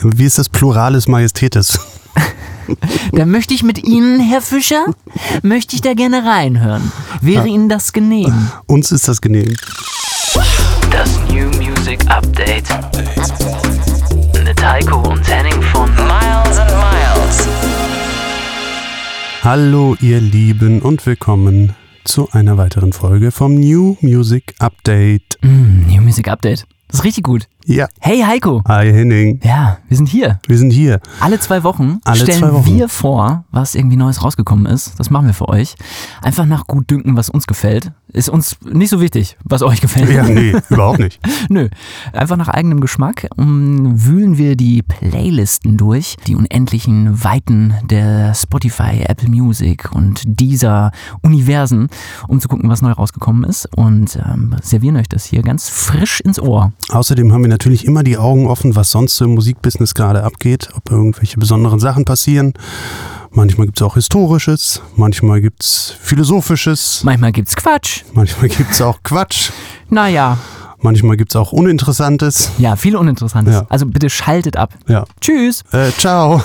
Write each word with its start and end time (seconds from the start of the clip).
Wie 0.00 0.24
ist 0.24 0.38
das 0.38 0.48
Pluralis 0.48 1.08
Majestätis? 1.08 1.78
Da 3.12 3.24
möchte 3.24 3.54
ich 3.54 3.62
mit 3.62 3.82
Ihnen, 3.82 4.20
Herr 4.20 4.42
Fischer, 4.42 4.84
möchte 5.42 5.74
ich 5.74 5.80
da 5.80 5.94
gerne 5.94 6.22
reinhören. 6.26 6.92
Wäre 7.22 7.48
Ihnen 7.48 7.70
das 7.70 7.94
genehm? 7.94 8.50
Uns 8.66 8.92
ist 8.92 9.08
das 9.08 9.22
genehm. 9.22 9.56
Das 10.90 11.08
New 11.30 11.46
Music 11.56 11.98
Update. 12.10 12.68
Mit 14.44 14.62
Heiko 14.62 14.98
und 15.08 15.26
Henning 15.26 15.62
von 15.72 15.90
Miles 15.94 16.58
and 16.58 16.70
Miles. 16.72 17.48
Hallo 19.42 19.96
ihr 20.02 20.20
Lieben 20.20 20.82
und 20.82 21.06
willkommen 21.06 21.74
zu 22.04 22.28
einer 22.32 22.58
weiteren 22.58 22.92
Folge 22.92 23.30
vom 23.30 23.54
New 23.54 23.96
Music 24.02 24.54
Update. 24.58 25.38
Mm, 25.40 25.86
New 25.86 26.02
Music 26.02 26.28
Update. 26.28 26.66
Das 26.88 27.00
ist 27.00 27.04
richtig 27.04 27.24
gut. 27.24 27.48
Ja. 27.70 27.86
Hey 28.00 28.22
Heiko. 28.22 28.62
Hi 28.66 28.90
Henning. 28.90 29.40
Ja, 29.44 29.76
wir 29.88 29.96
sind 29.98 30.08
hier. 30.08 30.40
Wir 30.48 30.56
sind 30.56 30.70
hier. 30.70 31.00
Alle 31.20 31.38
zwei 31.38 31.64
Wochen 31.64 31.98
Alle 32.04 32.20
stellen 32.22 32.38
zwei 32.38 32.52
Wochen. 32.54 32.64
wir 32.64 32.88
vor, 32.88 33.44
was 33.50 33.74
irgendwie 33.74 33.98
Neues 33.98 34.24
rausgekommen 34.24 34.64
ist. 34.64 34.98
Das 34.98 35.10
machen 35.10 35.26
wir 35.26 35.34
für 35.34 35.50
euch. 35.50 35.74
Einfach 36.22 36.46
nach 36.46 36.66
gut 36.66 36.90
dünken, 36.90 37.14
was 37.14 37.28
uns 37.28 37.46
gefällt. 37.46 37.92
Ist 38.10 38.30
uns 38.30 38.56
nicht 38.64 38.88
so 38.88 39.02
wichtig, 39.02 39.36
was 39.44 39.60
euch 39.60 39.82
gefällt. 39.82 40.10
Ja, 40.10 40.22
nee, 40.22 40.54
überhaupt 40.70 40.98
nicht. 40.98 41.20
Nö. 41.50 41.68
Einfach 42.14 42.38
nach 42.38 42.48
eigenem 42.48 42.80
Geschmack 42.80 43.28
wühlen 43.36 44.38
wir 44.38 44.56
die 44.56 44.80
Playlisten 44.82 45.76
durch, 45.76 46.16
die 46.26 46.36
unendlichen 46.36 47.22
Weiten 47.22 47.74
der 47.84 48.32
Spotify, 48.32 49.02
Apple 49.04 49.28
Music 49.28 49.94
und 49.94 50.22
dieser 50.24 50.90
Universen, 51.20 51.88
um 52.28 52.40
zu 52.40 52.48
gucken, 52.48 52.70
was 52.70 52.80
neu 52.80 52.92
rausgekommen 52.92 53.44
ist 53.44 53.68
und 53.76 54.16
ähm, 54.16 54.56
servieren 54.62 54.96
euch 54.96 55.08
das 55.10 55.26
hier 55.26 55.42
ganz 55.42 55.68
frisch 55.68 56.20
ins 56.20 56.40
Ohr. 56.40 56.72
Außerdem 56.88 57.30
haben 57.30 57.42
wir 57.42 57.57
natürlich 57.58 57.84
immer 57.86 58.04
die 58.04 58.16
Augen 58.16 58.46
offen, 58.46 58.76
was 58.76 58.92
sonst 58.92 59.16
so 59.16 59.24
im 59.24 59.34
Musikbusiness 59.34 59.94
gerade 59.94 60.22
abgeht, 60.22 60.68
ob 60.76 60.90
irgendwelche 60.92 61.38
besonderen 61.38 61.80
Sachen 61.80 62.04
passieren. 62.04 62.54
Manchmal 63.32 63.66
gibt 63.66 63.78
es 63.80 63.82
auch 63.82 63.94
Historisches, 63.94 64.80
manchmal 64.96 65.40
gibt 65.40 65.62
es 65.64 65.94
Philosophisches, 66.00 67.02
Manchmal 67.04 67.32
gibt's 67.32 67.56
Quatsch. 67.56 68.02
manchmal 68.14 68.48
gibt 68.48 68.70
es 68.70 68.80
auch 68.80 69.02
Quatsch, 69.02 69.50
Naja, 69.90 70.38
manchmal 70.80 71.16
gibt 71.16 71.32
es 71.32 71.36
auch 71.36 71.50
Uninteressantes. 71.52 72.52
ja, 72.58 72.76
viel 72.76 72.94
Uninteressantes. 72.96 73.54
Ja. 73.54 73.66
Also 73.68 73.86
bitte 73.86 74.08
schaltet 74.08 74.56
ab. 74.56 74.72
Ja. 74.86 75.04
Tschüss. 75.20 75.62
Äh, 75.72 75.90
ciao. 75.98 76.40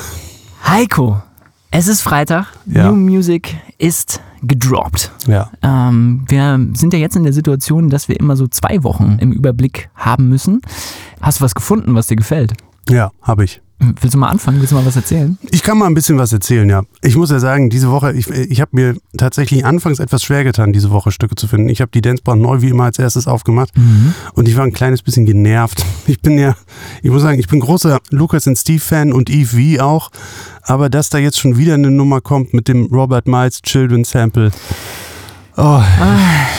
Heiko, 0.68 1.22
es 1.70 1.88
ist 1.88 2.02
Freitag. 2.02 2.48
Ja. 2.66 2.92
New 2.92 2.96
Music 2.96 3.56
ist 3.78 4.20
gedroppt. 4.44 5.12
Ja. 5.28 5.50
Ähm, 5.62 6.24
wir 6.28 6.60
sind 6.74 6.94
ja 6.94 7.00
jetzt 7.00 7.16
in 7.16 7.24
der 7.24 7.34
Situation, 7.34 7.90
dass 7.90 8.08
wir 8.08 8.20
immer 8.20 8.36
so 8.36 8.48
zwei 8.48 8.84
Wochen 8.84 9.18
im 9.20 9.32
Überblick 9.32 9.90
haben 9.96 10.30
müssen. 10.30 10.62
Hast 11.22 11.40
du 11.40 11.44
was 11.44 11.56
gefunden, 11.56 11.96
was 11.96 12.08
dir 12.08 12.16
gefällt? 12.16 12.54
Ja, 12.90 13.12
habe 13.22 13.44
ich. 13.46 13.62
Willst 14.00 14.14
du 14.14 14.18
mal 14.18 14.30
anfangen? 14.30 14.60
Willst 14.62 14.72
du 14.72 14.78
mal 14.78 14.86
was 14.86 14.96
erzählen? 14.96 15.38
Ich 15.52 15.62
kann 15.62 15.78
mal 15.78 15.88
ein 15.88 15.94
bisschen 15.94 16.18
was 16.18 16.32
erzählen, 16.32 16.70
ja. 16.70 16.84
Ich 17.02 17.18
muss 17.18 17.32
ja 17.32 17.40
sagen, 17.40 17.70
diese 17.70 17.92
Woche, 17.92 18.14
ich, 18.14 18.30
ich 18.30 18.62
habe 18.62 18.70
mir 18.74 18.96
tatsächlich 19.18 19.66
anfangs 19.66 20.00
etwas 20.00 20.24
schwer 20.24 20.46
getan, 20.46 20.72
diese 20.72 20.90
Woche 20.92 21.12
Stücke 21.12 21.36
zu 21.36 21.48
finden. 21.50 21.68
Ich 21.68 21.82
habe 21.82 21.92
die 21.94 22.00
Dancebar 22.00 22.38
neu 22.38 22.62
wie 22.62 22.70
immer 22.70 22.86
als 22.86 22.98
erstes 22.98 23.28
aufgemacht 23.28 23.72
und 24.36 24.48
ich 24.48 24.56
war 24.56 24.64
ein 24.64 24.72
kleines 24.72 25.02
bisschen 25.02 25.26
genervt. 25.26 25.84
Ich 26.06 26.22
bin 26.22 26.38
ja, 26.38 26.56
ich 27.02 27.10
muss 27.12 27.22
sagen, 27.22 27.40
ich 27.40 27.48
bin 27.48 27.60
großer 27.62 28.00
Lucas 28.12 28.46
und 28.48 28.58
Steve 28.58 28.80
Fan 28.82 29.12
und 29.14 29.30
Eve 29.30 29.78
V 29.78 29.84
auch, 29.84 30.12
aber 30.64 30.90
dass 30.90 31.10
da 31.10 31.18
jetzt 31.18 31.40
schon 31.40 31.58
wieder 31.58 31.74
eine 31.76 31.92
Nummer 31.92 32.20
kommt 32.22 32.54
mit 32.54 32.68
dem 32.68 32.86
Robert 32.88 33.26
Miles 33.28 33.62
Children 33.62 34.04
Sample. 34.04 34.52
Oh, 35.56 35.82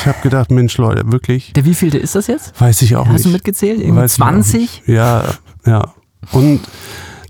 ich 0.00 0.06
habe 0.06 0.18
gedacht, 0.22 0.50
Mensch 0.50 0.76
Leute, 0.78 1.10
wirklich, 1.12 1.52
Der 1.54 1.64
wievielte 1.64 1.98
ist 1.98 2.14
das 2.14 2.26
jetzt? 2.26 2.58
weiß 2.60 2.82
ich 2.82 2.96
auch 2.96 3.06
Hast 3.06 3.12
nicht. 3.14 3.26
du 3.26 3.30
mitgezählt? 3.30 3.80
Irgendwie 3.80 4.00
Weiß 4.00 4.14
ich 4.16 4.22
auch 4.22 4.28
20? 4.28 4.60
nicht. 4.60 4.82
Ja, 4.88 5.24
ja. 5.66 5.92
Und 6.32 6.60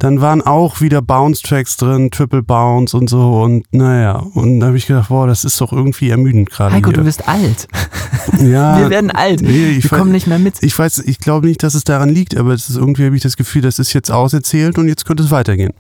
dann 0.01 0.21
waren 0.21 0.43
auch 0.43 0.81
wieder 0.81 1.01
Bounce-Tracks 1.01 1.77
drin, 1.77 2.11
Triple 2.11 2.43
Bounce 2.43 2.97
und 2.97 3.09
so. 3.09 3.41
Und 3.43 3.65
naja, 3.73 4.17
und 4.35 4.61
da 4.61 4.67
habe 4.67 4.77
ich 4.77 4.87
gedacht, 4.87 5.09
boah, 5.09 5.27
das 5.27 5.45
ist 5.45 5.61
doch 5.61 5.73
irgendwie 5.73 6.11
ermüdend 6.11 6.51
gerade 6.51 6.75
Heiko, 6.75 6.89
hier. 6.91 6.99
du 6.99 7.05
bist 7.05 7.27
alt. 7.29 7.69
ja, 8.41 8.79
Wir 8.79 8.91
werden 8.91 9.11
alt. 9.11 9.41
nee, 9.43 9.67
ich 9.71 9.91
wir 9.91 9.99
kommen 9.99 10.13
nicht 10.13 10.27
mehr 10.27 10.39
mit. 10.39 10.63
ich 10.63 10.79
weiß, 10.79 10.99
ich 11.07 11.19
glaube 11.21 11.47
nicht, 11.47 11.63
dass 11.63 11.75
es 11.75 11.85
daran 11.85 12.09
liegt, 12.11 12.37
aber 12.37 12.53
es 12.53 12.69
ist 12.69 12.77
irgendwie 12.77 13.05
habe 13.07 13.17
ich 13.17 13.23
das 13.23 13.37
Gefühl, 13.37 13.63
das 13.63 13.79
ist 13.79 13.93
jetzt 13.93 14.11
auserzählt 14.11 14.79
und 14.79 14.89
jetzt 14.89 15.05
könnte 15.07 15.23
es 15.23 15.31
weitergehen. 15.31 15.73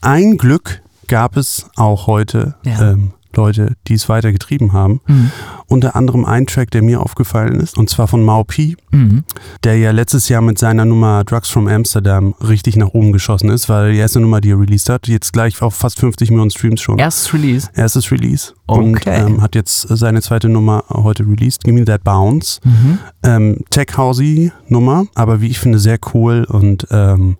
Ein 0.00 0.36
Glück 0.36 0.82
gab 1.08 1.36
es 1.36 1.66
auch 1.76 2.06
heute 2.06 2.54
Ja. 2.64 2.92
ähm, 2.92 3.12
Leute, 3.36 3.74
die 3.86 3.94
es 3.94 4.08
weitergetrieben 4.08 4.72
haben. 4.72 5.00
Mhm. 5.06 5.30
Unter 5.68 5.96
anderem 5.96 6.24
ein 6.24 6.46
Track, 6.46 6.70
der 6.70 6.82
mir 6.82 7.00
aufgefallen 7.00 7.60
ist, 7.60 7.76
und 7.76 7.90
zwar 7.90 8.06
von 8.08 8.22
Mau 8.24 8.44
P. 8.44 8.76
Mhm. 8.92 9.24
der 9.64 9.76
ja 9.78 9.90
letztes 9.90 10.28
Jahr 10.28 10.40
mit 10.42 10.58
seiner 10.58 10.84
Nummer 10.84 11.24
Drugs 11.24 11.50
from 11.50 11.66
Amsterdam 11.68 12.34
richtig 12.40 12.76
nach 12.76 12.88
oben 12.88 13.12
geschossen 13.12 13.50
ist, 13.50 13.68
weil 13.68 13.92
die 13.92 13.98
erste 13.98 14.20
Nummer, 14.20 14.40
die 14.40 14.50
er 14.50 14.58
released 14.60 14.88
hat, 14.88 15.06
jetzt 15.08 15.32
gleich 15.32 15.60
auf 15.60 15.74
fast 15.74 15.98
50 16.00 16.30
Millionen 16.30 16.50
Streams 16.50 16.80
schon. 16.80 16.98
Erstes 16.98 17.32
Release. 17.34 17.68
Erstes 17.74 18.10
Release. 18.10 18.52
Und 18.66 18.96
Okay. 18.96 19.20
ähm, 19.26 19.42
hat 19.42 19.54
jetzt 19.54 19.82
seine 19.88 20.22
zweite 20.22 20.48
Nummer 20.48 20.84
heute 20.88 21.24
released, 21.26 21.64
Give 21.64 21.76
Me 21.78 21.84
That 21.84 22.04
Bounce. 22.04 22.60
Mhm. 22.64 22.98
Ähm, 23.22 23.58
Tech 23.70 23.88
Housey 23.96 24.52
Nummer, 24.68 25.06
aber 25.14 25.40
wie 25.40 25.48
ich 25.48 25.58
finde, 25.58 25.78
sehr 25.78 25.98
cool 26.14 26.44
und 26.48 26.86
ähm, 26.90 27.36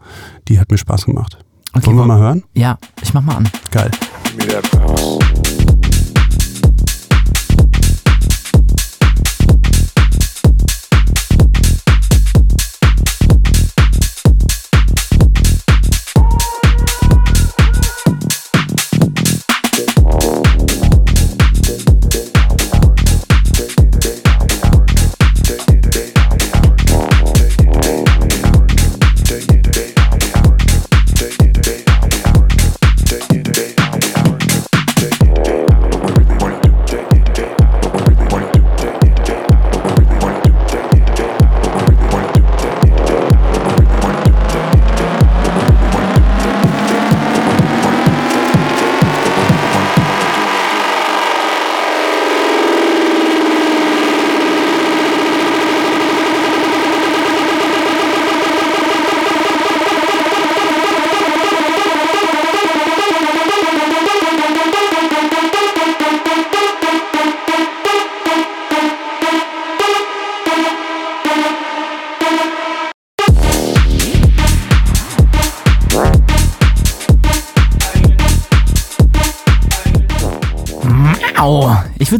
die 0.48 0.58
hat 0.60 0.70
mir 0.70 0.78
Spaß 0.78 1.06
gemacht. 1.06 1.38
Okay, 1.74 1.86
Wollen 1.86 1.96
wir 1.98 2.06
mal 2.06 2.18
hören? 2.18 2.42
Ja, 2.54 2.78
ich 3.02 3.12
mach 3.14 3.22
mal 3.22 3.36
an. 3.36 3.48
Geil. 3.70 3.90
Give 4.36 4.46
me 4.46 4.52
that 4.52 4.70
bounce. 4.70 5.25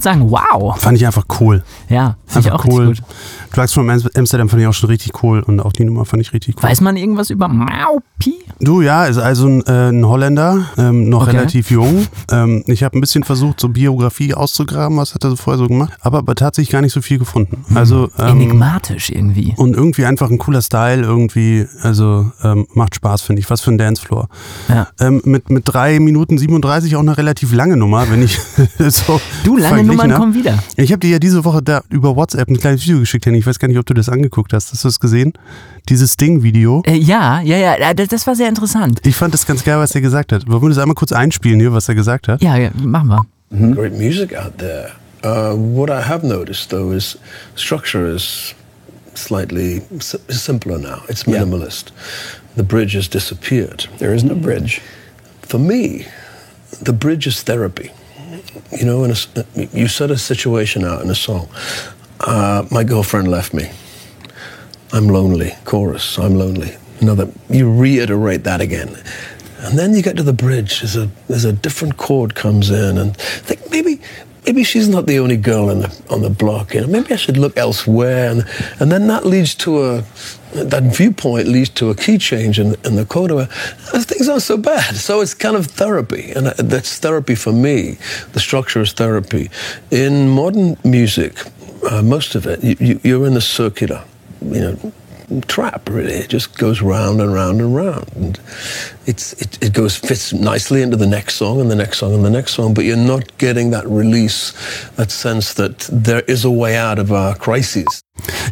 Sagen, 0.06 0.31
wow. 0.31 0.78
Fand 0.78 0.97
ich 0.97 1.06
einfach 1.06 1.25
cool. 1.41 1.62
Ja, 1.89 2.17
finde 2.27 2.49
ich 2.49 2.53
auch 2.53 2.65
cool. 2.67 2.87
richtig 2.89 3.06
gut. 3.06 3.17
Drugs 3.56 3.72
from 3.72 3.91
Am- 3.91 4.03
Amsterdam 4.15 4.49
fand 4.49 4.62
ich 4.62 4.69
auch 4.69 4.72
schon 4.75 4.89
richtig 4.91 5.22
cool 5.22 5.41
und 5.41 5.61
auch 5.61 5.72
die 5.72 5.84
Nummer 5.84 6.05
fand 6.05 6.22
ich 6.22 6.33
richtig 6.33 6.56
cool. 6.56 6.62
Weiß 6.62 6.81
man 6.81 6.97
irgendwas 6.97 7.31
über 7.31 7.49
Maupi? 7.49 8.36
Du, 8.66 8.81
ja, 8.82 9.04
ist 9.04 9.19
also 9.19 9.47
ein, 9.47 9.64
äh, 9.67 9.91
ein 9.91 10.05
Holländer, 10.05 10.64
ähm, 10.76 11.08
noch 11.08 11.23
Okay. 11.29 11.37
relativ 11.37 11.70
jung. 11.70 12.05
Ähm, 12.32 12.64
ich 12.67 12.82
habe 12.82 12.99
ein 12.99 13.00
bisschen 13.00 13.23
versucht, 13.23 13.61
so 13.61 13.69
Biografie 13.69 14.35
auszugraben, 14.35 14.99
was 14.99 15.14
hat 15.14 15.23
er 15.23 15.31
so 15.31 15.37
vorher 15.37 15.58
so 15.58 15.69
gemacht, 15.69 15.93
aber, 16.00 16.19
aber 16.19 16.35
tatsächlich 16.35 16.73
gar 16.73 16.81
nicht 16.82 16.93
so 16.93 17.00
viel 17.00 17.19
gefunden. 17.20 17.64
Also 17.76 18.11
ähm, 18.19 18.41
Enigmatisch 18.41 19.11
irgendwie. 19.11 19.55
und 19.56 19.76
irgendwie 19.76 20.05
einfach 20.05 20.31
ein 20.32 20.38
cooler 20.38 20.62
Style, 20.62 21.02
irgendwie, 21.02 21.64
also 21.82 22.32
ähm, 22.43 22.67
macht 22.75 22.96
Spaß, 22.96 23.23
finde 23.23 23.38
ich. 23.41 23.49
Was 23.50 23.61
für 23.61 23.70
ein 23.70 23.79
Dancefloor. 23.79 24.29
Ja. 24.69 24.88
Ähm, 24.99 25.23
mit, 25.25 25.49
mit 25.49 25.62
3 25.67 26.00
Minuten 26.00 26.37
37 26.37 26.96
auch 26.96 27.00
eine 27.00 27.17
relativ 27.17 27.52
lange 27.55 27.76
Nummer, 27.76 28.11
wenn 28.11 28.20
ich 28.23 28.41
so. 28.88 29.20
Du, 29.44 29.56
lange 29.56 29.85
Nummern 29.85 30.11
hab. 30.11 30.19
kommen 30.19 30.35
wieder. 30.35 30.58
Ich 30.76 30.91
habe 30.91 30.99
dir 30.99 31.11
ja 31.11 31.19
diese 31.20 31.44
Woche 31.44 31.62
da 31.62 31.82
über 31.88 32.17
WhatsApp 32.17 32.49
ein 32.49 32.58
kleines 32.58 32.82
Video 32.85 32.99
geschickt, 32.99 33.26
Henning. 33.26 33.38
Ich 33.43 33.46
weiß 33.46 33.61
gar 33.61 33.69
nicht, 33.69 33.79
ob 33.79 33.87
du 33.87 33.94
das 33.94 34.08
angeguckt 34.08 34.52
hast. 34.52 34.73
Hast 34.73 34.82
du 34.82 34.88
das 34.88 34.99
gesehen? 34.99 35.35
Dieses 35.88 36.15
Sting-Video. 36.15 36.83
Äh, 36.87 36.97
ja, 36.97 37.41
ja, 37.41 37.56
ja, 37.56 37.75
äh, 37.75 37.94
das, 37.94 38.09
das 38.09 38.27
war 38.27 38.35
sehr 38.35 38.49
interessant. 38.49 39.00
Ich 39.05 39.15
fand 39.15 39.35
das 39.35 39.47
ganz 39.47 39.62
geil, 39.65 39.79
was 39.79 39.94
er 39.94 40.00
gesagt 40.00 40.33
hat. 40.33 40.47
Wollen 40.49 40.62
wir 40.62 40.69
das 40.71 40.79
einmal 40.79 40.94
kurz 40.94 41.12
einspielen 41.12 41.61
hier, 41.61 41.73
was 41.73 41.88
er 41.88 41.94
gesagt 41.94 42.29
hat? 42.29 42.43
Ja, 42.43 42.56
ja 42.56 42.71
machen 42.75 43.09
wir. 43.09 43.75
Great 43.75 43.97
music 43.97 44.35
out 44.37 44.59
there. 44.59 44.93
Uh, 45.25 45.56
what 45.56 45.88
I 45.88 46.03
have 46.03 46.27
noticed, 46.27 46.71
though, 46.71 46.93
is 46.93 47.17
structure 47.55 48.12
is 48.12 48.55
slightly 49.15 49.83
simpler 50.29 50.79
now. 50.79 51.03
It's 51.09 51.25
minimalist. 51.25 51.93
the 52.56 52.62
bridge 52.62 52.94
has 52.94 53.06
disappeared. 53.06 53.87
There 53.99 54.15
is 54.15 54.25
no 54.25 54.35
bridge. 54.35 54.81
For 55.43 55.59
me, 55.59 56.06
the 56.81 56.93
bridge 56.93 57.27
is 57.27 57.43
therapy. 57.43 57.93
You 58.73 58.87
know, 58.87 59.05
in 59.05 59.12
a, 59.12 59.17
you 59.73 59.89
set 59.89 60.11
a 60.11 60.19
situation 60.19 60.85
out 60.85 61.03
in 61.03 61.11
a 61.11 61.15
song. 61.15 61.49
Uh, 62.21 62.65
my 62.71 62.82
girlfriend 62.82 63.29
left 63.29 63.55
me. 63.55 63.71
I'm 64.93 65.09
lonely. 65.09 65.53
Chorus. 65.65 66.19
I'm 66.19 66.37
lonely. 66.37 66.77
Another. 67.00 67.31
You 67.50 67.71
reiterate 67.71 68.44
that 68.44 68.61
again, 68.61 68.97
and 69.59 69.79
then 69.79 69.94
you 69.94 70.03
get 70.03 70.17
to 70.17 70.23
the 70.23 70.33
bridge. 70.33 70.81
There's 70.81 70.97
a 70.97 71.11
there's 71.29 71.44
a 71.44 71.53
different 71.53 71.97
chord 71.97 72.35
comes 72.35 72.71
in, 72.71 72.99
and 72.99 73.17
think 73.17 73.71
maybe 73.71 74.00
maybe 74.47 74.62
she's 74.62 74.88
not 74.88 75.06
the 75.06 75.19
only 75.19 75.37
girl 75.37 75.69
on 75.71 75.81
the 75.81 76.03
on 76.09 76.23
the 76.23 76.31
block. 76.31 76.73
You 76.75 76.83
know, 76.83 76.87
maybe 76.87 77.12
I 77.12 77.17
should 77.17 77.37
look 77.37 77.56
elsewhere, 77.56 78.31
and 78.31 78.44
and 78.81 78.91
then 78.91 79.09
that 79.09 79.27
leads 79.27 79.55
to 79.56 79.85
a 79.85 80.05
that 80.55 80.85
viewpoint 80.85 81.49
leads 81.49 81.69
to 81.71 81.91
a 81.91 81.94
key 81.94 82.19
change 82.19 82.59
in, 82.59 82.77
in 82.85 82.97
the 82.97 83.05
coda. 83.05 83.35
Where, 83.35 83.47
things 83.47 84.29
aren't 84.29 84.43
so 84.43 84.56
bad. 84.56 84.97
So 84.97 85.21
it's 85.21 85.35
kind 85.35 85.56
of 85.56 85.67
therapy, 85.67 86.32
and 86.32 86.47
that's 86.47 86.99
therapy 86.99 87.35
for 87.35 87.53
me. 87.53 87.99
The 88.32 88.41
structure 88.41 88.81
is 88.81 88.93
therapy. 88.93 89.50
In 89.91 90.29
modern 90.29 90.77
music, 90.85 91.35
uh, 91.91 92.03
most 92.03 92.35
of 92.35 92.47
it, 92.47 92.62
you, 92.65 92.77
you, 92.81 93.00
you're 93.03 93.27
in 93.27 93.35
the 93.35 93.41
circular, 93.41 94.03
you 94.43 94.61
know, 94.61 94.93
trap 95.49 95.88
really. 95.88 96.15
It 96.15 96.31
just 96.31 96.56
goes 96.59 96.83
round 96.83 97.21
and 97.21 97.33
round 97.33 97.61
and 97.61 97.75
round. 97.75 98.11
And 98.15 98.41
it's 99.06 99.33
it, 99.35 99.62
it 99.62 99.73
goes 99.73 99.97
fits 99.97 100.33
nicely 100.33 100.83
into 100.83 100.97
the 100.97 101.06
next 101.06 101.37
song 101.37 101.61
and 101.61 101.71
the 101.71 101.77
next 101.77 101.99
song 101.99 102.15
and 102.15 102.25
the 102.25 102.31
next 102.31 102.53
song 102.55 102.75
but 102.75 102.85
you're 102.85 102.97
not 102.97 103.38
getting 103.38 103.71
that 103.71 103.87
release 103.87 104.53
that 104.97 105.11
sense 105.11 105.55
that 105.55 105.88
there 105.93 106.23
is 106.23 106.44
a 106.44 106.50
way 106.50 106.77
out 106.77 106.99
of 106.99 107.12
our 107.12 107.35
crises 107.37 108.03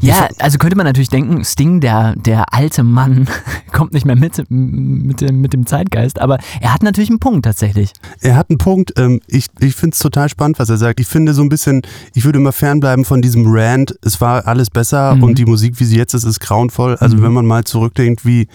Ja, 0.01 0.29
also 0.39 0.59
könnte 0.59 0.77
man 0.77 0.87
natürlich 0.87 1.09
denken, 1.09 1.45
Sting, 1.45 1.81
der, 1.81 2.15
der 2.17 2.53
alte 2.53 2.83
Mann, 2.83 3.29
kommt 3.73 3.93
nicht 3.93 4.07
mehr 4.07 4.17
mit, 4.17 4.45
mit, 4.51 5.21
dem, 5.21 5.41
mit 5.41 5.53
dem 5.53 5.67
Zeitgeist, 5.67 6.21
aber 6.21 6.39
er 6.61 6.75
hat 6.75 6.83
natürlich 6.83 7.11
einen 7.11 7.19
Punkt 7.19 7.45
tatsächlich. 7.45 7.93
Er 8.21 8.37
hat 8.37 8.51
einen 8.51 8.59
Punkt. 8.59 8.93
Ähm, 8.99 9.21
ich 9.27 9.47
ich 9.61 9.75
finde 9.75 9.95
es 9.95 10.01
total 10.01 10.29
spannend, 10.29 10.59
was 10.59 10.69
er 10.69 10.77
sagt. 10.77 11.01
Ich 11.01 11.07
finde 11.07 11.35
so 11.35 11.43
ein 11.43 11.49
bisschen, 11.49 11.83
ich 12.15 12.25
würde 12.25 12.39
immer 12.39 12.53
fernbleiben 12.53 13.05
von 13.05 13.23
diesem 13.23 13.45
Rant, 13.47 13.95
es 14.03 14.21
war 14.21 14.47
alles 14.47 14.71
besser 14.71 15.15
mhm. 15.15 15.23
und 15.23 15.39
die 15.39 15.47
Musik, 15.47 15.81
wie 15.81 15.85
sie 15.85 15.97
jetzt 15.97 16.15
ist, 16.15 16.25
ist 16.25 16.41
grauenvoll. 16.41 16.97
Also 16.97 17.17
mhm. 17.17 17.23
wenn 17.23 17.33
man 17.33 17.47
mal 17.47 17.65
zurückdenkt, 17.65 18.25
wie 18.25 18.49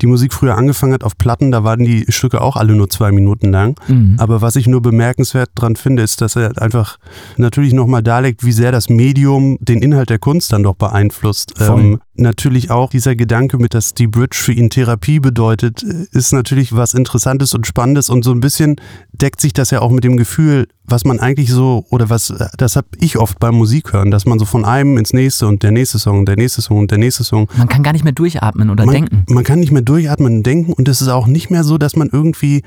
die 0.00 0.06
Musik 0.06 0.32
früher 0.32 0.56
angefangen 0.56 0.92
hat 0.92 1.04
auf 1.04 1.16
Platten, 1.16 1.52
da 1.52 1.64
waren 1.64 1.80
die 1.80 2.06
Stücke 2.08 2.40
auch 2.40 2.56
alle 2.56 2.74
nur 2.74 2.90
zwei 2.90 3.12
Minuten 3.12 3.50
lang. 3.50 3.78
Mhm. 3.88 4.16
Aber 4.18 4.42
was 4.42 4.56
ich 4.56 4.66
nur 4.66 4.82
bemerkenswert 4.82 5.50
dran 5.54 5.76
finde, 5.76 6.02
ist, 6.02 6.20
dass 6.20 6.36
er 6.36 6.60
einfach 6.60 6.98
natürlich 7.36 7.72
nochmal 7.72 8.02
darlegt, 8.02 8.44
wie 8.44 8.52
sehr 8.52 8.72
das 8.72 8.88
Medium 8.88 9.58
den 9.60 9.82
Inhalt 9.82 10.10
der 10.10 10.18
Kunst 10.18 10.52
dann 10.56 10.62
doch 10.62 10.74
beeinflusst. 10.74 11.54
Ähm, 11.60 12.00
natürlich 12.14 12.70
auch 12.70 12.90
dieser 12.90 13.14
Gedanke 13.14 13.58
mit, 13.58 13.74
dass 13.74 13.94
die 13.94 14.06
Bridge 14.06 14.36
für 14.40 14.52
ihn 14.52 14.70
Therapie 14.70 15.20
bedeutet, 15.20 15.82
ist 15.82 16.32
natürlich 16.32 16.74
was 16.74 16.94
Interessantes 16.94 17.54
und 17.54 17.66
Spannendes 17.66 18.10
und 18.10 18.24
so 18.24 18.32
ein 18.32 18.40
bisschen 18.40 18.76
deckt 19.12 19.40
sich 19.40 19.52
das 19.52 19.70
ja 19.70 19.80
auch 19.80 19.90
mit 19.90 20.04
dem 20.04 20.16
Gefühl, 20.16 20.66
was 20.84 21.04
man 21.04 21.20
eigentlich 21.20 21.50
so, 21.50 21.84
oder 21.90 22.10
was, 22.10 22.32
das 22.56 22.76
habe 22.76 22.88
ich 22.98 23.18
oft 23.18 23.38
beim 23.38 23.54
Musik 23.54 23.92
hören, 23.92 24.10
dass 24.10 24.26
man 24.26 24.38
so 24.38 24.44
von 24.44 24.64
einem 24.64 24.96
ins 24.98 25.12
nächste 25.12 25.46
und 25.46 25.62
der 25.62 25.70
nächste 25.70 25.98
Song 25.98 26.20
und 26.20 26.28
der 26.28 26.36
nächste 26.36 26.62
Song 26.62 26.78
und 26.78 26.90
der 26.90 26.98
nächste 26.98 27.24
Song. 27.24 27.48
Man 27.56 27.68
kann 27.68 27.82
gar 27.82 27.92
nicht 27.92 28.04
mehr 28.04 28.12
durchatmen 28.12 28.70
oder 28.70 28.86
man, 28.86 28.94
denken. 28.94 29.24
Man 29.28 29.44
kann 29.44 29.60
nicht 29.60 29.72
mehr 29.72 29.82
durchatmen 29.82 30.38
und 30.38 30.42
denken 30.44 30.72
und 30.72 30.88
es 30.88 31.00
ist 31.02 31.08
auch 31.08 31.26
nicht 31.26 31.50
mehr 31.50 31.64
so, 31.64 31.78
dass 31.78 31.96
man 31.96 32.08
irgendwie 32.10 32.62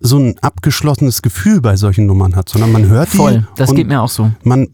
so 0.00 0.18
ein 0.18 0.36
abgeschlossenes 0.40 1.22
Gefühl 1.22 1.60
bei 1.60 1.76
solchen 1.76 2.06
Nummern 2.06 2.36
hat, 2.36 2.48
sondern 2.48 2.72
man 2.72 2.86
hört 2.86 3.08
Voll, 3.08 3.32
die. 3.32 3.38
Voll, 3.38 3.48
das 3.56 3.74
geht 3.74 3.88
mir 3.88 4.02
auch 4.02 4.08
so. 4.08 4.30
Man 4.42 4.68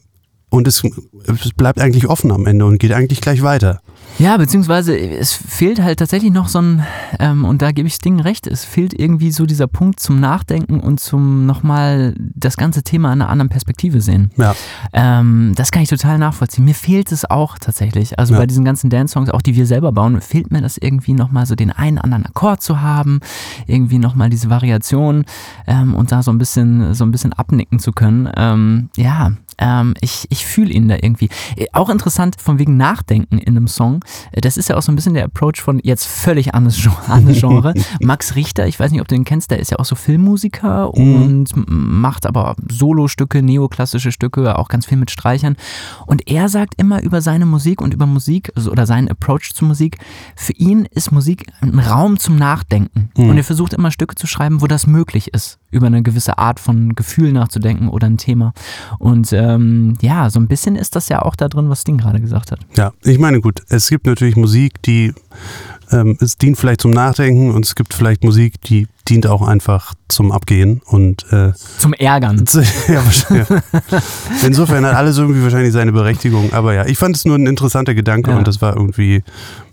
und 0.51 0.69
es, 0.69 0.83
es 1.27 1.53
bleibt 1.55 1.81
eigentlich 1.81 2.09
offen 2.09 2.31
am 2.33 2.47
Ende 2.47 2.67
und 2.67 2.79
geht 2.79 2.93
eigentlich 2.93 3.21
gleich 3.21 3.43
weiter. 3.43 3.81
Ja, 4.19 4.37
beziehungsweise 4.37 4.99
es 4.99 5.33
fehlt 5.33 5.81
halt 5.81 5.99
tatsächlich 5.99 6.33
noch 6.33 6.49
so 6.49 6.61
ein, 6.61 6.83
ähm, 7.19 7.45
und 7.45 7.63
da 7.63 7.73
gebe 7.73 7.89
ich 7.89 7.99
Ding 7.99 8.21
recht, 8.21 8.47
es 8.47 8.65
fehlt 8.65 8.93
irgendwie 8.99 9.31
so 9.31 9.47
dieser 9.47 9.67
Punkt 9.67 9.99
zum 10.01 10.21
Nachdenken 10.21 10.81
und 10.81 11.01
zum 11.01 11.47
nochmal 11.47 12.15
das 12.19 12.59
ganze 12.59 12.83
Thema 12.83 13.13
in 13.13 13.23
einer 13.23 13.31
anderen 13.31 13.49
Perspektive 13.49 14.01
sehen. 14.03 14.31
Ja. 14.37 14.55
Ähm, 14.93 15.53
das 15.55 15.71
kann 15.71 15.83
ich 15.83 15.89
total 15.89 16.19
nachvollziehen. 16.19 16.65
Mir 16.65 16.75
fehlt 16.75 17.13
es 17.13 17.31
auch 17.31 17.59
tatsächlich. 17.59 18.19
Also 18.19 18.35
ja. 18.35 18.41
bei 18.41 18.47
diesen 18.47 18.65
ganzen 18.65 18.91
Dance-Songs, 18.91 19.31
auch 19.31 19.43
die 19.43 19.55
wir 19.55 19.67
selber 19.67 19.93
bauen, 19.93 20.21
fehlt 20.21 20.51
mir 20.51 20.61
das 20.61 20.77
irgendwie 20.77 21.15
nochmal 21.15 21.47
so 21.47 21.55
den 21.55 21.71
einen 21.71 21.99
anderen 21.99 22.27
Akkord 22.27 22.63
zu 22.63 22.83
haben, 22.83 23.21
irgendwie 23.67 23.99
nochmal 23.99 24.29
diese 24.29 24.51
Variation 24.51 25.25
ähm, 25.67 25.95
und 25.95 26.13
da 26.13 26.23
so 26.23 26.31
ein 26.31 26.39
bisschen, 26.39 26.93
so 26.93 27.05
ein 27.05 27.11
bisschen 27.11 27.33
abnicken 27.33 27.79
zu 27.79 27.93
können. 27.93 28.29
Ähm, 28.37 28.91
ja, 28.97 29.33
ähm, 29.61 29.95
ich 30.01 30.27
ich 30.31 30.45
fühle 30.45 30.73
ihn 30.73 30.89
da 30.89 30.97
irgendwie. 30.97 31.29
Äh, 31.57 31.67
auch 31.73 31.91
interessant 31.91 32.37
von 32.41 32.59
wegen 32.59 32.77
Nachdenken 32.77 33.39
in 33.39 33.57
einem 33.57 33.69
Song. 33.69 34.05
Äh, 34.33 34.41
das 34.41 34.57
ist 34.57 34.69
ja 34.69 34.77
auch 34.77 34.83
so 34.83 34.91
ein 34.91 34.97
bisschen 34.97 35.15
der 35.15 35.25
Approach 35.25 35.61
von 35.61 35.81
jetzt 35.83 36.07
völlig 36.07 36.55
anderes 36.55 36.81
Genre. 37.41 37.75
Max 38.01 38.35
Richter, 38.35 38.67
ich 38.67 38.81
weiß 38.81 38.91
nicht, 38.91 39.01
ob 39.01 39.09
du 39.09 39.15
ihn 39.15 39.25
kennst, 39.25 39.51
der 39.51 39.59
ist 39.59 39.71
ja 39.71 39.79
auch 39.79 39.85
so 39.85 39.95
Filmmusiker 39.95 40.91
mhm. 40.95 41.23
und 41.23 41.53
macht 41.67 42.27
aber 42.27 42.57
Solostücke, 42.71 43.43
neoklassische 43.43 44.13
Stücke, 44.13 44.59
auch 44.59 44.69
ganz 44.69 44.87
viel 44.87 44.99
mit 44.99 45.11
Streichern. 45.11 45.57
Und 46.07 46.29
er 46.31 46.49
sagt 46.49 46.75
immer 46.77 47.03
über 47.03 47.21
seine 47.21 47.47
Musik 47.47 47.81
und 47.81 47.95
über 47.95 48.07
Musik 48.07 48.51
also, 48.57 48.71
oder 48.71 48.87
seinen 48.87 49.09
Approach 49.09 49.53
zu 49.55 49.65
Musik, 49.65 49.99
für 50.35 50.55
ihn 50.55 50.87
ist 50.91 51.13
Musik 51.13 51.47
ein 51.61 51.79
Raum 51.79 52.19
zum 52.19 52.37
Nachdenken. 52.37 53.11
Mhm. 53.17 53.31
Und 53.31 53.37
er 53.37 53.45
versucht 53.45 53.75
immer 53.75 53.91
Stücke 53.91 54.15
zu 54.15 54.27
schreiben, 54.27 54.63
wo 54.63 54.67
das 54.67 54.87
möglich 54.87 55.35
ist, 55.35 55.59
über 55.71 55.87
eine 55.87 56.03
gewisse 56.03 56.39
Art 56.39 56.61
von 56.61 56.95
Gefühl 56.95 57.33
nachzudenken 57.33 57.89
oder 57.89 58.07
ein 58.07 58.17
Thema. 58.17 58.53
Und 58.99 59.33
ähm, 59.55 59.97
ja, 60.01 60.31
so 60.31 60.41
ein 60.41 60.49
bisschen 60.49 60.77
ist 60.77 60.97
das 60.97 61.09
ja 61.09 61.23
auch 61.23 61.37
da 61.37 61.49
drin, 61.49 61.69
was 61.69 61.85
Ding 61.85 61.99
gerade 61.99 62.21
gesagt 62.21 62.53
hat. 62.53 62.61
Ja, 62.77 62.93
ich 63.03 63.19
meine, 63.19 63.41
gut, 63.41 63.63
es 63.69 63.89
gibt 63.89 64.07
natürlich 64.07 64.37
Musik, 64.37 64.83
die 64.83 65.13
ähm, 65.93 66.17
es 66.21 66.37
dient 66.37 66.57
vielleicht 66.57 66.81
zum 66.81 66.93
Nachdenken 66.93 67.51
und 67.51 67.65
es 67.65 67.75
gibt 67.75 67.95
vielleicht 67.95 68.23
Musik, 68.25 68.61
die 68.63 68.87
dient 69.09 69.27
auch 69.27 69.43
einfach 69.43 69.95
zum 70.09 70.31
Abgehen 70.31 70.81
und 70.87 71.27
äh, 71.33 71.53
zum 71.79 71.93
Ärgern. 71.95 72.45
ja, 72.89 73.05
wahrscheinlich. 73.05 73.49
Insofern 74.45 74.87
hat 74.87 74.95
alles 74.95 75.19
irgendwie 75.19 75.43
wahrscheinlich 75.43 75.73
seine 75.73 75.93
Berechtigung. 75.93 76.53
Aber 76.53 76.75
ja, 76.75 76.87
ich 76.87 76.99
fand 76.99 77.17
es 77.17 77.25
nur 77.25 77.37
ein 77.37 77.47
interessanter 77.47 77.95
Gedanke 77.95 78.31
ja. 78.31 78.39
und 78.39 78.47
das 78.47 78.63
war 78.63 78.77
irgendwie. 78.77 79.23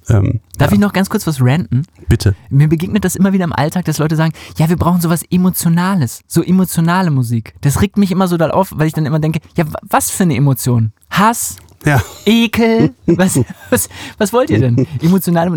Ähm, 0.09 0.41
Darf 0.57 0.71
ja. 0.71 0.75
ich 0.75 0.79
noch 0.79 0.93
ganz 0.93 1.09
kurz 1.09 1.27
was 1.27 1.41
ranten? 1.41 1.83
Bitte. 2.07 2.35
Mir 2.49 2.67
begegnet 2.67 3.05
das 3.05 3.15
immer 3.15 3.33
wieder 3.33 3.43
im 3.43 3.53
Alltag, 3.53 3.85
dass 3.85 3.97
Leute 3.97 4.15
sagen, 4.15 4.33
ja, 4.57 4.69
wir 4.69 4.77
brauchen 4.77 5.01
sowas 5.01 5.23
Emotionales, 5.29 6.21
so 6.27 6.41
emotionale 6.41 7.11
Musik. 7.11 7.53
Das 7.61 7.81
regt 7.81 7.97
mich 7.97 8.11
immer 8.11 8.27
so 8.27 8.37
darauf, 8.37 8.57
auf, 8.57 8.73
weil 8.75 8.87
ich 8.87 8.93
dann 8.93 9.05
immer 9.05 9.19
denke, 9.19 9.39
ja, 9.55 9.65
was 9.83 10.09
für 10.09 10.23
eine 10.23 10.35
Emotion? 10.35 10.91
Hass, 11.11 11.57
ja. 11.87 12.01
Ekel. 12.25 12.93
Was, 13.05 13.39
was, 13.69 13.89
was 14.17 14.33
wollt 14.33 14.49
ihr 14.49 14.59
denn? 14.59 14.85
Emotionale 15.01 15.51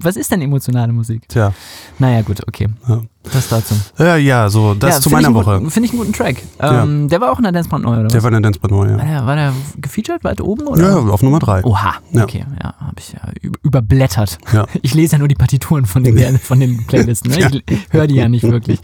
Was 0.00 0.16
ist 0.16 0.30
denn 0.30 0.42
emotionale 0.42 0.92
Musik? 0.92 1.28
Tja. 1.28 1.52
Naja, 1.98 2.22
gut, 2.22 2.46
okay. 2.46 2.68
Ja. 2.88 3.00
Das 3.32 3.48
dazu. 3.48 3.74
Ja, 3.98 4.16
ja, 4.16 4.48
so, 4.48 4.74
das 4.74 4.96
ja, 4.96 5.00
zu 5.00 5.10
meiner 5.10 5.34
Woche. 5.34 5.60
Finde 5.70 5.86
ich 5.86 5.92
einen 5.92 5.98
guten 6.00 6.12
Track. 6.12 6.36
Ähm. 6.58 7.08
Der 7.08 7.20
war 7.20 7.32
auch 7.32 7.38
in 7.38 7.42
der 7.42 7.52
Dancebrand 7.52 7.84
neu, 7.84 7.92
oder 7.92 8.08
Der 8.08 8.16
was? 8.16 8.22
war 8.22 8.28
in 8.28 8.34
der 8.34 8.40
Dancebrand 8.42 8.72
neu, 8.72 8.90
ja. 8.90 8.98
War 8.98 9.04
der, 9.04 9.26
war 9.26 9.36
der 9.36 9.52
gefeatured 9.78 10.24
weit 10.24 10.40
oben, 10.40 10.66
oder? 10.66 10.82
Ja, 10.82 10.96
auf 10.96 11.22
Nummer 11.22 11.38
drei. 11.38 11.64
Oha, 11.64 11.94
okay, 12.14 12.44
ja, 12.62 12.74
habe 12.78 12.96
ich 12.98 13.12
ja 13.12 13.20
überblättert. 13.62 14.38
Ich 14.82 14.94
lese 14.94 15.12
ja 15.12 15.18
nur 15.18 15.28
die 15.28 15.34
Partituren 15.34 15.84
von 15.84 16.04
den, 16.04 16.38
von 16.42 16.60
den 16.60 16.86
Playlisten, 16.86 17.30
ne? 17.30 17.62
Ich 17.66 17.78
höre 17.90 18.06
die 18.06 18.14
ja 18.14 18.28
nicht 18.28 18.44
wirklich. 18.44 18.80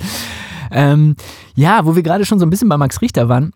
Ähm, 0.71 1.17
ja, 1.55 1.85
wo 1.87 1.95
wir 1.97 2.03
gerade 2.03 2.25
schon 2.25 2.38
so 2.38 2.47
ein 2.47 2.50
bisschen 2.50 2.69
bei 2.69 2.76
Max 2.76 3.00
Richter 3.00 3.29
waren, 3.29 3.53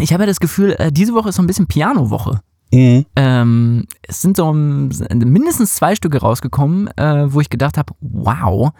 ich 0.00 0.12
habe 0.12 0.24
ja 0.24 0.26
das 0.26 0.40
Gefühl, 0.40 0.76
äh, 0.78 0.92
diese 0.92 1.14
Woche 1.14 1.30
ist 1.30 1.36
so 1.36 1.42
ein 1.42 1.46
bisschen 1.46 1.66
Piano-Woche. 1.66 2.40
Mhm. 2.72 3.06
Ähm, 3.14 3.86
es 4.02 4.22
sind 4.22 4.36
so 4.36 4.52
mindestens 4.52 5.74
zwei 5.74 5.94
Stücke 5.94 6.18
rausgekommen, 6.18 6.88
äh, 6.96 7.32
wo 7.32 7.40
ich 7.40 7.50
gedacht 7.50 7.78
habe, 7.78 7.94
wow, 8.00 8.72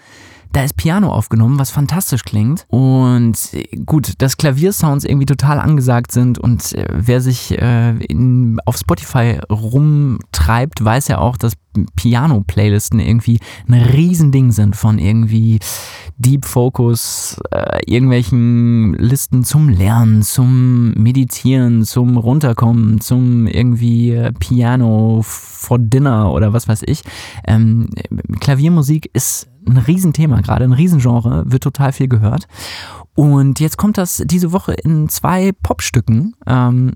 da 0.53 0.65
ist 0.65 0.77
Piano 0.77 1.13
aufgenommen, 1.13 1.59
was 1.59 1.71
fantastisch 1.71 2.25
klingt. 2.25 2.67
Und 2.69 3.39
äh, 3.53 3.77
gut, 3.85 4.15
dass 4.19 4.37
Klaviersounds 4.37 5.05
irgendwie 5.05 5.27
total 5.27 5.59
angesagt 5.59 6.13
sind 6.13 6.39
und 6.39 6.73
äh, 6.73 6.87
wer 6.93 7.21
sich 7.21 7.57
äh, 7.59 7.97
in, 8.05 8.59
auf 8.65 8.77
Spotify 8.77 9.39
rumtreibt, 9.51 10.85
weiß 10.85 11.09
ja 11.09 11.19
auch, 11.19 11.37
dass 11.37 11.55
Piano-Playlisten 11.97 13.01
irgendwie 13.01 13.39
ein 13.69 13.75
Riesending 13.75 14.53
sind 14.53 14.77
von 14.77 14.99
irgendwie 14.99 15.59
Deep 16.17 16.47
Focus, 16.47 17.39
äh, 17.51 17.81
irgendwelchen 17.87 18.95
Listen 18.95 19.45
zum 19.45 19.69
Lernen, 19.69 20.23
zum 20.23 20.93
Meditieren, 20.93 21.85
zum 21.85 22.17
Runterkommen, 22.17 23.01
zum 23.01 23.47
irgendwie 23.47 24.13
äh, 24.13 24.33
Piano 24.33 25.21
for 25.23 25.79
Dinner 25.79 26.33
oder 26.33 26.53
was 26.53 26.69
weiß 26.69 26.83
ich. 26.87 27.03
Ähm, 27.47 27.91
Klaviermusik 28.41 29.11
ist 29.13 29.49
ein 29.67 29.79
Riesenthema 29.79 30.41
gerade, 30.41 30.65
ein 30.65 30.73
Riesengenre, 30.73 31.45
wird 31.47 31.63
total 31.63 31.93
viel 31.93 32.09
gehört. 32.09 32.47
Und 33.15 33.61
jetzt 33.61 33.79
kommt 33.79 33.97
das 33.97 34.23
diese 34.27 34.53
Woche 34.53 34.75
in 34.75 35.09
zwei 35.09 35.53
Popstücken 35.53 36.35
ähm, 36.47 36.93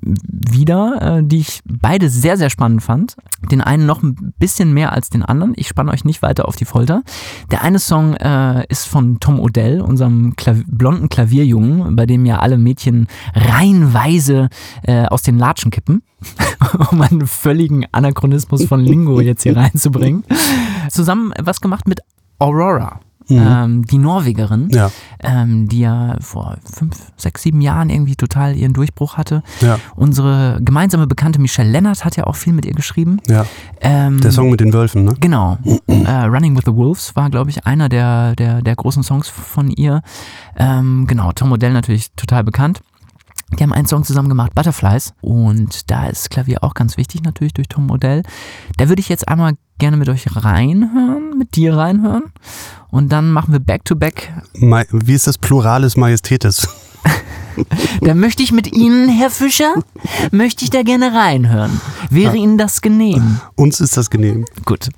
wieder, 0.00 1.18
äh, 1.18 1.22
die 1.24 1.38
ich 1.38 1.60
beide 1.64 2.08
sehr, 2.08 2.36
sehr 2.36 2.48
spannend 2.48 2.82
fand. 2.82 3.16
Den 3.50 3.60
einen 3.60 3.86
noch 3.86 4.02
ein 4.02 4.34
bisschen 4.38 4.74
mehr 4.74 4.92
als 4.92 5.10
den 5.10 5.22
anderen. 5.22 5.52
Ich 5.56 5.68
spanne 5.68 5.92
euch 5.92 6.04
nicht 6.04 6.22
weiter 6.22 6.48
auf 6.48 6.56
die 6.56 6.64
Folter. 6.64 7.02
Der 7.50 7.62
eine 7.62 7.78
Song 7.78 8.14
äh, 8.14 8.64
ist 8.68 8.86
von 8.86 9.20
Tom 9.20 9.38
Odell, 9.38 9.80
unserem 9.80 10.34
Klav 10.36 10.58
blonden 10.66 11.08
Klavierjungen, 11.08 11.94
bei 11.94 12.06
dem 12.06 12.26
ja 12.26 12.40
alle 12.40 12.58
Mädchen 12.58 13.06
reihenweise 13.34 14.48
äh, 14.82 15.06
aus 15.06 15.22
den 15.22 15.38
Latschen 15.38 15.70
kippen, 15.70 16.02
um 16.90 17.00
einen 17.00 17.26
völligen 17.26 17.86
Anachronismus 17.92 18.64
von 18.64 18.80
Lingo 18.80 19.20
jetzt 19.20 19.44
hier 19.44 19.56
reinzubringen. 19.56 20.24
Zusammen 20.90 21.32
was 21.40 21.60
gemacht 21.60 21.86
mit 21.86 22.00
Aurora. 22.38 23.00
Mhm. 23.28 23.38
Ähm, 23.46 23.84
die 23.86 23.98
Norwegerin, 23.98 24.68
Ja. 24.70 24.90
ähm, 25.22 25.68
die 25.68 25.80
ja 25.80 26.16
vor 26.20 26.56
fünf, 26.72 26.96
sechs, 27.16 27.42
sieben 27.42 27.60
Jahren 27.60 27.90
irgendwie 27.90 28.16
total 28.16 28.56
ihren 28.56 28.72
Durchbruch 28.72 29.16
hatte. 29.16 29.42
Ja. 29.60 29.78
Unsere 29.96 30.58
gemeinsame 30.62 31.06
Bekannte 31.06 31.38
Michelle 31.40 31.70
Lennart 31.70 32.04
hat 32.04 32.16
ja 32.16 32.24
auch 32.24 32.36
viel 32.36 32.52
mit 32.54 32.64
ihr 32.64 32.72
geschrieben. 32.74 33.20
Ja. 33.28 33.44
Ähm, 33.80 34.20
Der 34.20 34.32
Song 34.32 34.50
mit 34.50 34.60
den 34.60 34.72
Wölfen, 34.72 35.04
ne? 35.04 35.14
Genau. 35.20 35.58
äh, 35.86 36.10
Running 36.10 36.56
with 36.56 36.64
the 36.66 36.74
Wolves 36.74 37.14
war, 37.16 37.28
glaube 37.30 37.50
ich, 37.50 37.66
einer 37.66 37.88
der, 37.88 38.34
der, 38.36 38.62
der 38.62 38.76
großen 38.76 39.02
Songs 39.02 39.28
von 39.28 39.68
ihr. 39.70 40.02
Ähm, 40.56 41.06
genau, 41.06 41.32
Tom 41.32 41.52
Odell 41.52 41.72
natürlich 41.72 42.10
total 42.12 42.44
bekannt. 42.44 42.80
Die 43.56 43.62
haben 43.62 43.72
einen 43.72 43.86
Song 43.86 44.04
zusammen 44.04 44.28
gemacht, 44.28 44.54
Butterflies. 44.54 45.14
Und 45.20 45.90
da 45.90 46.06
ist 46.06 46.30
Klavier 46.30 46.62
auch 46.62 46.74
ganz 46.74 46.96
wichtig, 46.96 47.22
natürlich 47.22 47.54
durch 47.54 47.68
Tom 47.68 47.90
Odell. 47.90 48.22
Da 48.76 48.88
würde 48.88 49.00
ich 49.00 49.08
jetzt 49.08 49.28
einmal 49.28 49.54
gerne 49.78 49.96
mit 49.96 50.08
euch 50.08 50.26
reinhören, 50.36 51.38
mit 51.38 51.56
dir 51.56 51.76
reinhören. 51.76 52.24
Und 52.90 53.10
dann 53.10 53.30
machen 53.30 53.52
wir 53.52 53.60
Back-to-Back. 53.60 54.32
Ma 54.54 54.82
Wie 54.90 55.14
ist 55.14 55.26
das 55.26 55.38
Pluralis 55.38 55.96
Majestätis? 55.96 56.68
Da 58.02 58.14
möchte 58.14 58.44
ich 58.44 58.52
mit 58.52 58.72
Ihnen, 58.72 59.08
Herr 59.08 59.30
Fischer, 59.30 59.74
möchte 60.30 60.62
ich 60.62 60.70
da 60.70 60.84
gerne 60.84 61.12
reinhören. 61.12 61.80
Wäre 62.08 62.36
Ihnen 62.36 62.56
das 62.56 62.82
genehm? 62.82 63.40
Uns 63.56 63.80
ist 63.80 63.96
das 63.96 64.10
genehm. 64.10 64.44
Gut. 64.64 64.90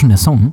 Okay. 0.00 0.12
Ja, 0.12 0.14
das 0.16 0.26
war 0.26 0.32
auch 0.32 0.36
schon 0.36 0.50
der 0.50 0.52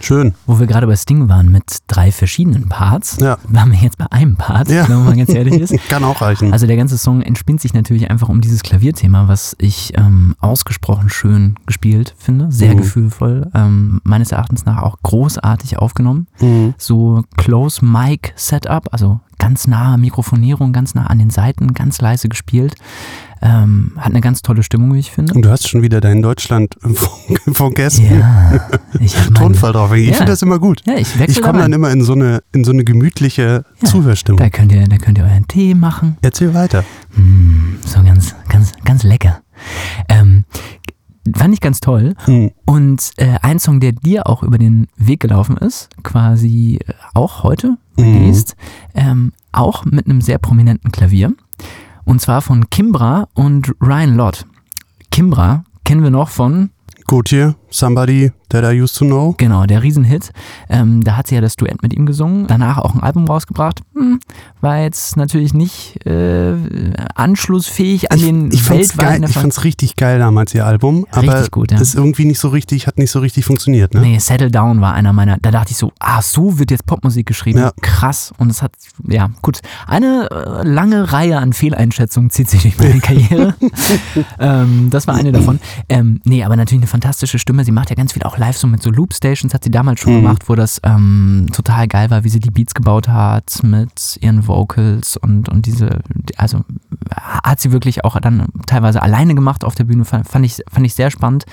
Schön. 0.00 0.34
Wo 0.46 0.58
wir 0.58 0.66
gerade 0.66 0.86
bei 0.86 0.96
Sting 0.96 1.30
waren 1.30 1.50
mit 1.50 1.78
drei 1.86 2.12
verschiedenen 2.12 2.68
Parts, 2.68 3.16
Ja. 3.20 3.38
waren 3.48 3.72
wir 3.72 3.78
jetzt 3.78 3.96
bei 3.96 4.04
einem 4.10 4.36
Part, 4.36 4.68
Ja. 4.68 4.86
wenn 4.86 5.02
man 5.02 5.16
ganz 5.16 5.30
ehrlich 5.32 5.54
ist. 5.54 5.72
Kann 5.88 6.04
auch 6.04 6.20
reichen. 6.20 6.52
Also 6.52 6.66
der 6.66 6.76
ganze 6.76 6.98
Song 6.98 7.22
entspinnt 7.22 7.62
sich 7.62 7.72
natürlich 7.72 8.10
einfach 8.10 8.28
um 8.28 8.42
dieses 8.42 8.62
Klavierthema, 8.62 9.28
was 9.28 9.56
ich 9.58 9.92
ähm, 9.96 10.34
ausgesprochen 10.40 11.08
schön 11.08 11.54
gespielt 11.64 12.14
finde, 12.18 12.52
sehr 12.52 12.74
Mhm. 12.74 12.78
gefühlvoll, 12.78 13.50
ähm, 13.54 14.02
meines 14.04 14.30
Erachtens 14.32 14.66
nach 14.66 14.82
auch 14.82 14.98
großartig 15.02 15.78
aufgenommen. 15.78 16.26
Mhm. 16.38 16.74
So 16.76 17.22
Close 17.38 17.82
Mic 17.82 18.32
Setup, 18.36 18.88
also 18.92 19.20
ganz 19.38 19.66
nahe 19.66 19.96
Mikrofonierung, 19.96 20.74
ganz 20.74 20.94
nah 20.94 21.06
an 21.06 21.18
den 21.18 21.30
Seiten, 21.30 21.72
ganz 21.72 21.98
leise 22.02 22.28
gespielt. 22.28 22.74
Ähm, 23.46 23.92
hat 23.96 24.06
eine 24.06 24.22
ganz 24.22 24.40
tolle 24.40 24.62
Stimmung, 24.62 24.94
wie 24.94 25.00
ich 25.00 25.10
finde. 25.10 25.34
Und 25.34 25.42
du 25.42 25.50
hast 25.50 25.68
schon 25.68 25.82
wieder 25.82 26.00
deinen 26.00 26.22
Deutschland 26.22 26.76
vergessen. 27.52 28.06
Ja, 28.18 28.68
ich 29.00 29.18
habe 29.20 29.34
Tonfall 29.34 29.72
drauf. 29.72 29.92
Ich 29.92 30.08
Ja. 30.08 30.14
finde 30.14 30.32
das 30.32 30.40
immer 30.40 30.58
gut. 30.58 30.80
Ja, 30.86 30.94
ich 30.96 31.14
Ich 31.20 31.42
komme 31.42 31.58
dann 31.58 31.72
immer 31.74 31.90
in 31.90 32.02
so 32.02 32.14
eine, 32.14 32.42
in 32.52 32.64
so 32.64 32.72
eine 32.72 32.84
gemütliche 32.84 33.64
Ja. 33.82 33.86
Zuhörstimmung. 33.88 34.38
Da 34.38 34.48
könnt 34.48 34.72
ihr, 34.72 34.82
da 34.88 34.96
könnt 34.96 35.18
ihr 35.18 35.24
euren 35.24 35.46
Tee 35.46 35.74
machen. 35.74 36.16
Erzähl 36.22 36.54
weiter. 36.54 36.84
Mm, 37.14 37.76
so 37.84 38.02
ganz, 38.02 38.34
ganz, 38.48 38.72
ganz 38.84 39.02
lecker. 39.02 39.42
Ähm, 40.08 40.44
fand 41.36 41.52
ich 41.52 41.60
ganz 41.60 41.80
toll. 41.80 42.14
Hm. 42.24 42.50
Und 42.64 43.12
äh, 43.18 43.36
ein 43.42 43.58
Song, 43.58 43.78
der 43.80 43.92
dir 43.92 44.26
auch 44.26 44.42
über 44.42 44.56
den 44.56 44.86
Weg 44.96 45.20
gelaufen 45.20 45.58
ist, 45.58 45.90
quasi 46.02 46.78
äh, 46.86 46.92
auch 47.12 47.42
heute 47.42 47.76
Mhm. 47.96 48.04
released, 48.04 48.56
ähm, 48.96 49.32
auch 49.52 49.84
mit 49.84 50.06
einem 50.06 50.20
sehr 50.20 50.38
prominenten 50.38 50.90
Klavier. 50.90 51.32
Und 52.04 52.20
zwar 52.20 52.42
von 52.42 52.68
Kimbra 52.70 53.28
und 53.34 53.74
Ryan 53.80 54.16
Lott. 54.16 54.46
Kimbra 55.10 55.64
kennen 55.84 56.02
wir 56.02 56.10
noch 56.10 56.28
von, 56.28 56.70
Gautier, 57.06 57.56
Somebody 57.74 58.30
That 58.50 58.62
I 58.62 58.80
Used 58.80 58.96
to 58.98 59.04
Know. 59.04 59.34
genau, 59.36 59.66
der 59.66 59.82
Riesenhit. 59.82 60.30
Ähm, 60.68 61.02
da 61.02 61.16
hat 61.16 61.26
sie 61.26 61.34
ja 61.34 61.40
das 61.40 61.56
Duett 61.56 61.82
mit 61.82 61.92
ihm 61.92 62.06
gesungen, 62.06 62.46
danach 62.46 62.78
auch 62.78 62.94
ein 62.94 63.00
Album 63.00 63.26
rausgebracht. 63.26 63.80
Hm, 63.94 64.20
war 64.60 64.78
jetzt 64.78 65.16
natürlich 65.16 65.54
nicht 65.54 66.06
äh, 66.06 66.54
anschlussfähig 67.16 68.12
an 68.12 68.20
den 68.20 68.52
ich 68.52 68.62
fand's 68.62 68.96
geil, 68.96 69.08
weltweiten 69.08 69.24
ich 69.24 69.32
fand's 69.32 69.64
richtig 69.64 69.96
geil 69.96 70.20
damals, 70.20 70.54
ihr 70.54 70.64
Album. 70.64 71.04
Aber 71.10 71.34
Richtig 71.34 71.50
gut, 71.50 71.72
ja. 71.72 71.80
ist 71.80 71.96
irgendwie 71.96 72.26
nicht 72.26 72.38
so 72.38 72.48
richtig, 72.48 72.86
hat 72.86 72.96
nicht 72.96 73.10
so 73.10 73.18
richtig 73.18 73.44
funktioniert, 73.44 73.92
ne? 73.92 74.02
Nee, 74.02 74.18
Settle 74.20 74.52
Down 74.52 74.80
war 74.80 74.94
einer 74.94 75.12
meiner, 75.12 75.38
da 75.42 75.50
dachte 75.50 75.72
ich 75.72 75.76
so, 75.76 75.92
ah, 75.98 76.22
so 76.22 76.60
wird 76.60 76.70
jetzt 76.70 76.86
Popmusik 76.86 77.26
geschrieben. 77.26 77.58
Ja. 77.58 77.72
Krass. 77.80 78.32
Und 78.38 78.50
es 78.50 78.62
hat, 78.62 78.72
ja, 79.08 79.30
gut. 79.42 79.62
Eine 79.88 80.30
äh, 80.30 80.62
lange 80.68 81.12
Reihe 81.12 81.38
an 81.38 81.52
Fehleinschätzungen 81.52 82.30
zieht 82.30 82.48
sich 82.48 82.62
durch 82.62 82.78
meine 82.78 83.00
Karriere. 83.00 83.54
ähm, 84.38 84.90
das 84.90 85.08
war 85.08 85.16
eine 85.16 85.32
davon. 85.32 85.58
Ähm, 85.88 86.20
nee, 86.24 86.44
aber 86.44 86.54
natürlich 86.54 86.82
eine 86.82 86.88
fantastische 86.88 87.40
Stimme. 87.40 87.63
Sie 87.64 87.72
macht 87.72 87.90
ja 87.90 87.96
ganz 87.96 88.12
viel 88.12 88.22
auch 88.22 88.38
live 88.38 88.56
so 88.56 88.66
mit 88.66 88.82
so 88.82 88.90
Loopstations, 88.90 89.52
hat 89.54 89.64
sie 89.64 89.70
damals 89.70 90.00
schon 90.00 90.12
Mhm. 90.14 90.22
gemacht, 90.22 90.48
wo 90.48 90.54
das 90.54 90.80
ähm, 90.84 91.46
total 91.52 91.88
geil 91.88 92.10
war, 92.10 92.24
wie 92.24 92.28
sie 92.28 92.40
die 92.40 92.50
Beats 92.50 92.74
gebaut 92.74 93.08
hat 93.08 93.60
mit 93.62 94.18
ihren 94.20 94.46
Vocals 94.46 95.16
und, 95.16 95.48
und 95.48 95.66
diese, 95.66 96.00
also 96.36 96.64
hat 97.14 97.60
sie 97.60 97.72
wirklich 97.72 98.04
auch 98.04 98.18
dann 98.20 98.46
teilweise 98.66 99.02
alleine 99.02 99.34
gemacht 99.34 99.64
auf 99.64 99.74
der 99.74 99.84
Bühne, 99.84 100.04
fand, 100.04 100.26
fand, 100.28 100.44
ich, 100.46 100.62
fand 100.70 100.86
ich 100.86 100.94
sehr 100.94 101.10
spannend. 101.10 101.44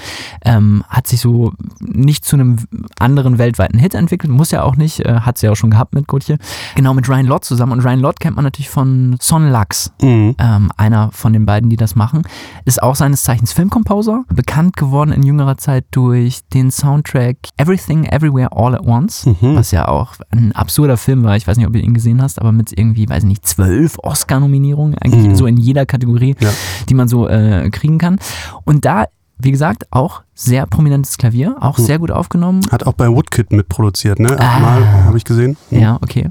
Ähm, 0.44 0.84
hat 0.88 1.08
sich 1.08 1.20
so 1.22 1.53
nicht 1.80 2.25
zu 2.25 2.36
einem 2.36 2.58
anderen 3.00 3.38
weltweiten 3.38 3.77
Hit 3.80 3.94
entwickelt, 3.94 4.32
muss 4.32 4.51
ja 4.51 4.63
auch 4.63 4.75
nicht, 4.75 5.01
äh, 5.01 5.22
hat 5.22 5.38
sie 5.38 5.46
ja 5.48 5.51
auch 5.51 5.56
schon 5.56 5.72
gehabt 5.72 5.94
mit 5.94 6.08
Gotje. 6.08 6.38
Genau, 6.75 6.94
mit 6.94 7.08
Ryan 7.10 7.25
Lott 7.25 7.46
zusammen. 7.46 7.74
Und 7.74 7.84
Ryan 7.86 8.00
Lott 8.00 8.20
kennt 8.20 8.36
man 8.36 8.44
natürlich 8.46 8.70
von 8.70 9.18
Son 9.22 9.50
Lux, 9.51 9.91
Mhm. 10.01 10.36
ähm, 10.39 10.72
einer 10.77 11.12
von 11.12 11.34
den 11.34 11.46
beiden, 11.46 11.70
die 11.70 11.77
das 11.77 11.96
machen. 11.96 12.24
Ist 12.65 12.82
auch 12.82 12.96
seines 12.96 13.24
Zeichens 13.24 13.51
Filmkomposer, 13.53 14.24
bekannt 14.34 14.77
geworden 14.77 15.12
in 15.12 15.24
jüngerer 15.24 15.58
Zeit 15.58 15.86
durch 15.91 16.39
den 16.53 16.71
Soundtrack 16.71 17.38
Everything 17.57 18.05
Everywhere 18.05 18.50
All 18.51 18.75
at 18.75 18.86
Once, 18.86 19.25
Mhm. 19.25 19.55
was 19.55 19.71
ja 19.71 19.88
auch 19.88 20.13
ein 20.31 20.51
absurder 20.53 20.98
Film 20.98 21.24
war. 21.24 21.36
Ich 21.36 21.48
weiß 21.48 21.57
nicht, 21.57 21.67
ob 21.67 21.75
ihr 21.75 21.83
ihn 21.83 21.93
gesehen 21.93 22.21
hast, 22.21 22.39
aber 22.39 22.51
mit 22.51 22.71
irgendwie, 22.77 23.07
weiß 23.07 23.24
ich 23.24 23.29
nicht, 23.29 23.45
zwölf 23.48 23.98
Oscar-Nominierungen, 24.01 24.98
eigentlich 24.98 25.27
Mhm. 25.29 25.36
so 25.36 25.45
in 25.45 25.57
jeder 25.57 25.86
Kategorie, 25.86 26.36
Ja. 26.39 26.50
die 26.89 26.93
man 26.93 27.07
so 27.07 27.27
äh, 27.27 27.69
kriegen 27.69 27.98
kann. 27.98 28.19
Und 28.65 28.86
da, 28.86 29.05
wie 29.38 29.51
gesagt, 29.51 29.83
auch 29.91 30.21
sehr 30.33 30.65
prominentes 30.65 31.17
Klavier, 31.17 31.55
auch 31.60 31.77
Mhm. 31.77 31.83
sehr 31.83 32.00
gut 32.00 32.12
aufgenommen. 32.12 32.62
Hat 32.71 32.86
auch 32.88 32.93
bei 32.93 33.10
Woodkid 33.10 33.51
mitproduziert, 33.51 34.19
ne? 34.19 34.38
Ah. 34.39 34.60
Mal, 34.60 35.03
habe 35.05 35.17
ich 35.17 35.24
gesehen. 35.25 35.57
Mhm. 35.71 35.79
Ja, 35.79 35.98
okay. 36.01 36.29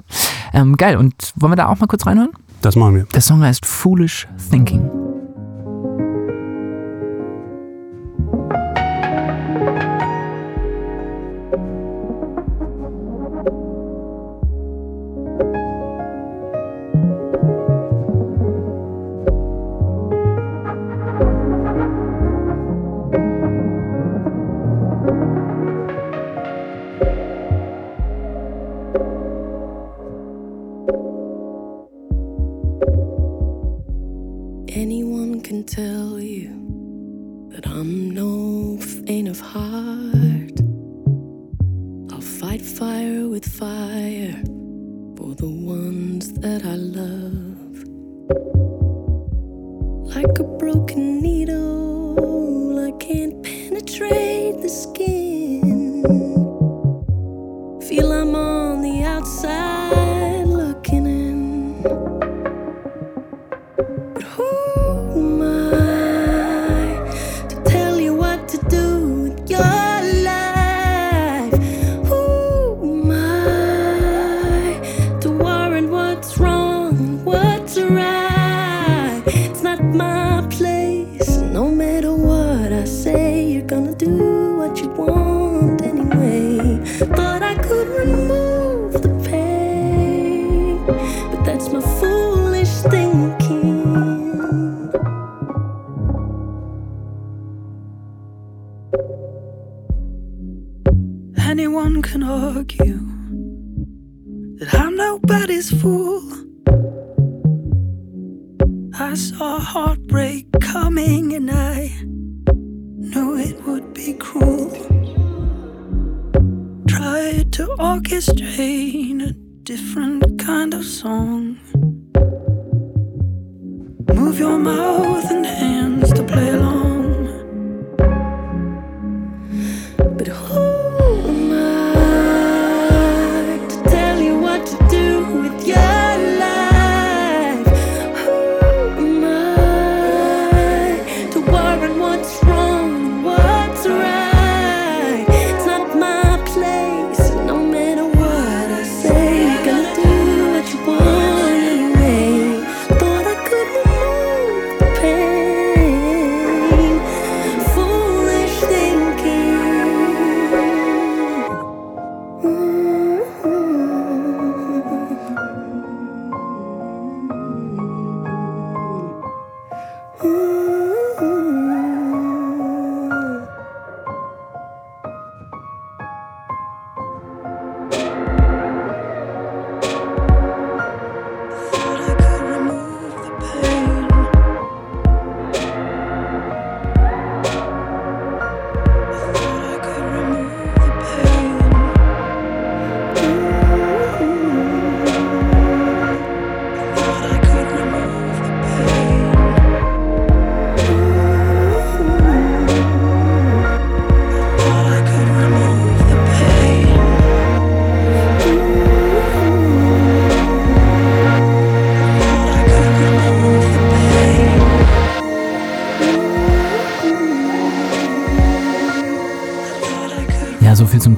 Ähm, 0.52 0.76
geil. 0.76 0.96
Und 0.96 1.14
wollen 1.36 1.52
wir 1.52 1.56
da 1.56 1.68
auch 1.68 1.78
mal 1.78 1.86
kurz 1.86 2.06
reinhören? 2.06 2.30
Das 2.62 2.76
machen 2.76 2.94
wir. 2.96 3.04
Der 3.14 3.20
Song 3.20 3.42
heißt 3.42 3.64
Foolish 3.66 4.28
Thinking. 4.50 4.90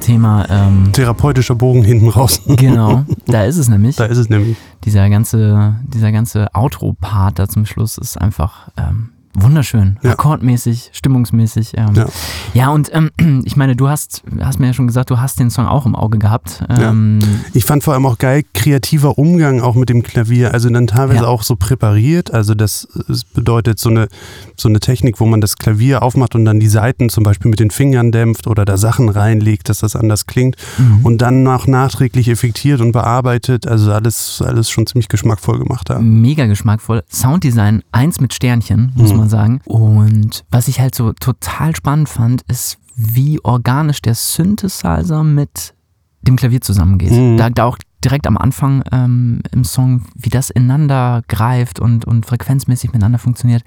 Thema. 0.03 0.45
Ähm, 0.49 0.91
Therapeutischer 0.91 1.55
Bogen 1.55 1.83
hinten 1.83 2.09
raus. 2.09 2.41
genau, 2.47 3.05
da 3.25 3.45
ist 3.45 3.57
es 3.57 3.69
nämlich. 3.69 3.95
Da 3.95 4.05
ist 4.05 4.17
es 4.17 4.29
nämlich. 4.29 4.57
Dieser 4.83 5.09
ganze, 5.09 5.75
dieser 5.87 6.11
ganze 6.11 6.53
Outro-Part 6.53 7.39
da 7.39 7.47
zum 7.47 7.65
Schluss 7.65 7.97
ist 7.97 8.19
einfach 8.19 8.69
ähm, 8.77 9.09
wunderschön. 9.35 9.97
Ja. 10.03 10.11
Akkordmäßig, 10.11 10.89
stimmungsmäßig. 10.93 11.73
Ähm, 11.77 11.93
Ja. 11.95 12.05
ja. 12.53 12.69
und 12.69 12.91
ähm, 12.93 13.11
ich 13.45 13.55
meine, 13.55 13.75
du 13.75 13.89
hast, 13.89 14.23
hast 14.41 14.59
mir 14.59 14.67
ja 14.67 14.73
schon 14.73 14.87
gesagt, 14.87 15.09
du 15.09 15.19
hast 15.19 15.39
den 15.39 15.49
Song 15.49 15.65
auch 15.65 15.85
im 15.85 15.95
Auge 15.95 16.17
gehabt. 16.19 16.63
Ähm, 16.69 17.19
Ich 17.53 17.65
fand 17.65 17.83
vor 17.83 17.93
allem 17.93 18.05
auch 18.05 18.17
geil, 18.17 18.43
kreativer 18.53 19.17
Umgang 19.17 19.61
auch 19.61 19.75
mit 19.75 19.89
dem 19.89 20.03
Klavier. 20.03 20.53
Also 20.53 20.69
dann 20.69 20.87
teilweise 20.87 21.21
Ja. 21.23 21.27
auch 21.27 21.43
so 21.43 21.55
präpariert. 21.55 22.33
Also 22.33 22.53
das, 22.55 22.87
das 23.07 23.23
bedeutet 23.23 23.79
so 23.79 23.89
eine, 23.89 24.07
so 24.55 24.69
eine 24.69 24.79
Technik, 24.79 25.19
wo 25.19 25.25
man 25.25 25.41
das 25.41 25.57
Klavier 25.57 26.03
aufmacht 26.03 26.35
und 26.35 26.45
dann 26.45 26.59
die 26.59 26.67
Saiten 26.67 27.09
zum 27.09 27.23
Beispiel 27.23 27.49
mit 27.49 27.59
den 27.59 27.71
Fingern 27.71 28.11
dämpft 28.11 28.47
oder 28.47 28.65
da 28.65 28.77
Sachen 28.77 29.09
reinlegt, 29.09 29.69
dass 29.69 29.79
das 29.79 29.95
anders 29.95 30.25
klingt. 30.27 30.55
Mhm. 30.77 30.99
Und 31.05 31.21
dann 31.21 31.43
noch 31.43 31.67
nachträglich 31.67 32.27
effektiert 32.29 32.81
und 32.81 32.91
bearbeitet. 32.91 33.67
Also 33.67 33.91
alles, 33.91 34.41
alles 34.45 34.69
schon 34.69 34.85
ziemlich 34.87 35.07
geschmackvoll 35.09 35.59
gemacht 35.59 35.89
da. 35.89 35.99
Mega 35.99 36.45
geschmackvoll. 36.45 37.03
Sounddesign 37.11 37.83
eins 37.91 38.19
mit 38.19 38.33
Sternchen, 38.33 38.91
muss 38.95 39.11
Mhm. 39.11 39.17
man 39.17 39.22
sagen. 39.29 39.61
Und 39.65 40.43
was 40.51 40.67
ich 40.67 40.79
halt 40.79 40.95
so 40.95 41.13
total 41.13 41.75
spannend 41.75 42.09
fand, 42.09 42.43
ist, 42.43 42.77
wie 42.95 43.43
organisch 43.43 44.01
der 44.01 44.15
Synthesizer 44.15 45.23
mit 45.23 45.73
dem 46.21 46.35
Klavier 46.35 46.61
zusammengeht. 46.61 47.11
Mhm. 47.11 47.37
Da, 47.37 47.49
da 47.49 47.65
auch 47.65 47.77
direkt 48.03 48.27
am 48.27 48.37
Anfang 48.37 48.83
ähm, 48.91 49.41
im 49.51 49.63
Song, 49.63 50.03
wie 50.15 50.29
das 50.29 50.49
ineinander 50.49 51.23
greift 51.27 51.79
und, 51.79 52.05
und 52.05 52.25
frequenzmäßig 52.25 52.91
miteinander 52.91 53.19
funktioniert. 53.19 53.63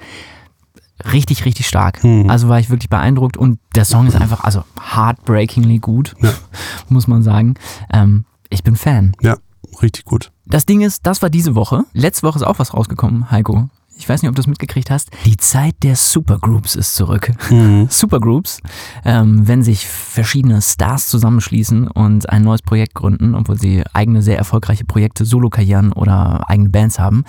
Richtig, 1.13 1.45
richtig 1.45 1.67
stark. 1.67 2.03
Mhm. 2.05 2.31
Also 2.31 2.49
war 2.49 2.59
ich 2.59 2.71
wirklich 2.71 2.89
beeindruckt 2.89 3.37
und 3.37 3.59
der 3.75 3.85
Song 3.85 4.07
ist 4.07 4.17
einfach, 4.17 4.45
also 4.45 4.65
heartbreakingly 4.95 5.79
gut, 5.79 6.15
Ja. 6.23 6.33
muss 6.89 7.07
man 7.07 7.23
sagen. 7.23 7.55
Ähm, 7.93 8.25
ich 8.49 8.63
bin 8.63 8.77
Fan. 8.77 9.13
Ja, 9.21 9.37
richtig 9.83 10.05
gut. 10.05 10.33
Das 10.47 10.65
Ding 10.65 10.81
ist, 10.81 11.07
das 11.07 11.21
war 11.21 11.29
diese 11.29 11.55
Woche. 11.55 11.85
Letzte 11.93 12.27
Woche 12.27 12.39
ist 12.39 12.45
auch 12.45 12.59
was 12.59 12.73
rausgekommen, 12.73 13.31
Heiko. 13.31 13.69
Ich 13.99 14.09
weiß 14.09 14.23
nicht, 14.23 14.29
ob 14.29 14.37
du 14.37 14.41
es 14.41 14.47
mitgekriegt 14.47 14.91
hast. 14.91 15.11
Die 15.25 15.37
Zeit 15.37 15.75
der 15.83 15.97
Supergroups 15.97 16.75
ist 16.75 16.95
zurück. 16.95 17.33
Mhm. 17.51 17.87
Supergroups, 17.91 18.61
ähm, 19.05 19.49
wenn 19.49 19.63
sich 19.63 19.87
verschiedene 19.87 20.61
Stars 20.61 21.09
zusammenschließen 21.09 21.89
und 21.89 22.29
ein 22.29 22.43
neues 22.43 22.63
Projekt 22.63 22.95
gründen, 22.95 23.35
obwohl 23.35 23.59
sie 23.59 23.83
eigene 23.95 24.23
sehr 24.23 24.37
erfolgreiche 24.37 24.85
Projekte, 24.85 25.25
Solokarrieren 25.25 25.93
oder 25.93 26.49
eigene 26.49 26.69
Bands 26.69 26.99
haben. 26.99 27.25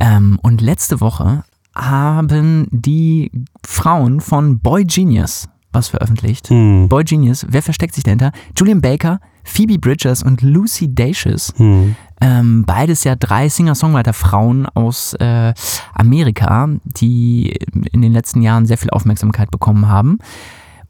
Ähm, 0.00 0.38
und 0.40 0.60
letzte 0.60 1.00
Woche 1.00 1.44
haben 1.74 2.68
die 2.70 3.32
Frauen 3.66 4.20
von 4.20 4.60
Boy 4.60 4.84
Genius 4.84 5.48
was 5.74 5.88
veröffentlicht. 5.88 6.50
Mhm. 6.50 6.88
Boy 6.88 7.04
Genius, 7.04 7.46
wer 7.48 7.60
versteckt 7.60 7.94
sich 7.94 8.04
dahinter? 8.04 8.30
Julian 8.56 8.80
Baker, 8.80 9.18
Phoebe 9.44 9.78
Bridgers 9.78 10.22
und 10.22 10.42
Lucy 10.42 10.94
Dacus. 10.94 11.52
Mhm. 11.58 11.96
Ähm, 12.20 12.64
beides 12.64 13.04
ja 13.04 13.16
drei 13.16 13.48
Singer-Songwriter-Frauen 13.48 14.66
aus 14.66 15.14
äh, 15.14 15.52
Amerika, 15.94 16.68
die 16.84 17.54
in 17.92 18.02
den 18.02 18.12
letzten 18.12 18.40
Jahren 18.40 18.66
sehr 18.66 18.78
viel 18.78 18.90
Aufmerksamkeit 18.90 19.50
bekommen 19.50 19.88
haben. 19.88 20.18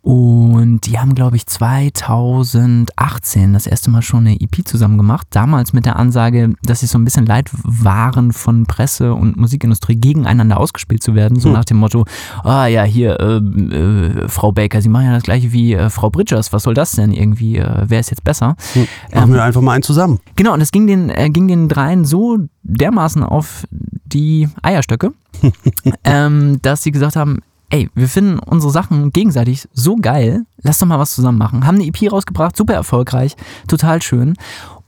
Und 0.05 0.81
die 0.81 0.99
haben, 0.99 1.15
glaube 1.15 1.37
ich, 1.37 1.47
2018 1.47 3.55
das 3.55 3.67
erste 3.67 3.91
Mal 3.91 4.03
schon 4.03 4.27
eine 4.27 4.39
EP 4.39 4.69
zusammen 4.69 4.99
gemacht. 4.99 5.29
Damals 5.31 5.73
mit 5.73 5.87
der 5.87 5.97
Ansage, 5.97 6.53
dass 6.63 6.81
sie 6.81 6.87
so 6.87 6.99
ein 6.99 7.07
bisschen 7.07 7.25
leid 7.25 7.49
waren, 7.63 8.35
von 8.35 8.67
Presse 8.67 9.15
und 9.15 9.39
Musikindustrie 9.39 9.97
gegeneinander 9.97 10.61
ausgespielt 10.61 11.03
zu 11.03 11.15
werden. 11.15 11.41
So 11.41 11.49
Hm. 11.49 11.55
nach 11.55 11.65
dem 11.65 11.79
Motto, 11.79 12.05
ah 12.43 12.67
ja, 12.67 12.83
hier, 12.83 13.19
äh, 13.19 13.37
äh, 13.39 14.29
Frau 14.29 14.53
Baker, 14.53 14.83
Sie 14.83 14.91
machen 14.91 15.07
ja 15.07 15.15
das 15.15 15.23
gleiche 15.23 15.53
wie 15.53 15.73
äh, 15.73 15.89
Frau 15.89 16.11
Bridgers. 16.11 16.53
Was 16.53 16.65
soll 16.65 16.75
das 16.75 16.91
denn 16.91 17.11
irgendwie? 17.11 17.57
Äh, 17.57 17.87
wer 17.89 18.01
ist 18.01 18.11
jetzt 18.11 18.25
besser? 18.25 18.57
Hm. 18.75 18.87
Machen 19.15 19.33
wir 19.33 19.43
einfach 19.43 19.63
mal 19.63 19.73
einen 19.73 19.85
zusammen. 19.85 20.19
Genau, 20.37 20.53
und 20.53 20.61
es 20.61 20.71
ging 20.71 20.87
den, 20.87 21.09
äh, 21.09 21.31
ging 21.31 21.49
den 21.49 21.71
dreien 21.71 22.05
so 22.05 22.41
dermaßen 22.63 23.23
auf 23.23 23.67
die 23.71 24.51
Eierstöcke, 24.61 25.15
ähm, 26.05 26.59
dass 26.61 26.83
sie 26.83 26.91
gesagt 26.91 27.17
haben, 27.17 27.39
ey, 27.71 27.91
wir 27.95 28.09
finden 28.09 28.39
unsere 28.39 28.73
Sachen 28.73 29.11
gegenseitig 29.11 29.69
so 29.73 29.97
geil, 29.97 30.45
lass 30.63 30.79
doch 30.79 30.87
mal 30.87 30.99
was 30.99 31.15
zusammen 31.15 31.39
machen. 31.39 31.67
Haben 31.67 31.77
eine 31.77 31.87
EP 31.87 32.11
rausgebracht, 32.11 32.57
super 32.57 32.75
erfolgreich, 32.75 33.37
total 33.69 34.03
schön. 34.03 34.35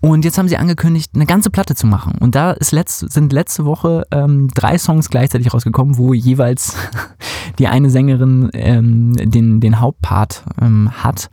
Und 0.01 0.25
jetzt 0.25 0.39
haben 0.39 0.49
sie 0.49 0.57
angekündigt, 0.57 1.13
eine 1.15 1.27
ganze 1.27 1.51
Platte 1.51 1.75
zu 1.75 1.87
machen. 1.87 2.19
Und 2.21 2.35
da 2.35 2.53
ist 2.53 2.71
letzt, 2.71 3.11
sind 3.11 3.33
letzte 3.33 3.65
Woche 3.65 4.05
ähm, 4.13 4.49
drei 4.55 4.79
Songs 4.79 5.09
gleichzeitig 5.09 5.53
rausgekommen, 5.53 5.99
wo 5.99 6.13
jeweils 6.15 6.77
die 7.59 7.67
eine 7.67 7.91
Sängerin 7.91 8.51
ähm, 8.53 9.15
den, 9.17 9.61
den 9.61 9.81
Hauptpart 9.81 10.45
ähm, 10.61 10.91
hat. 10.93 11.31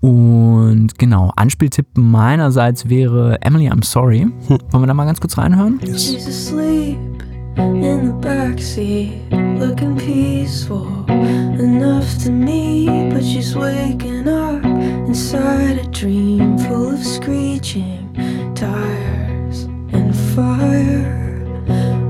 Und 0.00 0.98
genau, 0.98 1.30
Anspieltipp 1.36 1.86
meinerseits 1.94 2.88
wäre 2.88 3.40
Emily, 3.42 3.68
I'm 3.68 3.84
Sorry. 3.84 4.26
Wollen 4.48 4.82
wir 4.82 4.86
da 4.86 4.94
mal 4.94 5.04
ganz 5.04 5.20
kurz 5.20 5.36
reinhören? 5.36 5.78
She's 5.92 6.26
asleep 6.26 7.29
in 7.56 8.06
the 8.06 8.28
backseat, 8.28 9.30
looking 9.58 9.96
peaceful 9.98 10.86
enough 11.08 12.18
to 12.24 12.30
me. 12.30 13.08
But 13.10 13.24
she's 13.24 13.56
waking 13.56 14.28
up 14.28 14.64
inside 14.64 15.78
a 15.78 15.86
dream 15.88 16.58
full 16.58 16.94
of 16.94 17.04
screeching 17.04 18.12
tires 18.54 19.64
and 19.92 20.14
fire. 20.34 21.46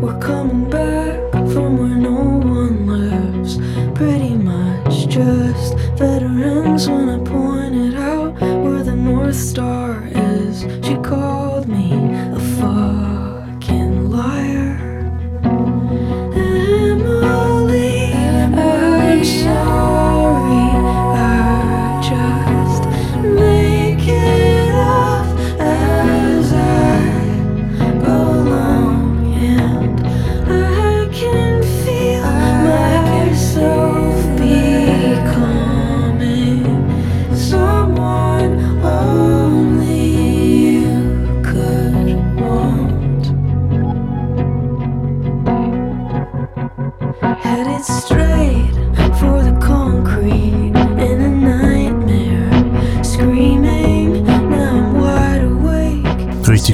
We're 0.00 0.18
coming 0.18 0.68
back 0.70 1.33
from 1.53 1.79
where 1.79 1.96
no 1.96 2.20
one 2.57 2.87
lives, 2.87 3.59
pretty 3.98 4.35
much 4.35 5.09
just 5.09 5.76
veterans. 5.98 6.88
When 6.88 7.09
I 7.09 7.18
pointed 7.18 7.94
out 7.94 8.40
where 8.40 8.83
the 8.83 8.96
North 8.96 9.37
Star 9.37 10.03
is, 10.14 10.62
she 10.85 10.96
called 10.96 11.29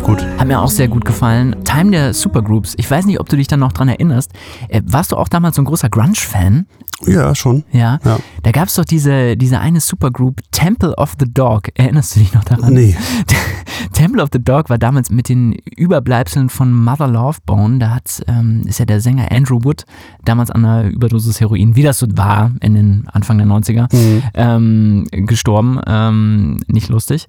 gut. 0.07 0.25
Hat 0.39 0.47
mir 0.47 0.61
auch 0.61 0.71
sehr 0.71 0.87
gut 0.87 1.05
gefallen. 1.05 1.57
Time 1.65 1.91
der 1.91 2.15
Supergroups. 2.15 2.75
Ich 2.77 2.89
weiß 2.89 3.07
nicht, 3.07 3.19
ob 3.19 3.29
du 3.29 3.37
dich 3.37 3.49
dann 3.49 3.59
noch 3.59 3.73
dran 3.73 3.89
erinnerst. 3.89 4.31
Äh, 4.69 4.81
warst 4.85 5.11
du 5.11 5.17
auch 5.17 5.27
damals 5.27 5.57
so 5.57 5.63
ein 5.63 5.65
großer 5.65 5.89
Grunge-Fan? 5.89 6.67
Ja, 7.07 7.35
schon. 7.35 7.65
Ja. 7.73 7.99
Ja. 8.05 8.21
Da 8.45 8.53
gab 8.53 8.69
es 8.69 8.75
doch 8.75 8.85
diese, 8.85 9.37
diese 9.37 9.59
eine 9.59 9.81
Supergroup, 9.81 10.43
Temple 10.53 10.95
of 10.97 11.15
the 11.19 11.27
Dog. 11.29 11.71
Erinnerst 11.75 12.15
du 12.15 12.21
dich 12.21 12.33
noch 12.33 12.45
daran? 12.45 12.73
Nee. 12.73 12.97
Temple 13.95 14.23
of 14.23 14.29
the 14.33 14.39
Dog 14.39 14.71
war 14.71 14.79
damals 14.79 15.11
mit 15.11 15.29
den 15.29 15.57
Überbleibseln 15.77 16.51
von 16.51 16.73
Mother 16.73 17.09
Love 17.09 17.39
Bone. 17.45 17.79
Da 17.81 17.91
hat, 17.91 18.23
ähm, 18.29 18.63
ist 18.65 18.79
ja 18.79 18.85
der 18.85 19.01
Sänger 19.01 19.33
Andrew 19.33 19.59
Wood 19.65 19.87
damals 20.25 20.53
an 20.53 20.65
einer 20.65 20.89
Überdosis 20.89 21.41
Heroin, 21.41 21.75
wie 21.75 21.83
das 21.83 21.99
so 21.99 22.07
war 22.13 22.53
in 22.61 22.75
den 22.75 23.09
Anfang 23.13 23.39
der 23.39 23.49
90er, 23.49 23.89
ähm, 24.35 25.05
gestorben. 25.11 25.81
Ähm, 25.85 26.61
nicht 26.69 26.91
lustig. 26.91 27.27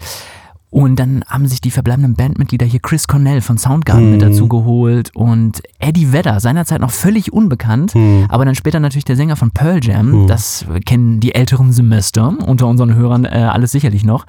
Und 0.70 0.98
dann 1.00 1.24
haben 1.28 1.48
sich 1.48 1.62
die 1.62 1.72
verbleibenden 1.72 2.16
Bandmitglieder 2.16 2.66
hier 2.66 2.82
Chris 2.82 3.08
Cornell 3.08 3.40
von 3.40 3.58
Soundgarden 3.58 4.12
mit 4.12 4.22
dazu 4.22 4.50
geholt 4.50 5.12
und 5.16 5.62
Eddie 5.80 6.12
Vedder, 6.12 6.42
seinerzeit 6.42 6.82
noch 6.82 6.92
völlig 6.92 7.32
unbekannt, 7.32 7.94
aber 8.28 8.44
dann 8.44 8.54
später 8.54 8.82
natürlich 8.82 9.06
der 9.06 9.16
Sänger 9.16 9.38
von 9.38 9.52
Pearl 9.52 9.80
Jam. 9.82 10.28
Das 10.28 10.66
kennen 10.86 11.22
die 11.22 11.34
älteren 11.36 11.72
Semester 11.72 12.36
unter 12.46 12.68
unseren 12.68 12.96
Hörern 12.96 13.24
äh, 13.24 13.30
alles 13.30 13.72
sicherlich 13.72 14.04
noch. 14.04 14.26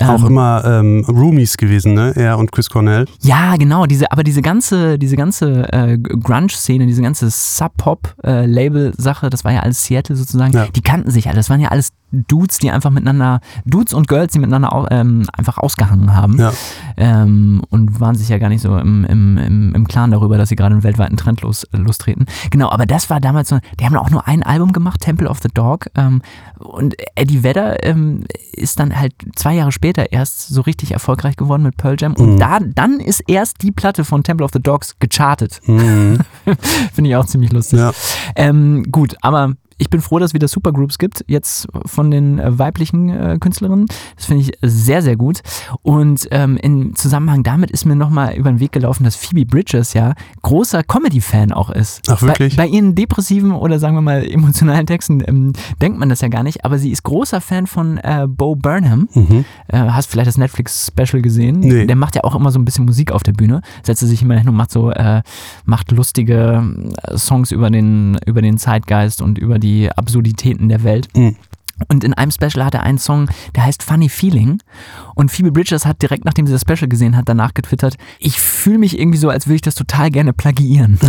Auch 0.00 0.20
Ähm, 0.20 0.26
immer 0.26 0.64
ähm, 0.64 1.04
Roomies 1.06 1.58
gewesen, 1.58 1.92
ne? 1.92 2.14
Er 2.16 2.38
und 2.38 2.50
Chris 2.50 2.70
Cornell. 2.70 3.04
Ja, 3.20 3.56
genau, 3.56 3.84
diese, 3.84 4.10
aber 4.10 4.24
diese 4.24 4.40
ganze, 4.40 4.98
diese 4.98 5.16
ganze 5.16 5.70
äh, 5.70 5.98
Grunge-Szene, 5.98 6.86
diese 6.86 7.02
ganze 7.02 7.28
Sub-Pop-Label-Sache, 7.30 9.30
das 9.30 9.44
war 9.44 9.52
ja 9.52 9.60
alles 9.60 9.84
Seattle 9.84 10.16
sozusagen, 10.16 10.52
Ja. 10.54 10.66
die 10.74 10.82
kannten 10.82 11.10
sich 11.10 11.26
alle. 11.26 11.36
Das 11.36 11.50
waren 11.50 11.60
ja 11.60 11.68
alles 11.68 11.92
Dudes, 12.14 12.58
die 12.58 12.70
einfach 12.70 12.90
miteinander, 12.90 13.40
Dudes 13.64 13.94
und 13.94 14.08
Girls, 14.08 14.32
die 14.32 14.38
miteinander 14.38 14.88
ähm, 14.90 15.26
einfach 15.32 15.58
ausgehangen 15.58 16.14
haben. 16.14 16.38
Ja. 16.38 16.52
Ähm, 16.96 17.62
und 17.70 18.00
waren 18.00 18.14
sich 18.14 18.28
ja 18.28 18.38
gar 18.38 18.48
nicht 18.48 18.62
so 18.62 18.76
im, 18.78 19.04
im, 19.04 19.38
im, 19.38 19.74
im 19.74 19.88
Klaren 19.88 20.10
darüber, 20.10 20.38
dass 20.38 20.48
sie 20.48 20.56
gerade 20.56 20.74
einen 20.74 20.84
weltweiten 20.84 21.16
Trend 21.16 21.42
los, 21.42 21.66
lostreten. 21.72 22.26
Genau, 22.50 22.70
aber 22.70 22.86
das 22.86 23.10
war 23.10 23.20
damals 23.20 23.48
so, 23.48 23.58
die 23.80 23.84
haben 23.84 23.96
auch 23.96 24.10
nur 24.10 24.26
ein 24.26 24.42
Album 24.42 24.72
gemacht, 24.72 25.00
Temple 25.00 25.28
of 25.28 25.38
the 25.42 25.48
Dog. 25.52 25.86
Ähm, 25.94 26.22
und 26.58 26.94
Eddie 27.14 27.42
Vedder 27.42 27.84
ähm, 27.84 28.24
ist 28.52 28.78
dann 28.78 28.98
halt 28.98 29.14
zwei 29.34 29.54
Jahre 29.54 29.72
später 29.72 30.12
erst 30.12 30.48
so 30.48 30.60
richtig 30.60 30.92
erfolgreich 30.92 31.36
geworden 31.36 31.62
mit 31.62 31.76
Pearl 31.76 31.96
Jam. 31.98 32.14
Und 32.14 32.38
da, 32.38 32.58
dann 32.60 33.00
ist 33.00 33.20
erst 33.26 33.62
die 33.62 33.72
Platte 33.72 34.04
von 34.04 34.22
Temple 34.22 34.44
of 34.44 34.52
the 34.52 34.60
Dogs 34.60 34.98
gechartet. 34.98 35.60
Mhm. 35.66 36.18
Finde 36.92 37.10
ich 37.10 37.16
auch 37.16 37.26
ziemlich 37.26 37.52
lustig. 37.52 37.78
Ja. 37.78 37.92
Ähm, 38.36 38.84
gut, 38.90 39.16
aber 39.22 39.54
ich 39.78 39.90
bin 39.90 40.00
froh, 40.00 40.18
dass 40.18 40.30
es 40.30 40.34
wieder 40.34 40.48
Supergroups 40.48 40.98
gibt, 40.98 41.24
jetzt 41.26 41.68
von 41.86 42.10
den 42.10 42.38
äh, 42.38 42.58
weiblichen 42.58 43.08
äh, 43.08 43.38
Künstlerinnen. 43.40 43.86
Das 44.16 44.26
finde 44.26 44.42
ich 44.42 44.52
sehr, 44.62 45.02
sehr 45.02 45.16
gut. 45.16 45.40
Und 45.82 46.28
ähm, 46.30 46.56
im 46.56 46.94
Zusammenhang 46.94 47.42
damit 47.42 47.70
ist 47.70 47.84
mir 47.84 47.96
nochmal 47.96 48.34
über 48.34 48.50
den 48.50 48.60
Weg 48.60 48.72
gelaufen, 48.72 49.04
dass 49.04 49.16
Phoebe 49.16 49.44
Bridges 49.44 49.92
ja 49.94 50.14
großer 50.42 50.82
Comedy-Fan 50.82 51.52
auch 51.52 51.70
ist. 51.70 52.02
Ach, 52.08 52.22
wirklich? 52.22 52.56
Bei, 52.56 52.64
bei 52.64 52.68
ihren 52.68 52.94
depressiven 52.94 53.52
oder 53.52 53.78
sagen 53.78 53.96
wir 53.96 54.02
mal 54.02 54.24
emotionalen 54.24 54.86
Texten 54.86 55.22
ähm, 55.26 55.52
denkt 55.80 55.98
man 55.98 56.08
das 56.08 56.20
ja 56.20 56.28
gar 56.28 56.42
nicht, 56.42 56.64
aber 56.64 56.78
sie 56.78 56.90
ist 56.90 57.02
großer 57.02 57.40
Fan 57.40 57.66
von 57.66 57.98
äh, 57.98 58.26
Bo 58.28 58.54
Burnham. 58.54 59.08
Mhm. 59.14 59.44
Äh, 59.68 59.78
hast 59.78 60.10
vielleicht 60.10 60.28
das 60.28 60.38
Netflix-Special 60.38 61.22
gesehen? 61.22 61.60
Nee. 61.60 61.86
Der 61.86 61.96
macht 61.96 62.14
ja 62.14 62.24
auch 62.24 62.34
immer 62.34 62.50
so 62.50 62.58
ein 62.58 62.64
bisschen 62.64 62.84
Musik 62.84 63.12
auf 63.12 63.22
der 63.22 63.32
Bühne. 63.32 63.60
Setzt 63.82 64.04
sich 64.04 64.22
immer 64.22 64.36
hin 64.36 64.48
und 64.48 64.56
macht 64.56 64.70
so, 64.70 64.90
äh, 64.90 65.22
macht 65.64 65.90
lustige 65.90 66.62
äh, 67.02 67.16
Songs 67.16 67.50
über 67.50 67.70
den, 67.70 68.18
über 68.26 68.42
den 68.42 68.58
Zeitgeist 68.58 69.22
und 69.22 69.38
über 69.38 69.58
die 69.58 69.63
Absurditäten 69.94 70.68
der 70.68 70.82
Welt. 70.84 71.08
Mhm. 71.14 71.36
Und 71.88 72.04
in 72.04 72.14
einem 72.14 72.30
Special 72.30 72.64
hat 72.64 72.74
er 72.74 72.84
einen 72.84 72.98
Song, 72.98 73.28
der 73.54 73.64
heißt 73.64 73.82
Funny 73.82 74.08
Feeling. 74.08 74.60
Und 75.14 75.30
Phoebe 75.30 75.52
Bridgers 75.52 75.86
hat 75.86 76.02
direkt, 76.02 76.24
nachdem 76.24 76.46
sie 76.46 76.52
das 76.52 76.62
Special 76.62 76.88
gesehen 76.88 77.16
hat, 77.16 77.28
danach 77.28 77.54
getwittert, 77.54 77.96
ich 78.18 78.40
fühle 78.40 78.78
mich 78.78 78.98
irgendwie 78.98 79.18
so, 79.18 79.28
als 79.28 79.46
würde 79.46 79.56
ich 79.56 79.62
das 79.62 79.74
total 79.74 80.10
gerne 80.10 80.32
plagiieren. 80.32 80.98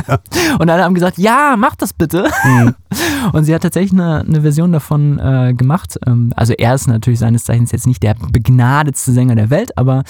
Und 0.58 0.70
alle 0.70 0.84
haben 0.84 0.94
gesagt, 0.94 1.18
ja, 1.18 1.56
mach 1.58 1.76
das 1.76 1.92
bitte. 1.92 2.30
Und 3.32 3.44
sie 3.44 3.54
hat 3.54 3.62
tatsächlich 3.62 3.92
eine, 3.92 4.20
eine 4.20 4.42
Version 4.42 4.72
davon 4.72 5.18
äh, 5.18 5.54
gemacht. 5.54 5.98
Ähm, 6.06 6.32
also 6.36 6.52
er 6.52 6.74
ist 6.74 6.86
natürlich 6.86 7.18
seines 7.18 7.44
Zeichens 7.44 7.72
jetzt 7.72 7.86
nicht 7.86 8.02
der 8.02 8.14
begnadetste 8.14 9.12
Sänger 9.12 9.34
der 9.34 9.50
Welt, 9.50 9.76
aber 9.76 10.04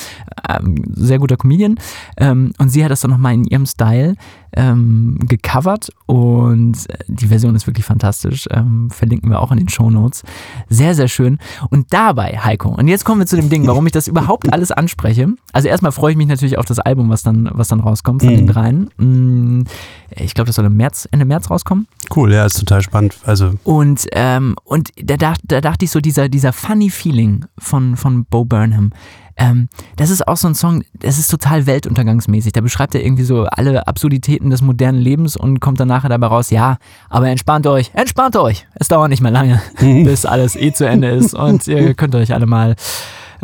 ähm, 0.49 0.77
sehr 0.95 1.19
guter 1.19 1.37
Comedian. 1.37 1.79
Ähm, 2.17 2.53
und 2.59 2.69
sie 2.69 2.85
hat 2.85 2.91
das 2.91 3.01
dann 3.01 3.11
nochmal 3.11 3.35
in 3.35 3.45
ihrem 3.45 3.67
Style 3.67 4.17
ähm, 4.53 5.19
gecovert 5.21 5.91
und 6.07 6.89
äh, 6.89 6.99
die 7.09 7.27
Version 7.27 7.55
ist 7.55 7.67
wirklich 7.67 7.85
fantastisch. 7.85 8.47
Ähm, 8.51 8.91
verlinken 8.91 9.31
wir 9.31 9.41
auch 9.41 9.53
in 9.53 9.59
den 9.59 9.69
Show 9.69 9.91
Notes. 9.91 10.23
Sehr, 10.69 10.95
sehr 10.95 11.09
schön. 11.09 11.39
Und 11.71 11.93
dabei, 11.93 12.39
Heiko, 12.43 12.76
und 12.77 12.89
jetzt 12.89 13.05
kommen 13.05 13.21
wir 13.21 13.27
zu 13.27 13.37
dem 13.37 13.49
Ding, 13.49 13.67
warum 13.67 13.87
ich 13.87 13.93
das 13.93 14.07
überhaupt 14.07 14.53
alles 14.53 14.71
anspreche. 14.71 15.29
Also 15.53 15.69
erstmal 15.69 15.93
freue 15.93 16.13
ich 16.13 16.17
mich 16.17 16.27
natürlich 16.27 16.59
auf 16.59 16.67
das 16.67 16.79
Album, 16.79 17.09
was 17.09 17.23
dann, 17.23 17.49
was 17.53 17.69
dann 17.69 17.81
rauskommt 17.81 18.23
von 18.23 18.31
den 18.37 18.47
dreien. 18.47 18.91
Mm, 18.99 19.63
Ich 20.11 20.35
glaube, 20.35 20.47
das 20.47 20.57
soll 20.57 20.67
im 20.67 20.77
März, 20.77 21.09
Ende 21.11 21.25
März 21.25 21.51
rauskommen. 21.51 21.87
Cool, 22.15 22.33
ja, 22.33 22.45
ist 22.45 22.59
total 22.59 22.83
spannend. 22.83 23.19
Also, 23.25 23.53
Und, 23.65 24.07
ähm, 24.13 24.57
und 24.65 24.91
da, 25.03 25.17
da 25.43 25.61
dachte 25.61 25.85
ich 25.85 25.91
so, 25.91 26.01
dieser, 26.01 26.29
dieser 26.29 26.53
funny 26.53 26.91
Feeling 26.91 27.47
von, 27.59 27.97
von 27.97 28.25
Bo 28.27 28.45
Burnham, 28.45 28.93
Ähm, 29.37 29.69
das 29.97 30.11
ist 30.11 30.27
auch 30.27 30.37
so 30.37 30.49
ein 30.49 30.55
Song, 30.55 30.83
das 30.95 31.19
ist 31.19 31.31
total 31.31 31.67
weltuntergangsmäßig. 31.67 32.53
Da 32.53 32.61
beschreibt 32.61 32.95
er 32.95 33.05
irgendwie 33.05 33.25
so 33.25 33.45
alle 33.45 33.87
Absurditäten 33.87 34.51
des 34.51 34.63
modernen 34.63 34.99
Lebens 34.99 35.37
und 35.37 35.61
kommt 35.61 35.79
dann 35.81 35.89
nachher 35.89 36.09
dabei 36.09 36.29
raus, 36.29 36.51
ja, 36.51 36.79
aber 37.11 37.29
entspannt 37.29 37.67
euch, 37.67 37.91
entspannt 37.95 38.37
euch. 38.37 38.67
Es 38.75 38.89
dauert 38.89 39.11
nicht 39.11 39.23
mehr 39.23 39.33
lange, 39.33 39.61
bis 39.81 40.25
alles 40.25 40.57
eh 40.57 40.73
zu 40.73 40.87
Ende 40.87 41.09
ist 41.09 41.35
und 41.35 41.67
ihr 41.67 41.95
könnt 41.97 42.15
euch 42.15 42.33
alle 42.33 42.47
mal 42.47 42.77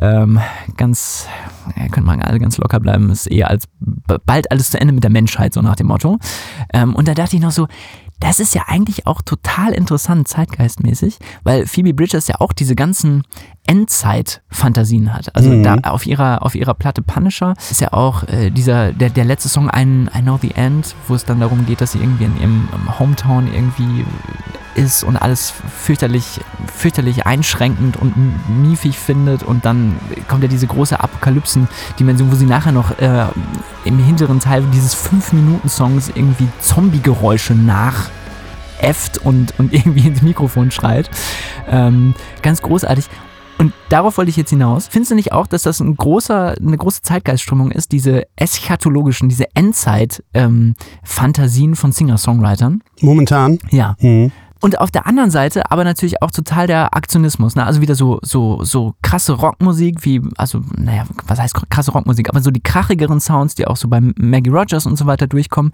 ähm, 0.00 0.40
ganz, 0.76 1.26
ja, 1.76 1.88
könnt 1.88 2.06
mal 2.06 2.18
alle 2.20 2.38
ganz 2.38 2.56
locker 2.56 2.80
bleiben, 2.80 3.10
ist 3.10 3.26
eher 3.26 3.50
als 3.50 3.64
bald 4.26 4.50
alles 4.50 4.70
zu 4.70 4.80
Ende 4.80 4.94
mit 4.94 5.04
der 5.04 5.10
Menschheit, 5.10 5.52
so 5.52 5.60
nach 5.60 5.76
dem 5.76 5.88
Motto. 5.88 6.18
Ähm, 6.72 6.94
und 6.94 7.08
da 7.08 7.14
dachte 7.14 7.36
ich 7.36 7.42
noch 7.42 7.50
so, 7.50 7.68
das 8.20 8.38
ist 8.38 8.54
ja 8.54 8.62
eigentlich 8.68 9.06
auch 9.06 9.20
total 9.22 9.72
interessant, 9.72 10.28
zeitgeistmäßig, 10.28 11.18
weil 11.42 11.66
Phoebe 11.66 11.92
Bridgers 11.92 12.28
ja 12.28 12.36
auch 12.40 12.52
diese 12.52 12.74
ganzen 12.76 13.24
Endzeit-Fantasien 13.66 15.12
hat. 15.12 15.34
Also 15.34 15.50
Mhm. 15.50 15.62
da 15.62 15.74
auf 15.84 16.06
ihrer, 16.06 16.42
auf 16.42 16.54
ihrer 16.54 16.74
Platte 16.74 17.02
Punisher 17.02 17.54
ist 17.70 17.80
ja 17.80 17.92
auch 17.92 18.22
äh, 18.28 18.50
dieser, 18.50 18.92
der, 18.92 19.10
der 19.10 19.24
letzte 19.24 19.48
Song 19.48 19.68
I, 19.74 19.82
I 20.16 20.22
Know 20.22 20.38
the 20.40 20.52
End, 20.52 20.94
wo 21.08 21.14
es 21.14 21.24
dann 21.24 21.40
darum 21.40 21.66
geht, 21.66 21.80
dass 21.80 21.92
sie 21.92 21.98
irgendwie 21.98 22.24
in 22.24 22.40
ihrem 22.40 22.68
Hometown 22.98 23.52
irgendwie 23.52 24.04
ist 24.74 25.04
und 25.04 25.16
alles 25.16 25.52
fürchterlich, 25.82 26.40
fürchterlich 26.74 27.26
einschränkend 27.26 27.96
und 27.96 28.14
miefig 28.48 28.98
findet 28.98 29.42
und 29.42 29.64
dann 29.64 29.96
kommt 30.28 30.42
ja 30.42 30.48
diese 30.48 30.66
große 30.66 30.98
Apokalypsen-Dimension, 30.98 32.30
wo 32.30 32.36
sie 32.36 32.46
nachher 32.46 32.72
noch 32.72 32.98
äh, 32.98 33.26
im 33.84 33.98
hinteren 33.98 34.40
Teil 34.40 34.64
dieses 34.72 34.96
5-Minuten-Songs 34.96 36.12
irgendwie 36.14 36.48
Zombie-Geräusche 36.60 37.54
nach 37.54 38.10
und, 39.22 39.54
und 39.58 39.72
irgendwie 39.72 40.08
ins 40.08 40.22
Mikrofon 40.22 40.72
schreit. 40.72 41.08
Ähm, 41.68 42.14
ganz 42.42 42.62
großartig. 42.62 43.06
Und 43.58 43.72
darauf 43.90 44.16
wollte 44.18 44.30
ich 44.30 44.36
jetzt 44.36 44.50
hinaus. 44.50 44.88
Findest 44.88 45.12
du 45.12 45.14
nicht 45.14 45.30
auch, 45.32 45.46
dass 45.46 45.62
das 45.62 45.78
ein 45.78 45.94
großer, 45.94 46.56
eine 46.58 46.76
große 46.76 47.02
Zeitgeistströmung 47.02 47.70
ist, 47.70 47.92
diese 47.92 48.24
eschatologischen, 48.34 49.28
diese 49.28 49.44
Endzeit-Fantasien 49.54 51.76
von 51.76 51.92
Singer-Songwritern? 51.92 52.82
Momentan. 53.00 53.60
Ja. 53.70 53.94
Mhm. 54.00 54.32
Und 54.62 54.78
auf 54.78 54.92
der 54.92 55.06
anderen 55.06 55.32
Seite 55.32 55.72
aber 55.72 55.82
natürlich 55.82 56.22
auch 56.22 56.30
total 56.30 56.68
der 56.68 56.94
Aktionismus. 56.94 57.56
Ne? 57.56 57.66
Also 57.66 57.80
wieder 57.80 57.96
so, 57.96 58.20
so, 58.22 58.62
so 58.62 58.94
krasse 59.02 59.32
Rockmusik, 59.32 60.04
wie, 60.04 60.22
also, 60.36 60.62
naja, 60.76 61.04
was 61.26 61.40
heißt 61.40 61.68
krasse 61.68 61.90
Rockmusik, 61.90 62.28
aber 62.28 62.40
so 62.40 62.52
die 62.52 62.62
krachigeren 62.62 63.20
Sounds, 63.20 63.56
die 63.56 63.66
auch 63.66 63.76
so 63.76 63.88
bei 63.88 64.00
Maggie 64.00 64.50
Rogers 64.50 64.86
und 64.86 64.96
so 64.96 65.06
weiter 65.06 65.26
durchkommen. 65.26 65.72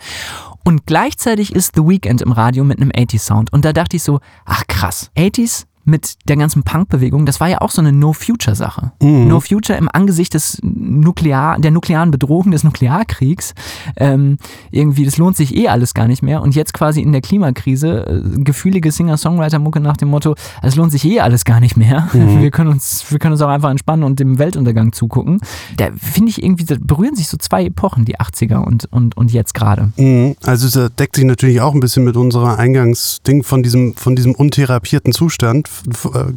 Und 0.64 0.86
gleichzeitig 0.86 1.54
ist 1.54 1.76
The 1.76 1.82
Weeknd 1.82 2.22
im 2.22 2.32
Radio 2.32 2.64
mit 2.64 2.80
einem 2.80 2.90
80s-Sound. 2.90 3.52
Und 3.52 3.66
da 3.66 3.74
dachte 3.74 3.96
ich 3.96 4.02
so, 4.02 4.20
ach 4.46 4.66
krass, 4.66 5.10
80s 5.16 5.67
mit 5.88 6.16
der 6.28 6.36
ganzen 6.36 6.62
Punk-Bewegung, 6.62 7.26
das 7.26 7.40
war 7.40 7.48
ja 7.48 7.60
auch 7.60 7.70
so 7.70 7.80
eine 7.80 7.92
No-Future-Sache. 7.92 8.92
No 9.00 9.40
Future 9.40 9.78
im 9.78 9.88
Angesicht 9.90 10.34
des 10.34 10.58
Nuklear, 10.62 11.58
der 11.58 11.70
nuklearen 11.70 12.10
Bedrohung 12.10 12.50
des 12.50 12.62
Nuklearkriegs. 12.62 13.54
Ähm, 13.96 14.36
irgendwie, 14.70 15.04
das 15.04 15.16
lohnt 15.16 15.36
sich 15.36 15.56
eh 15.56 15.68
alles 15.68 15.94
gar 15.94 16.06
nicht 16.06 16.22
mehr. 16.22 16.42
Und 16.42 16.54
jetzt 16.54 16.74
quasi 16.74 17.00
in 17.00 17.12
der 17.12 17.22
Klimakrise, 17.22 18.06
äh, 18.06 18.42
gefühlige 18.42 18.92
Singer-Songwriter-Mucke 18.92 19.80
nach 19.80 19.96
dem 19.96 20.08
Motto, 20.08 20.34
es 20.62 20.76
lohnt 20.76 20.92
sich 20.92 21.04
eh 21.06 21.20
alles 21.20 21.44
gar 21.44 21.60
nicht 21.60 21.76
mehr. 21.76 22.08
Wir, 22.38 22.50
können 22.50 22.70
uns, 22.70 23.04
wir 23.10 23.18
können 23.18 23.32
uns 23.32 23.42
auch 23.42 23.48
einfach 23.48 23.70
entspannen 23.70 24.04
und 24.04 24.20
dem 24.20 24.38
Weltuntergang 24.38 24.92
zugucken. 24.92 25.40
Da 25.76 25.88
finde 25.96 26.30
ich 26.30 26.42
irgendwie, 26.42 26.64
da 26.64 26.76
berühren 26.78 27.16
sich 27.16 27.28
so 27.28 27.36
zwei 27.36 27.64
Epochen, 27.64 28.04
die 28.04 28.18
80er 28.18 28.58
und, 28.58 28.84
und, 28.92 29.16
und 29.16 29.32
jetzt 29.32 29.54
gerade. 29.54 29.92
Mhm. 29.96 30.36
Also 30.44 30.68
das 30.68 30.94
deckt 30.96 31.16
sich 31.16 31.24
natürlich 31.24 31.60
auch 31.60 31.74
ein 31.74 31.80
bisschen 31.80 32.04
mit 32.04 32.16
unserer 32.16 32.58
Eingangsding 32.58 33.42
von 33.42 33.62
diesem, 33.62 33.94
von 33.94 34.14
diesem 34.14 34.34
untherapierten 34.34 35.12
Zustand, 35.12 35.68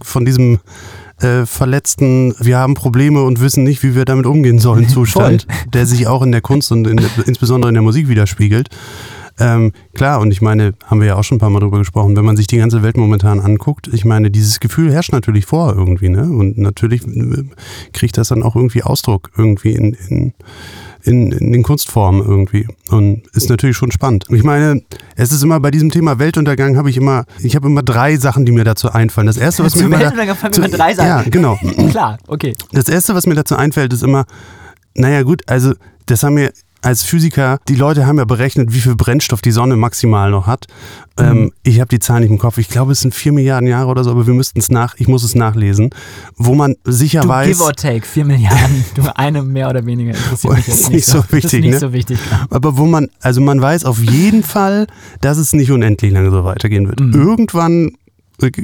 von 0.02 0.26
diesem 0.26 0.60
äh, 1.22 1.46
verletzten, 1.46 2.34
wir 2.40 2.58
haben 2.58 2.74
Probleme 2.74 3.24
und 3.24 3.42
wissen 3.42 3.64
nicht, 3.64 3.84
wie 3.84 3.96
wir 3.96 4.06
damit 4.06 4.26
umgehen 4.26 4.60
sollen 4.60 4.88
Zustand, 4.90 5.48
der 5.74 5.86
sich 5.86 6.08
auch 6.08 6.22
in 6.22 6.32
der 6.32 6.42
Kunst 6.42 6.72
und 6.72 6.88
in 6.88 6.98
der, 6.98 7.10
insbesondere 7.26 7.70
in 7.70 7.76
der 7.76 7.84
Musik 7.84 8.08
widerspiegelt. 8.08 8.70
Ähm, 9.40 9.72
klar, 9.94 10.20
und 10.20 10.32
ich 10.32 10.42
meine, 10.42 10.74
haben 10.86 11.00
wir 11.00 11.08
ja 11.08 11.16
auch 11.16 11.24
schon 11.24 11.38
ein 11.38 11.40
paar 11.40 11.50
Mal 11.50 11.60
drüber 11.60 11.80
gesprochen, 11.80 12.16
wenn 12.16 12.26
man 12.26 12.38
sich 12.38 12.48
die 12.48 12.58
ganze 12.58 12.84
Welt 12.84 12.98
momentan 12.98 13.40
anguckt, 13.40 13.88
ich 13.92 14.06
meine, 14.06 14.30
dieses 14.30 14.60
Gefühl 14.60 14.92
herrscht 14.92 15.14
natürlich 15.14 15.46
vor 15.46 15.74
irgendwie, 15.76 16.10
ne? 16.10 16.24
Und 16.24 16.58
natürlich 16.58 17.08
äh, 17.08 17.46
kriegt 17.94 18.18
das 18.18 18.28
dann 18.28 18.44
auch 18.44 18.56
irgendwie 18.56 18.84
Ausdruck 18.84 19.32
irgendwie 19.38 19.72
in, 19.72 19.94
in, 20.10 20.34
in, 21.04 21.32
in 21.32 21.52
den 21.52 21.64
Kunstformen 21.64 22.22
irgendwie. 22.26 22.68
Und 22.90 23.28
ist 23.34 23.50
natürlich 23.50 23.78
schon 23.78 23.92
spannend. 23.92 24.26
Ich 24.30 24.44
meine, 24.44 24.82
es 25.16 25.32
ist 25.32 25.44
immer 25.44 25.60
bei 25.60 25.72
diesem 25.72 25.92
Thema 25.92 26.20
Weltuntergang 26.20 26.78
habe 26.78 26.90
ich 26.90 26.98
immer, 26.98 27.26
ich 27.42 27.56
habe 27.56 27.68
immer 27.68 27.84
drei 27.84 28.18
Sachen, 28.18 28.46
die 28.46 28.52
mir 28.52 28.64
dazu 28.64 28.92
einfallen. 28.92 29.28
Das 29.28 29.38
erste, 29.38 29.64
was 29.64 29.76
mir 29.78 29.86
immer 29.86 30.00
Weltuntergang 30.00 30.36
fallen 30.36 30.54
mir 30.60 30.70
drei 30.70 30.94
Sachen. 30.94 31.08
Ja, 31.08 31.24
genau. 31.24 31.58
Klar, 31.90 32.18
okay. 32.28 32.54
Das 32.72 32.88
erste, 32.90 33.16
was 33.16 33.26
mir 33.26 33.36
dazu 33.36 33.56
einfällt, 33.56 33.94
ist 33.94 34.04
immer, 34.04 34.26
naja 34.96 35.24
gut, 35.24 35.44
also 35.48 35.74
das 36.06 36.24
haben 36.24 36.38
wir 36.38 36.52
als 36.82 37.04
Physiker, 37.04 37.60
die 37.68 37.76
Leute 37.76 38.06
haben 38.06 38.18
ja 38.18 38.26
berechnet, 38.26 38.74
wie 38.74 38.80
viel 38.80 38.96
Brennstoff 38.96 39.42
die 39.42 39.52
Sonne 39.52 39.76
maximal 39.78 40.32
noch 40.32 40.48
hat. 40.48 40.68
Ähm, 41.20 41.52
ich 41.64 41.80
habe 41.80 41.90
die 41.90 42.00
Zahlen 42.00 42.22
nicht 42.22 42.32
im 42.32 42.38
Kopf. 42.40 42.58
Ich 42.58 42.70
glaube, 42.70 42.94
es 42.94 43.02
sind 43.02 43.14
vier 43.14 43.32
Milliarden 43.32 43.68
Jahre 43.68 43.90
oder 43.90 44.04
so, 44.04 44.12
aber 44.12 44.26
wir 44.26 44.34
müssten 44.34 44.60
es 44.60 44.72
nach, 44.72 44.96
ich 44.98 45.08
muss 45.08 45.24
es 45.24 45.36
nachlesen, 45.36 45.90
wo 46.38 46.56
man 46.56 46.76
sicher 46.84 47.22
Du, 47.22 47.28
weiß. 47.28 47.48
give 47.48 47.64
or 47.64 47.74
take, 47.74 48.06
4 48.06 48.26
Milliarden, 48.26 48.86
du 48.96 49.04
eine 49.16 49.44
mehr 49.44 49.70
oder 49.70 49.86
weniger 49.86 50.12
interessiert 50.12 50.54
mich 50.56 50.68
Ist 50.68 50.68
jetzt 50.68 50.90
nicht 50.90 50.96
nicht 50.96 51.06
so 51.06 51.18
Das 51.18 51.26
ist 51.26 51.32
wichtig, 51.34 51.62
nicht 51.62 51.72
ne? 51.74 51.80
so 51.80 51.94
wichtig, 51.94 52.20
klar. 52.26 52.48
Aber 52.50 52.78
wo 52.78 52.86
man, 52.86 53.10
also 53.22 53.42
man 53.42 53.62
weiß 53.62 53.86
auf 53.86 54.00
jeden 54.00 54.44
Fall, 54.44 54.88
dass 55.20 55.38
es 55.38 55.54
nicht 55.54 55.72
unendlich 55.72 56.12
lange 56.12 56.32
so 56.32 56.44
weitergehen 56.44 56.88
wird. 56.88 57.00
Mhm. 57.00 57.14
Irgendwann 57.14 57.92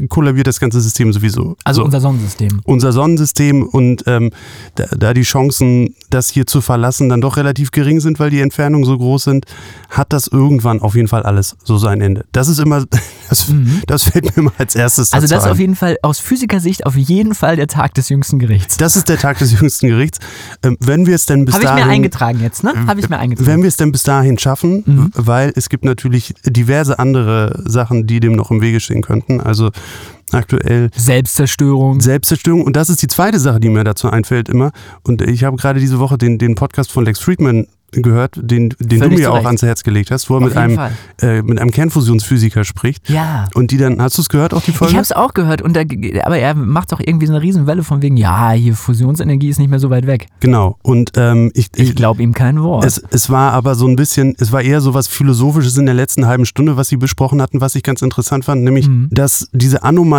kollabiert 0.10 0.48
das 0.48 0.60
ganze 0.60 0.82
System 0.82 1.13
sowieso. 1.13 1.56
Also 1.63 1.82
so. 1.82 1.86
unser 1.86 2.02
Sonnensystem. 2.02 2.62
unser 2.66 2.92
Sonnensystem 2.92 3.63
und 3.63 4.04
ähm, 4.08 4.32
da, 4.76 4.86
da 4.98 5.13
die 5.13 5.22
Chancen, 5.24 5.96
das 6.10 6.30
hier 6.30 6.46
zu 6.48 6.62
verlassen, 6.62 7.10
dann 7.10 7.22
doch 7.22 7.38
relativ 7.38 7.72
gering 7.72 8.00
sind, 8.00 8.20
weil 8.20 8.30
die 8.30 8.40
Entfernungen 8.42 8.86
so 8.86 8.98
groß 8.98 9.24
sind, 9.26 9.46
hat 9.90 10.13
das 10.13 10.28
irgendwann 10.28 10.82
auf 10.82 10.96
jeden 10.96 11.08
Fall 11.08 11.24
alles 11.24 11.56
so 11.63 11.78
sein 11.78 12.02
Ende. 12.02 12.26
Das 12.32 12.48
ist 12.48 12.60
immer, 12.60 12.86
das, 13.30 13.52
das 13.88 14.04
fällt 14.04 14.26
mir 14.26 14.38
immer 14.38 14.54
als 14.58 14.76
erstes 14.76 15.13
Also 15.13 15.28
das 15.28 15.46
ist 15.46 15.50
auf 15.52 15.60
jeden 15.60 15.76
Fall, 15.76 15.98
aus 16.02 16.20
Physikersicht 16.20 16.86
auf 16.86 16.96
jeden 16.96 17.36
Fall 17.36 17.56
der 17.56 17.68
Tag 17.68 17.94
des 17.94 18.10
jüngsten 18.10 18.40
Gerichts. 18.40 18.78
das 18.78 18.96
ist 18.96 19.10
der 19.10 19.18
Tag 19.18 19.38
des 19.40 19.60
jüngsten 19.60 19.88
Gerichts. 19.88 20.20
Ähm, 20.63 20.78
wenn 20.80 21.06
wir 21.06 21.16
es 21.16 21.26
denn 21.26 21.46
bis 21.46 21.56
Habe 21.56 21.63
ich 21.66 21.70
dahin... 21.70 21.86
mir 21.88 21.92
eingetragen 21.92 22.40
jetzt, 22.42 22.63
ne? 22.63 22.74
Habe 22.88 23.00
ich 23.00 23.10
mir 23.10 23.18
eingetragen. 23.20 23.48
Wenn 23.48 23.62
wir 23.62 23.68
es 23.68 23.78
denn 23.78 23.92
bis 23.92 24.04
dahin 24.04 24.38
schaffen, 24.38 24.84
Mhm. 24.86 25.12
weil 25.16 25.52
es 25.56 25.70
gibt 25.70 25.86
natürlich 25.86 26.34
diverse 26.46 27.00
andere 27.00 27.62
Sachen, 27.66 28.08
die 28.08 28.20
dem 28.20 28.34
noch 28.34 28.52
im 28.52 28.62
Wege 28.62 28.80
stehen 28.80 29.02
könnten. 29.02 29.42
Also 29.42 29.66
Also 29.67 30.16
aktuell 30.32 30.90
Selbstzerstörung. 30.96 32.02
Selbstzerstörung. 32.02 32.63
Und 32.63 32.76
das 32.76 32.90
ist 32.90 33.02
die 33.02 33.08
zweite 33.08 33.40
Sache, 33.40 33.60
die 33.60 33.70
mir 33.70 33.84
dazu 33.84 34.10
einfällt 34.10 34.50
immer. 34.50 34.72
Und 35.04 35.22
ich 35.22 35.44
habe 35.44 35.58
gerade 35.58 35.80
diese 35.80 36.00
Woche 36.00 36.18
den, 36.18 36.38
den 36.38 36.56
Podcast 36.56 36.92
von 36.92 37.06
Lex 37.06 37.20
Friedman 37.20 37.68
gehört, 37.94 38.34
den, 38.36 38.76
den 38.80 39.00
du 39.00 39.10
mir 39.12 39.32
auch 39.32 39.46
ans 39.46 39.62
Herz 39.62 39.82
gelegt 39.82 40.12
hast, 40.12 40.30
wo 40.30 40.34
er 40.36 40.40
Auf 40.40 40.44
mit 40.44 40.58
einem, 40.58 40.78
äh, 41.22 41.42
mit 41.42 41.58
einem 41.58 41.72
Kernfusionsphysiker 41.72 42.66
spricht. 42.66 43.10
Ja. 43.10 43.48
Und 43.54 43.72
die 43.72 43.78
dann, 43.78 44.02
hast 44.02 44.18
du 44.18 44.22
es 44.24 44.28
gehört, 44.28 44.54
auch 44.54 44.62
die 44.62 44.74
Folge? 44.74 44.92
Ich 44.92 44.96
habe 44.98 45.04
es 45.04 45.13
auch 45.13 45.34
gehört, 45.34 45.62
und 45.62 45.74
da, 45.74 45.84
aber 46.24 46.38
er 46.38 46.54
macht 46.54 46.92
doch 46.92 47.00
irgendwie 47.00 47.28
so 47.28 47.32
eine 47.34 47.42
Riesenwelle 47.42 47.84
von 47.84 48.02
wegen, 48.02 48.18
ja, 48.18 48.52
hier 48.52 48.76
Fusionsenergie 48.76 49.48
ist 49.48 49.58
nicht 49.60 49.70
mehr 49.70 49.80
so 49.80 49.90
weit 49.90 50.06
weg. 50.06 50.28
Genau. 50.42 50.78
Und 50.84 51.12
ähm, 51.16 51.50
ich, 51.54 51.70
Ich 51.76 51.96
glaube 51.96 52.22
ihm 52.22 52.34
kein 52.34 52.62
Wort. 52.62 52.84
Es, 52.84 53.02
es 53.10 53.30
war 53.30 53.54
aber 53.54 53.74
so 53.76 53.88
ein 53.88 53.96
bisschen, 53.96 54.36
es 54.38 54.52
war 54.52 54.62
eher 54.62 54.82
so 54.82 54.94
was 54.94 55.08
Philosophisches 55.08 55.78
in 55.78 55.86
der 55.86 55.96
letzten 55.96 56.26
halben 56.28 56.46
Stunde, 56.46 56.76
was 56.76 56.90
sie 56.90 56.98
besprochen 56.98 57.42
hatten, 57.42 57.62
was 57.62 57.74
ich 57.76 57.84
ganz 57.84 58.02
interessant 58.02 58.44
fand, 58.44 58.63
nämlich, 58.63 58.90
Mhm. 58.90 59.08
dass 59.12 59.48
diese 59.54 59.84
Anomalie, 59.84 60.16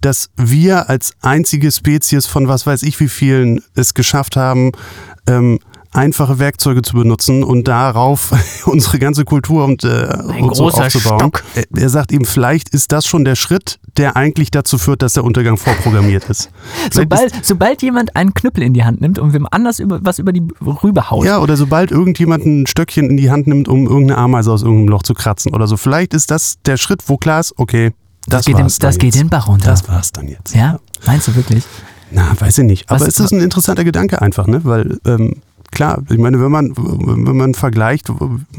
dass 0.00 0.28
wir 0.36 0.90
als 0.90 1.14
einzige 1.22 1.72
Spezies 1.72 2.26
von 2.26 2.46
was 2.46 2.66
weiß 2.66 2.82
ich 2.82 3.00
wie 3.00 3.08
vielen 3.08 3.62
es 3.74 3.94
geschafft 3.94 4.36
haben, 4.36 4.72
ähm, 5.26 5.58
einfache 5.94 6.38
Werkzeuge 6.38 6.82
zu 6.82 6.94
benutzen 6.96 7.44
und 7.44 7.68
darauf 7.68 8.32
unsere 8.66 8.98
ganze 8.98 9.24
Kultur 9.24 9.64
und, 9.64 9.84
äh, 9.84 10.08
und 10.38 10.54
so 10.54 10.68
aufzubauen. 10.68 11.20
Stock. 11.20 11.44
Er, 11.74 11.88
sagt 11.88 12.12
eben, 12.12 12.24
vielleicht 12.24 12.68
ist 12.70 12.92
das 12.92 13.06
schon 13.06 13.24
der 13.24 13.36
Schritt, 13.36 13.78
der 13.96 14.16
eigentlich 14.16 14.50
dazu 14.50 14.76
führt, 14.76 15.02
dass 15.02 15.14
der 15.14 15.24
Untergang 15.24 15.56
vorprogrammiert 15.56 16.24
ist. 16.28 16.50
Vielleicht 16.90 17.12
ist 17.12 17.20
sobald, 17.20 17.46
sobald 17.46 17.82
jemand 17.82 18.16
einen 18.16 18.34
Knüppel 18.34 18.64
in 18.64 18.74
die 18.74 18.84
Hand 18.84 19.00
nimmt 19.00 19.20
und 19.20 19.32
wem 19.32 19.46
anders 19.50 19.78
über, 19.78 20.00
was 20.02 20.18
über 20.18 20.32
die 20.32 20.42
Rübe 20.60 21.10
haut. 21.10 21.24
Ja, 21.24 21.38
oder 21.38 21.56
sobald 21.56 21.92
irgendjemand 21.92 22.44
ein 22.44 22.66
Stöckchen 22.66 23.08
in 23.08 23.16
die 23.16 23.30
Hand 23.30 23.46
nimmt, 23.46 23.68
um 23.68 23.86
irgendeine 23.86 24.18
Ameise 24.18 24.50
aus 24.50 24.62
irgendeinem 24.62 24.88
Loch 24.88 25.04
zu 25.04 25.14
kratzen 25.14 25.54
oder 25.54 25.68
so. 25.68 25.76
Vielleicht 25.76 26.12
ist 26.12 26.30
das 26.30 26.56
der 26.66 26.76
Schritt, 26.76 27.04
wo 27.06 27.16
klar 27.16 27.40
ist, 27.40 27.54
okay, 27.56 27.92
das, 28.26 28.44
das 28.44 28.44
geht, 28.46 28.58
dann 28.58 28.72
das 28.80 28.98
geht 28.98 29.14
den 29.14 29.28
Bach 29.28 29.48
runter. 29.48 29.66
Das 29.70 29.88
war's 29.88 30.12
dann 30.12 30.28
jetzt. 30.28 30.54
ja? 30.54 30.78
Meinst 31.06 31.28
du 31.28 31.34
wirklich? 31.34 31.64
Na, 32.10 32.32
weiß 32.38 32.58
ich 32.58 32.64
nicht. 32.64 32.90
Aber 32.90 33.00
Was- 33.00 33.08
es 33.08 33.20
ist 33.20 33.32
ein 33.32 33.40
interessanter 33.40 33.84
Gedanke 33.84 34.22
einfach, 34.22 34.46
ne? 34.46 34.60
Weil, 34.64 34.98
ähm, 35.06 35.36
klar, 35.72 36.02
ich 36.08 36.18
meine, 36.18 36.40
wenn 36.40 36.50
man, 36.52 36.72
wenn 36.76 37.36
man 37.36 37.54
vergleicht 37.54 38.08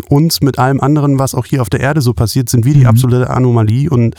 uns 0.10 0.42
mit 0.42 0.60
allem 0.60 0.82
anderen, 0.82 1.20
was 1.20 1.34
auch 1.36 1.46
hier 1.46 1.62
auf 1.62 1.70
der 1.70 1.80
Erde 1.80 2.02
so 2.02 2.14
passiert, 2.14 2.50
sind 2.50 2.66
wir 2.66 2.74
die 2.74 2.82
Mhm. 2.82 2.88
absolute 2.88 3.30
Anomalie 3.30 3.90
und 3.90 4.16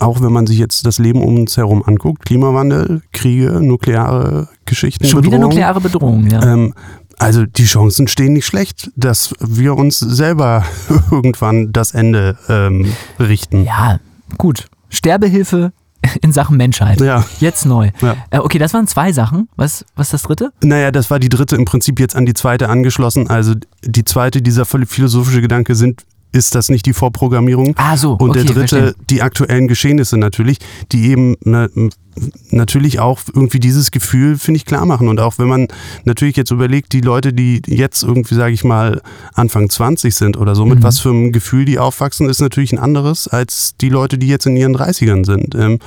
auch 0.00 0.20
wenn 0.22 0.32
man 0.32 0.46
sich 0.46 0.58
jetzt 0.58 0.86
das 0.86 0.98
Leben 0.98 1.22
um 1.22 1.38
uns 1.38 1.56
herum 1.56 1.82
anguckt, 1.84 2.24
Klimawandel, 2.26 3.02
Kriege, 3.12 3.60
nukleare 3.60 4.48
Geschichten, 4.64 5.06
Schon 5.06 5.24
wieder 5.24 5.38
nukleare 5.38 5.80
Bedrohung, 5.80 6.28
ja. 6.30 6.40
ähm, 6.42 6.72
also 7.18 7.44
die 7.46 7.64
Chancen 7.64 8.06
stehen 8.06 8.34
nicht 8.34 8.46
schlecht, 8.46 8.92
dass 8.94 9.34
wir 9.40 9.76
uns 9.76 9.98
selber 9.98 10.64
irgendwann 11.10 11.72
das 11.72 11.94
Ende 11.94 12.36
ähm, 12.48 12.92
richten. 13.18 13.64
Ja, 13.64 13.98
gut. 14.36 14.66
Sterbehilfe 14.90 15.72
in 16.22 16.32
Sachen 16.32 16.56
Menschheit. 16.56 17.00
Ja. 17.00 17.24
Jetzt 17.40 17.66
neu. 17.66 17.90
Ja. 18.00 18.16
Äh, 18.30 18.38
okay, 18.38 18.58
das 18.58 18.74
waren 18.74 18.86
zwei 18.86 19.12
Sachen. 19.12 19.48
Was, 19.56 19.84
was 19.96 20.08
ist 20.08 20.12
das 20.12 20.22
dritte? 20.22 20.52
Naja, 20.62 20.90
das 20.90 21.10
war 21.10 21.18
die 21.18 21.28
dritte 21.28 21.56
im 21.56 21.64
Prinzip 21.64 22.00
jetzt 22.00 22.16
an 22.16 22.26
die 22.26 22.34
zweite 22.34 22.68
angeschlossen. 22.68 23.28
Also 23.28 23.54
die 23.84 24.04
zweite, 24.04 24.42
dieser 24.42 24.64
philosophische 24.64 25.40
Gedanke 25.40 25.74
sind, 25.74 26.04
ist 26.30 26.54
das 26.54 26.68
nicht 26.68 26.84
die 26.86 26.92
Vorprogrammierung? 26.92 27.74
Ah, 27.78 27.96
so. 27.96 28.12
Und 28.12 28.30
okay, 28.30 28.44
der 28.44 28.54
dritte, 28.54 28.78
verstehe. 28.78 29.04
die 29.08 29.22
aktuellen 29.22 29.66
Geschehnisse 29.66 30.18
natürlich, 30.18 30.58
die 30.92 31.10
eben 31.10 31.36
na, 31.42 31.68
natürlich 32.50 33.00
auch 33.00 33.20
irgendwie 33.32 33.60
dieses 33.60 33.90
Gefühl, 33.90 34.38
finde 34.38 34.56
ich, 34.58 34.64
klar 34.66 34.86
machen. 34.86 35.08
Und 35.08 35.20
auch 35.20 35.38
wenn 35.38 35.48
man 35.48 35.68
natürlich 36.04 36.36
jetzt 36.36 36.50
überlegt, 36.50 36.92
die 36.92 37.00
Leute, 37.00 37.32
die 37.32 37.60
jetzt 37.66 38.02
irgendwie, 38.02 38.34
sage 38.34 38.52
ich 38.52 38.64
mal, 38.64 39.00
Anfang 39.34 39.68
20 39.70 40.14
sind 40.14 40.36
oder 40.36 40.54
so, 40.54 40.64
mit 40.64 40.78
Mhm. 40.80 40.82
was 40.82 41.00
für 41.00 41.10
einem 41.10 41.32
Gefühl 41.32 41.64
die 41.64 41.78
aufwachsen, 41.78 42.28
ist 42.28 42.40
natürlich 42.40 42.72
ein 42.72 42.78
anderes 42.78 43.28
als 43.28 43.74
die 43.80 43.88
Leute, 43.88 44.18
die 44.18 44.28
jetzt 44.28 44.46
in 44.46 44.56
ihren 44.56 44.74
30ern 44.76 45.24
sind. 45.24 45.54
Ähm, 45.54 45.78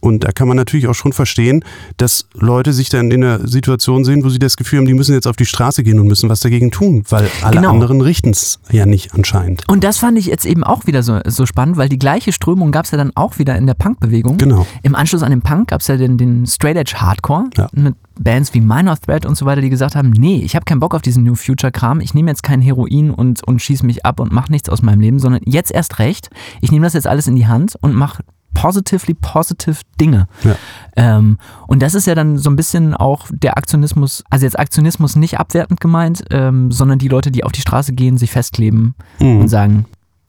Und 0.00 0.24
da 0.24 0.32
kann 0.32 0.48
man 0.48 0.56
natürlich 0.56 0.86
auch 0.88 0.94
schon 0.94 1.12
verstehen, 1.12 1.64
dass 1.96 2.26
Leute 2.34 2.72
sich 2.72 2.88
dann 2.88 3.10
in 3.10 3.22
einer 3.24 3.46
Situation 3.46 4.04
sehen, 4.04 4.24
wo 4.24 4.28
sie 4.28 4.38
das 4.38 4.56
Gefühl 4.56 4.78
haben, 4.80 4.86
die 4.86 4.94
müssen 4.94 5.14
jetzt 5.14 5.26
auf 5.26 5.36
die 5.36 5.46
Straße 5.46 5.82
gehen 5.82 5.98
und 6.00 6.06
müssen 6.06 6.28
was 6.28 6.40
dagegen 6.40 6.70
tun, 6.70 7.04
weil 7.08 7.28
alle 7.42 7.56
Genau. 7.56 7.70
anderen 7.70 8.00
richten 8.00 8.30
es 8.30 8.58
ja 8.70 8.86
nicht 8.86 9.14
anscheinend. 9.14 9.68
Und 9.68 9.84
das 9.84 9.98
fand 9.98 10.18
ich 10.18 10.26
jetzt 10.26 10.44
eben 10.46 10.64
auch 10.64 10.86
wieder 10.86 11.02
so, 11.02 11.20
so 11.26 11.46
spannend, 11.46 11.76
weil 11.76 11.88
die 11.88 11.98
gleiche 11.98 12.32
Strömung 12.32 12.72
gab 12.72 12.84
es 12.86 12.90
ja 12.92 12.98
dann 12.98 13.12
auch 13.14 13.38
wieder 13.38 13.56
in 13.56 13.66
der 13.66 13.74
Punk-Bewegung. 13.74 14.38
Genau. 14.38 14.66
Im 14.82 14.94
Anschluss 14.94 15.22
an 15.22 15.30
den 15.30 15.42
Punk 15.42 15.68
gab 15.68 15.79
es 15.80 15.88
ja 15.88 15.96
den, 15.96 16.16
den 16.18 16.46
Straight 16.46 16.76
Edge 16.76 16.94
Hardcore 16.96 17.44
Ja. 17.56 17.68
mit 17.72 17.94
Bands 18.18 18.52
wie 18.54 18.60
Minor 18.60 18.96
Threat 19.00 19.24
und 19.26 19.34
so 19.36 19.46
weiter, 19.46 19.60
die 19.60 19.70
gesagt 19.70 19.96
haben, 19.96 20.10
nee, 20.10 20.42
ich 20.44 20.54
habe 20.54 20.64
keinen 20.64 20.80
Bock 20.80 20.94
auf 20.94 21.02
diesen 21.02 21.24
New 21.24 21.34
Future 21.34 21.72
Kram, 21.72 22.00
ich 22.00 22.14
nehme 22.14 22.30
jetzt 22.30 22.42
kein 22.42 22.60
Heroin 22.60 23.10
und, 23.10 23.42
und 23.46 23.60
schieße 23.62 23.84
mich 23.86 24.04
ab 24.04 24.20
und 24.20 24.32
mache 24.32 24.50
nichts 24.52 24.68
aus 24.68 24.82
meinem 24.82 25.00
Leben, 25.00 25.18
sondern 25.18 25.40
jetzt 25.44 25.72
erst 25.72 25.98
recht, 25.98 26.30
ich 26.60 26.70
nehme 26.70 26.84
das 26.86 26.92
jetzt 26.94 27.06
alles 27.06 27.26
in 27.26 27.36
die 27.36 27.46
Hand 27.46 27.76
und 27.80 27.94
mache 27.94 28.22
positively 28.52 29.14
positive 29.14 29.76
Dinge. 30.00 30.26
Ja. 30.42 30.56
Ähm, 30.96 31.38
und 31.68 31.82
das 31.82 31.94
ist 31.94 32.06
ja 32.08 32.14
dann 32.16 32.36
so 32.36 32.50
ein 32.50 32.56
bisschen 32.56 32.94
auch 32.94 33.26
der 33.30 33.56
Aktionismus, 33.56 34.24
also 34.28 34.44
jetzt 34.44 34.58
Aktionismus 34.58 35.14
nicht 35.16 35.38
abwertend 35.38 35.80
gemeint, 35.80 36.24
ähm, 36.30 36.72
sondern 36.72 36.98
die 36.98 37.08
Leute, 37.08 37.30
die 37.30 37.44
auf 37.44 37.52
die 37.52 37.60
Straße 37.60 37.92
gehen, 37.92 38.18
sich 38.18 38.32
festkleben 38.32 38.94
Mhm. 39.20 39.40
und 39.42 39.48
sagen, 39.48 39.86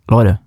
Leute, 0.08 0.40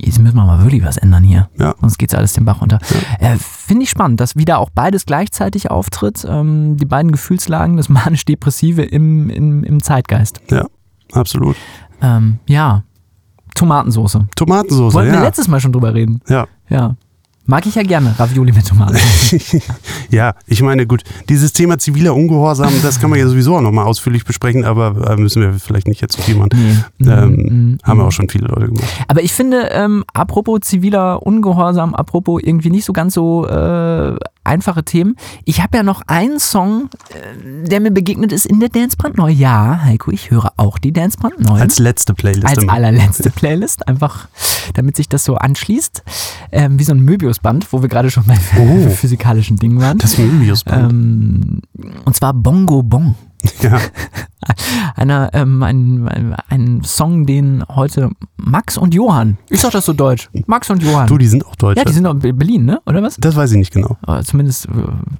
jetzt 0.00 0.18
müssen 0.18 0.36
wir 0.36 0.44
mal 0.44 0.62
wirklich 0.62 0.84
was 0.84 0.96
ändern 0.96 1.22
hier. 1.22 1.48
Ja. 1.58 1.74
Sonst 1.80 1.98
geht 1.98 2.10
es 2.12 2.18
alles 2.18 2.32
den 2.32 2.44
Bach 2.44 2.60
runter. 2.60 2.78
Äh, 3.18 3.36
Finde 3.38 3.84
ich 3.84 3.90
spannend, 3.90 4.20
dass 4.20 4.36
wieder 4.36 4.58
auch 4.58 4.70
beides 4.70 5.06
gleichzeitig 5.06 5.70
auftritt. 5.70 6.26
Ähm, 6.28 6.76
die 6.76 6.84
beiden 6.86 7.12
Gefühlslagen, 7.12 7.76
das 7.76 7.88
manisch-depressive 7.88 8.82
im, 8.82 9.30
im, 9.30 9.64
im 9.64 9.82
Zeitgeist. 9.82 10.40
Ja, 10.50 10.66
absolut. 11.12 11.56
Ähm, 12.00 12.38
ja, 12.46 12.84
Tomatensoße. 13.54 14.28
Tomatensauce, 14.36 14.94
Wollten 14.94 15.10
wir 15.12 15.18
ja. 15.18 15.24
letztes 15.24 15.48
Mal 15.48 15.60
schon 15.60 15.72
drüber 15.72 15.94
reden. 15.94 16.20
ja. 16.28 16.46
Ja. 16.68 16.96
Mag 17.50 17.64
ich 17.64 17.76
ja 17.76 17.82
gerne, 17.82 18.14
Ravioli 18.18 18.52
mit 18.52 18.66
Tomaten. 18.66 18.98
Ja, 20.10 20.34
ich 20.46 20.62
meine, 20.62 20.86
gut, 20.86 21.02
dieses 21.28 21.52
Thema 21.52 21.78
ziviler 21.78 22.14
Ungehorsam, 22.14 22.72
das 22.82 22.98
kann 22.98 23.10
man 23.10 23.18
ja 23.18 23.26
sowieso 23.26 23.56
auch 23.56 23.60
nochmal 23.60 23.84
ausführlich 23.84 24.24
besprechen, 24.24 24.64
aber 24.64 25.10
äh, 25.10 25.16
müssen 25.16 25.42
wir 25.42 25.52
vielleicht 25.54 25.86
nicht 25.86 26.00
jetzt 26.00 26.16
so 26.16 26.22
viel 26.22 26.36
machen. 26.36 26.50
Nee. 26.98 27.10
Ähm, 27.10 27.48
Mhm, 27.48 27.78
haben 27.82 27.98
wir 27.98 28.02
mhm. 28.02 28.08
auch 28.08 28.12
schon 28.12 28.28
viele 28.28 28.48
Leute 28.48 28.66
gemacht. 28.66 28.84
Aber 29.06 29.22
ich 29.22 29.32
finde, 29.32 29.68
ähm, 29.72 30.04
apropos 30.12 30.60
ziviler 30.60 31.26
Ungehorsam, 31.26 31.94
apropos 31.94 32.42
irgendwie 32.42 32.70
nicht 32.70 32.84
so 32.84 32.92
ganz 32.92 33.14
so 33.14 33.46
äh, 33.46 34.16
einfache 34.48 34.82
Themen. 34.84 35.14
Ich 35.44 35.62
habe 35.62 35.76
ja 35.76 35.82
noch 35.82 36.02
einen 36.06 36.40
Song, 36.40 36.90
äh, 37.10 37.68
der 37.68 37.80
mir 37.80 37.90
begegnet 37.90 38.32
ist 38.32 38.46
in 38.46 38.58
der 38.60 38.68
Dance 38.68 38.96
Brandneu. 38.96 39.28
Ja, 39.28 39.80
Heiko, 39.84 40.10
ich 40.10 40.30
höre 40.30 40.52
auch 40.56 40.78
die 40.78 40.92
Dance 40.92 41.16
Brandneu. 41.18 41.60
Als 41.60 41.78
letzte 41.78 42.14
Playlist. 42.14 42.46
Als 42.46 42.68
allerletzte 42.68 43.30
Playlist, 43.34 43.86
einfach 43.86 44.28
damit 44.74 44.96
sich 44.96 45.08
das 45.08 45.24
so 45.24 45.36
anschließt. 45.36 46.02
Ähm, 46.52 46.78
wie 46.78 46.84
so 46.84 46.92
ein 46.92 47.00
Möbiusband, 47.00 47.72
wo 47.72 47.82
wir 47.82 47.88
gerade 47.88 48.10
schon 48.10 48.24
bei 48.24 48.36
Oh. 48.58 48.88
physikalischen 48.90 49.56
Dingen 49.56 49.80
waren. 49.80 49.98
Das 49.98 50.18
Möbiusband. 50.18 50.92
Ähm, 50.92 51.60
und 52.04 52.16
zwar 52.16 52.32
Bongo 52.34 52.82
Bong. 52.82 53.14
ja. 53.62 53.80
Einer, 54.96 55.30
ähm, 55.34 55.62
ein, 55.62 56.34
ein, 56.48 56.82
Song, 56.84 57.26
den 57.26 57.64
heute 57.68 58.10
Max 58.36 58.78
und 58.78 58.94
Johann, 58.94 59.36
ich 59.50 59.60
sag 59.60 59.72
das 59.72 59.84
so 59.84 59.92
deutsch, 59.92 60.30
Max 60.46 60.70
und 60.70 60.82
Johann. 60.82 61.06
Du, 61.06 61.18
die 61.18 61.26
sind 61.26 61.44
auch 61.44 61.56
Deutsche. 61.56 61.80
ja, 61.80 61.84
die 61.84 61.92
sind 61.92 62.06
auch 62.06 62.14
in 62.14 62.20
Berlin, 62.20 62.64
ne? 62.64 62.80
Oder 62.86 63.02
was? 63.02 63.16
das 63.16 63.36
weiß 63.36 63.52
ich 63.52 63.58
nicht 63.58 63.72
genau. 63.72 63.96
Oder 64.06 64.22
zumindest 64.22 64.66
äh, 64.66 64.70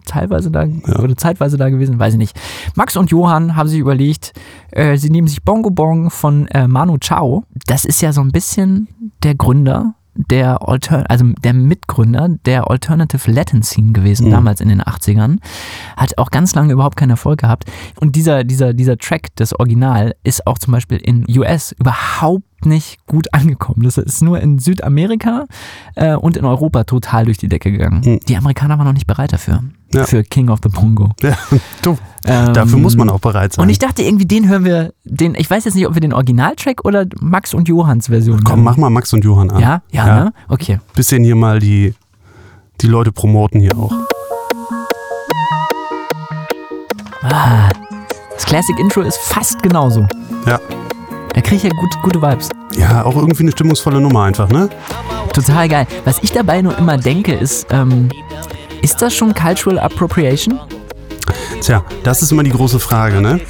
teilweise 0.06 0.50
da 0.50 0.66
oder 0.98 1.16
zeitweise 1.16 1.56
da 1.56 1.68
gewesen, 1.68 1.98
weiß 1.98 2.14
ich 2.14 2.18
nicht. 2.18 2.40
Max 2.74 2.96
und 2.96 3.10
Johann 3.10 3.56
haben 3.56 3.68
sich 3.68 3.80
überlegt, 3.80 4.32
äh, 4.70 4.96
sie 4.96 5.10
nehmen 5.10 5.28
sich 5.28 5.42
Bongo 5.42 5.70
Bong 5.70 6.10
von 6.10 6.46
äh, 6.48 6.68
Manu 6.68 6.96
Chao. 6.98 7.44
Das 7.66 7.84
ist 7.84 8.00
ja 8.00 8.12
so 8.12 8.20
ein 8.20 8.32
bisschen 8.32 8.88
der 9.22 9.34
Gründer 9.34 9.94
der 10.14 10.66
Alter 10.68 11.04
also 11.08 11.24
der 11.44 11.52
Mitgründer 11.54 12.28
der 12.44 12.70
Alternative 12.70 13.30
Latin 13.30 13.62
Scene 13.62 13.92
gewesen, 13.92 14.26
Mhm. 14.26 14.32
damals 14.32 14.60
in 14.60 14.68
den 14.68 14.82
80ern. 14.82 15.38
Hat 15.96 16.18
auch 16.18 16.30
ganz 16.30 16.54
lange 16.54 16.72
überhaupt 16.72 16.96
keinen 16.96 17.10
Erfolg 17.10 17.40
gehabt. 17.40 17.64
Und 18.00 18.16
dieser, 18.16 18.44
dieser, 18.44 18.74
dieser 18.74 18.96
Track, 18.98 19.28
das 19.36 19.58
Original, 19.58 20.14
ist 20.24 20.46
auch 20.46 20.58
zum 20.58 20.72
Beispiel 20.72 20.98
in 20.98 21.24
US 21.38 21.72
überhaupt 21.78 22.44
nicht 22.64 23.04
gut 23.06 23.28
angekommen. 23.34 23.82
Das 23.82 23.98
ist 23.98 24.22
nur 24.22 24.40
in 24.40 24.58
Südamerika 24.58 25.46
äh, 25.94 26.14
und 26.14 26.36
in 26.36 26.44
Europa 26.44 26.84
total 26.84 27.24
durch 27.26 27.38
die 27.38 27.48
Decke 27.48 27.70
gegangen. 27.72 28.02
Mhm. 28.04 28.20
Die 28.28 28.36
Amerikaner 28.36 28.78
waren 28.78 28.86
noch 28.86 28.92
nicht 28.94 29.06
bereit 29.06 29.32
dafür. 29.32 29.62
Ja. 29.92 30.04
Für 30.04 30.22
King 30.22 30.50
of 30.50 30.58
the 30.62 30.68
Bongo. 30.68 31.12
Ja, 31.22 31.36
du, 31.82 31.96
Ähm, 32.24 32.52
dafür 32.52 32.78
muss 32.78 32.96
man 32.96 33.08
auch 33.08 33.20
bereit 33.20 33.52
sein. 33.54 33.62
Und 33.62 33.70
ich 33.70 33.78
dachte 33.78 34.02
irgendwie, 34.02 34.26
den 34.26 34.48
hören 34.48 34.64
wir, 34.64 34.92
den, 35.04 35.34
ich 35.34 35.48
weiß 35.48 35.64
jetzt 35.64 35.74
nicht, 35.76 35.86
ob 35.86 35.94
wir 35.94 36.00
den 36.00 36.12
Originaltrack 36.12 36.84
oder 36.84 37.06
Max 37.20 37.54
und 37.54 37.68
Johanns 37.68 38.08
Version 38.08 38.42
Komm, 38.44 38.56
hören. 38.56 38.64
mach 38.64 38.76
mal 38.76 38.90
Max 38.90 39.12
und 39.14 39.24
Johann 39.24 39.50
an. 39.50 39.60
Ja? 39.60 39.82
Ja, 39.90 40.06
Ja. 40.06 40.24
ne? 40.24 40.32
Okay. 40.48 40.78
Bisschen 40.94 41.24
hier 41.24 41.36
mal 41.36 41.58
die, 41.58 41.94
die 42.82 42.86
Leute 42.86 43.12
promoten 43.12 43.60
hier 43.60 43.76
auch. 43.78 43.92
Ah, 47.22 47.68
das 48.34 48.44
Classic 48.44 48.78
Intro 48.78 49.00
ist 49.02 49.18
fast 49.18 49.62
genauso. 49.62 50.06
Ja. 50.46 50.58
Da 51.38 51.42
kriege 51.42 51.54
ich 51.54 51.62
ja 51.62 51.70
gut, 51.70 52.02
gute 52.02 52.20
Vibes. 52.20 52.48
Ja, 52.76 53.04
auch 53.04 53.14
irgendwie 53.14 53.44
eine 53.44 53.52
stimmungsvolle 53.52 54.00
Nummer 54.00 54.24
einfach, 54.24 54.48
ne? 54.48 54.68
Total 55.32 55.68
geil. 55.68 55.86
Was 56.04 56.20
ich 56.20 56.32
dabei 56.32 56.62
nur 56.62 56.76
immer 56.78 56.98
denke, 56.98 57.32
ist, 57.32 57.68
ähm, 57.70 58.08
ist 58.82 59.00
das 59.00 59.14
schon 59.14 59.32
Cultural 59.34 59.78
Appropriation? 59.78 60.58
Tja, 61.60 61.84
das 62.02 62.22
ist 62.22 62.32
immer 62.32 62.42
die 62.44 62.50
große 62.50 62.78
Frage, 62.78 63.20
ne? 63.20 63.40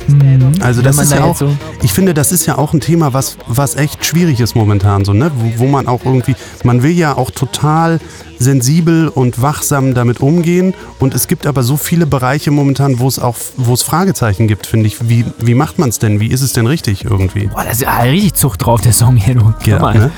Also 0.61 0.79
Wenn 0.79 0.85
das 0.87 0.99
ist 0.99 1.13
da 1.13 1.17
ja 1.19 1.25
auch, 1.25 1.37
so- 1.37 1.57
ich 1.83 1.93
finde, 1.93 2.15
das 2.15 2.33
ist 2.33 2.47
ja 2.47 2.59
auch 2.59 2.73
ein 2.73 2.81
Thema, 2.81 3.13
was, 3.13 3.37
was 3.47 3.77
echt 3.77 4.05
schwierig 4.05 4.41
ist 4.41 4.57
momentan, 4.57 5.05
so, 5.05 5.13
ne? 5.13 5.31
Wo, 5.37 5.65
wo 5.65 5.67
man 5.69 5.87
auch 5.87 6.05
irgendwie, 6.05 6.35
man 6.65 6.83
will 6.83 6.91
ja 6.93 7.17
auch 7.17 7.31
total 7.31 8.01
sensibel 8.39 9.09
und 9.09 9.43
wachsam 9.43 9.95
damit 9.95 10.21
umgehen 10.21 10.75
und 11.01 11.15
es 11.15 11.27
gibt 11.29 11.47
aber 11.47 11.63
so 11.63 11.77
viele 11.77 12.07
Bereiche 12.07 12.51
momentan, 12.51 12.99
wo 12.99 13.09
es 13.09 13.19
auch, 13.19 13.37
wo 13.57 13.75
es 13.75 13.83
Fragezeichen 13.83 14.49
gibt, 14.49 14.67
finde 14.67 14.87
ich. 14.87 15.09
Wie, 15.09 15.25
wie 15.39 15.55
macht 15.55 15.79
man 15.79 15.89
es 15.91 15.99
denn? 15.99 16.19
Wie 16.21 16.29
ist 16.29 16.41
es 16.43 16.53
denn 16.53 16.67
richtig 16.67 17.05
irgendwie? 17.05 17.49
Boah, 17.49 17.65
da 17.65 17.71
ist 17.71 17.83
ja 17.83 17.97
richtig 17.99 18.35
Zucht 18.35 18.65
drauf, 18.65 18.81
der 18.81 18.93
Song 18.93 19.17
hier. 19.17 19.35
Du. 19.35 19.53
Ja, 19.65 19.93
ne? 19.93 20.11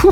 Puh. 0.00 0.10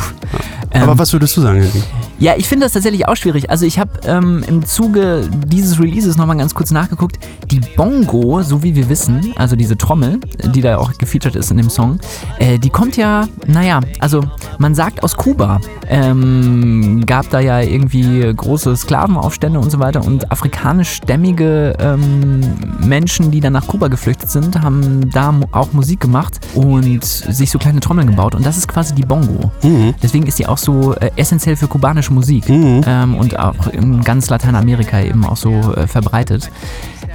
Ähm, 0.73 0.83
Aber 0.83 0.99
was 0.99 1.13
würdest 1.13 1.37
du 1.37 1.41
sagen, 1.43 1.61
Henry? 1.63 1.83
Ja, 2.21 2.35
ich 2.37 2.47
finde 2.47 2.67
das 2.67 2.75
tatsächlich 2.75 3.09
auch 3.09 3.17
schwierig. 3.17 3.49
Also 3.49 3.65
ich 3.65 3.79
habe 3.79 3.93
ähm, 4.05 4.45
im 4.47 4.63
Zuge 4.67 5.27
dieses 5.47 5.81
Releases 5.81 6.19
nochmal 6.19 6.37
ganz 6.37 6.55
kurz 6.55 6.71
nachgeguckt. 6.71 7.19
Die 7.51 7.61
Bongo, 7.61 8.43
so 8.43 8.63
wie 8.63 8.75
wir 8.75 8.91
wissen, 8.91 9.33
also 9.37 9.57
diese 9.57 9.79
Trommel, 9.79 10.21
die 10.55 10.61
da 10.61 10.77
auch 10.77 10.93
gefeatured 10.99 11.35
ist 11.35 11.51
in 11.51 11.57
dem 11.57 11.71
Song, 11.71 11.99
äh, 12.39 12.59
die 12.59 12.69
kommt 12.69 12.99
ja, 12.99 13.27
naja, 13.47 13.81
also 14.01 14.23
man 14.59 14.75
sagt 14.75 15.03
aus 15.03 15.17
Kuba. 15.17 15.61
Ähm, 15.89 17.05
gab 17.07 17.31
da 17.31 17.41
ja 17.41 17.61
irgendwie 17.61 18.33
große 18.33 18.77
Sklavenaufstände 18.77 19.59
und 19.59 19.71
so 19.71 19.79
weiter 19.79 20.05
und 20.05 20.31
afrikanischstämmige 20.31 21.75
ähm, 21.81 22.41
Menschen, 22.81 23.31
die 23.31 23.41
dann 23.41 23.55
nach 23.55 23.67
Kuba 23.67 23.89
geflüchtet 23.89 24.31
sind, 24.31 24.61
haben 24.61 25.11
da 25.11 25.35
auch 25.53 25.73
Musik 25.73 26.01
gemacht 26.01 26.39
und 26.55 27.03
sich 27.03 27.51
so 27.51 27.59
kleine 27.59 27.81
Trommeln 27.81 28.09
gebaut 28.09 28.35
und 28.35 28.45
das 28.45 28.59
ist 28.59 28.69
quasi 28.69 28.95
die 28.95 29.03
Bongo. 29.03 29.51
Mhm. 29.63 29.95
Deswegen 30.03 30.27
ist 30.27 30.39
die 30.39 30.47
auch 30.47 30.59
so 30.59 30.95
äh, 30.95 31.11
essentiell 31.17 31.57
für 31.57 31.67
kubanische 31.67 32.10
Musik 32.11 32.49
Mhm. 32.49 32.83
ähm, 32.87 33.15
und 33.17 33.39
auch 33.39 33.67
in 33.69 34.03
ganz 34.03 34.29
Lateinamerika 34.31 35.01
eben 35.01 35.25
auch 35.25 35.37
so 35.37 35.53
äh, 35.75 35.87
verbreitet. 35.87 36.51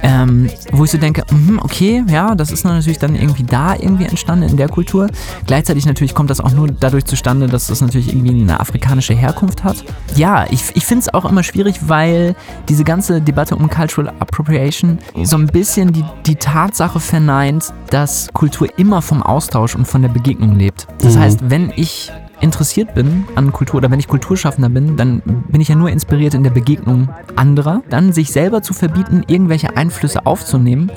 Ähm, 0.02 0.50
wo 0.72 0.84
ich 0.84 0.90
so 0.90 0.98
denke, 0.98 1.22
mhm, 1.30 1.58
okay, 1.62 2.04
ja, 2.08 2.34
das 2.34 2.50
ist 2.52 2.64
natürlich 2.64 2.98
dann 2.98 3.14
irgendwie 3.14 3.44
da 3.44 3.74
irgendwie 3.74 4.04
entstanden 4.04 4.46
in 4.50 4.56
der 4.58 4.68
Kultur. 4.68 5.08
Gleichzeitig 5.46 5.86
natürlich 5.86 6.14
kommt 6.14 6.28
das 6.28 6.40
auch 6.40 6.52
nur 6.52 6.68
dadurch 6.68 7.06
zustande, 7.06 7.46
dass 7.46 7.68
das 7.68 7.80
natürlich 7.80 8.08
irgendwie 8.14 8.40
eine 8.42 8.60
afrikanische 8.60 9.14
Herkunft 9.14 9.64
hat. 9.64 9.82
Ja, 10.14 10.44
ich, 10.50 10.62
ich 10.74 10.84
finde 10.84 11.02
es 11.06 11.14
auch 11.14 11.24
immer 11.24 11.42
schwierig, 11.42 11.76
weil 11.88 12.36
diese 12.68 12.84
ganze 12.84 13.22
Debatte 13.22 13.56
um 13.56 13.70
Cultural 13.70 14.12
Appropriation 14.18 14.98
so 15.22 15.36
ein 15.38 15.46
bisschen 15.46 15.92
die, 15.92 16.04
die 16.26 16.36
Tatsache 16.36 17.00
verneint, 17.00 17.72
dass 17.90 18.28
Kultur 18.34 18.68
immer 18.78 19.00
vom 19.00 19.22
Austausch 19.22 19.74
und 19.74 19.86
von 19.88 20.02
der 20.02 20.10
Begegnung 20.10 20.56
lebt. 20.58 20.86
Das 21.00 21.16
Mhm. 21.16 21.20
heißt, 21.20 21.40
wenn 21.50 21.72
ich 21.74 22.12
interessiert 22.40 22.94
bin 22.94 23.24
an 23.34 23.52
Kultur 23.52 23.78
oder 23.78 23.90
wenn 23.90 23.98
ich 23.98 24.08
Kulturschaffender 24.08 24.68
bin, 24.68 24.96
dann 24.96 25.22
bin 25.48 25.60
ich 25.60 25.68
ja 25.68 25.74
nur 25.74 25.90
inspiriert 25.90 26.34
in 26.34 26.42
der 26.42 26.50
Begegnung 26.50 27.08
anderer. 27.34 27.82
Dann 27.88 28.12
sich 28.12 28.30
selber 28.30 28.62
zu 28.62 28.74
verbieten, 28.74 29.24
irgendwelche 29.26 29.76
Einflüsse 29.76 30.26
aufzunehmen, 30.26 30.90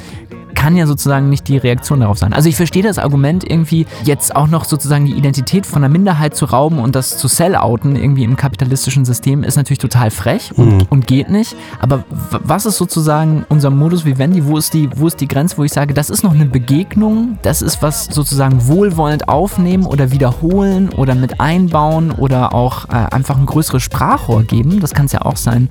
kann 0.60 0.76
ja 0.76 0.86
sozusagen 0.86 1.30
nicht 1.30 1.48
die 1.48 1.58
Reaktion 1.58 2.02
darauf 2.02 2.18
sein. 2.18 2.34
Also 2.34 2.50
ich 2.50 2.58
verstehe 2.58 2.84
das 2.84 2.98
Argument 2.98 3.50
irgendwie 3.50 3.86
jetzt 4.04 4.36
auch 4.36 4.48
noch 4.48 4.66
sozusagen 4.66 5.06
die 5.06 5.14
Identität 5.14 5.66
von 5.66 5.86
einer 5.86 5.92
Minderheit 5.92 6.36
zu 6.36 6.44
rauben 6.44 6.80
und 6.80 6.98
das 6.98 7.18
zu 7.18 7.30
sell-outen 7.30 7.96
irgendwie 7.96 8.26
im 8.26 8.36
kapitalistischen 8.36 9.06
System 9.06 9.44
ist 9.44 9.56
natürlich 9.56 9.80
total 9.80 10.12
frech 10.12 10.52
und, 10.58 10.92
und 10.92 11.08
geht 11.08 11.30
nicht. 11.30 11.56
Aber 11.80 12.04
was 12.10 12.66
ist 12.66 12.76
sozusagen 12.76 13.46
unser 13.48 13.70
Modus 13.70 14.04
vivendi? 14.04 14.46
Wo 14.46 14.58
ist 14.58 14.74
die, 14.74 14.90
wo 14.98 15.08
ist 15.08 15.22
die 15.22 15.30
Grenze, 15.30 15.58
wo 15.58 15.64
ich 15.64 15.72
sage, 15.72 15.94
das 15.94 16.10
ist 16.10 16.24
noch 16.24 16.34
eine 16.34 16.46
Begegnung, 16.46 17.38
das 17.42 17.62
ist 17.62 17.82
was 17.82 18.06
sozusagen 18.06 18.68
wohlwollend 18.68 19.30
aufnehmen 19.30 19.86
oder 19.86 20.12
wiederholen 20.12 20.90
oder 20.90 21.16
mit 21.16 21.40
einbauen 21.40 22.12
oder 22.12 22.54
auch 22.54 22.90
äh, 22.90 23.08
einfach 23.12 23.38
ein 23.38 23.46
größeres 23.46 23.82
Sprachrohr 23.82 24.44
geben, 24.44 24.82
das 24.82 24.94
kann 24.94 25.06
es 25.06 25.14
ja 25.14 25.22
auch 25.22 25.38
sein. 25.38 25.70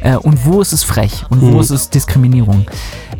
Äh, 0.00 0.16
und 0.16 0.46
wo 0.46 0.62
ist 0.62 0.72
es 0.72 0.82
frech 0.82 1.26
und 1.28 1.42
wo 1.42 1.60
ist 1.60 1.68
es 1.68 1.90
Diskriminierung? 1.90 2.64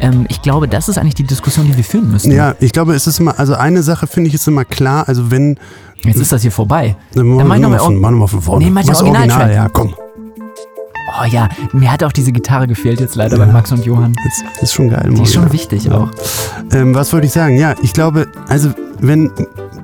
Ähm, 0.01 0.25
ich 0.29 0.43
glaube, 0.43 0.67
das 0.67 0.89
ist 0.89 0.97
eigentlich 0.97 1.10
die 1.15 1.25
Diskussion, 1.25 1.67
die 1.67 1.77
wir 1.77 1.85
führen 1.85 2.11
müssen. 2.11 2.33
Ja, 2.33 2.55
ich 2.61 2.73
glaube, 2.73 2.95
es 2.95 3.07
ist 3.07 3.21
immer, 3.21 3.39
also 3.39 3.55
eine 3.55 3.83
Sache 3.83 4.07
finde 4.07 4.29
ich 4.29 4.35
ist 4.35 4.47
immer 4.49 4.65
klar, 4.65 5.09
also 5.09 5.31
wenn, 5.31 5.59
Jetzt 6.03 6.19
ist 6.21 6.33
das 6.33 6.43
hier 6.43 6.53
vorbei. 6.53 6.97
dann 7.15 7.27
mach 7.29 7.57
ich 7.57 7.61
noch 7.63 7.71
mal 7.71 7.79
von, 7.79 7.97
mach 7.97 8.11
noch 8.11 8.19
mal 8.19 8.27
von 8.27 8.41
vorne. 8.43 8.65
Nee, 8.65 8.71
mach 8.71 8.83
der 8.83 8.91
Was 8.95 9.03
Originaltrack. 9.03 9.53
ja, 9.55 9.69
komm. 9.69 9.95
Oh 11.23 11.25
ja, 11.27 11.49
mir 11.73 11.93
hat 11.93 12.05
auch 12.05 12.13
diese 12.13 12.31
Gitarre 12.33 12.67
gefehlt 12.69 13.01
jetzt 13.01 13.17
leider 13.17 13.37
bei 13.37 13.45
Max 13.47 13.73
und 13.73 13.85
Johann. 13.85 14.15
Das 14.25 14.63
ist 14.63 14.73
schon 14.73 14.89
geil. 14.91 15.11
Die 15.13 15.23
ist 15.23 15.35
schon 15.35 15.53
wichtig 15.53 15.91
auch. 15.91 16.09
Ähm, 16.73 16.95
was 16.95 17.13
wollte 17.13 17.27
ich 17.27 17.33
sagen? 17.33 17.57
Ja, 17.59 17.75
ich 17.83 17.93
glaube, 17.93 18.29
also 18.49 18.71
wenn 19.01 19.31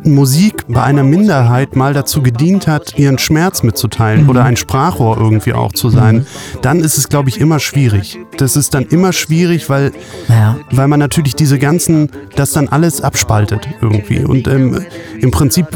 Musik 0.04 0.64
bei 0.68 0.82
einer 0.84 1.02
Minderheit 1.02 1.74
mal 1.74 1.92
dazu 1.94 2.22
gedient 2.22 2.68
hat, 2.68 2.96
ihren 2.96 3.18
Schmerz 3.18 3.64
mitzuteilen 3.64 4.22
Mhm. 4.24 4.30
oder 4.30 4.44
ein 4.44 4.56
Sprachrohr 4.56 5.18
irgendwie 5.18 5.52
auch 5.52 5.72
zu 5.72 5.90
sein, 5.90 6.26
dann 6.62 6.78
ist 6.80 6.96
es, 6.96 7.08
glaube 7.08 7.28
ich, 7.28 7.40
immer 7.40 7.58
schwierig. 7.58 8.18
Das 8.36 8.56
ist 8.56 8.74
dann 8.74 8.84
immer 8.86 9.12
schwierig, 9.12 9.68
weil, 9.70 9.92
Ja. 10.28 10.56
weil 10.70 10.88
man 10.88 11.00
natürlich 11.00 11.34
diese 11.34 11.58
ganzen, 11.58 12.10
das 12.36 12.52
dann 12.52 12.68
alles 12.68 13.00
abspaltet 13.00 13.68
irgendwie 13.80 14.24
und 14.24 14.46
ähm, 14.48 14.80
im 15.20 15.30
Prinzip 15.30 15.66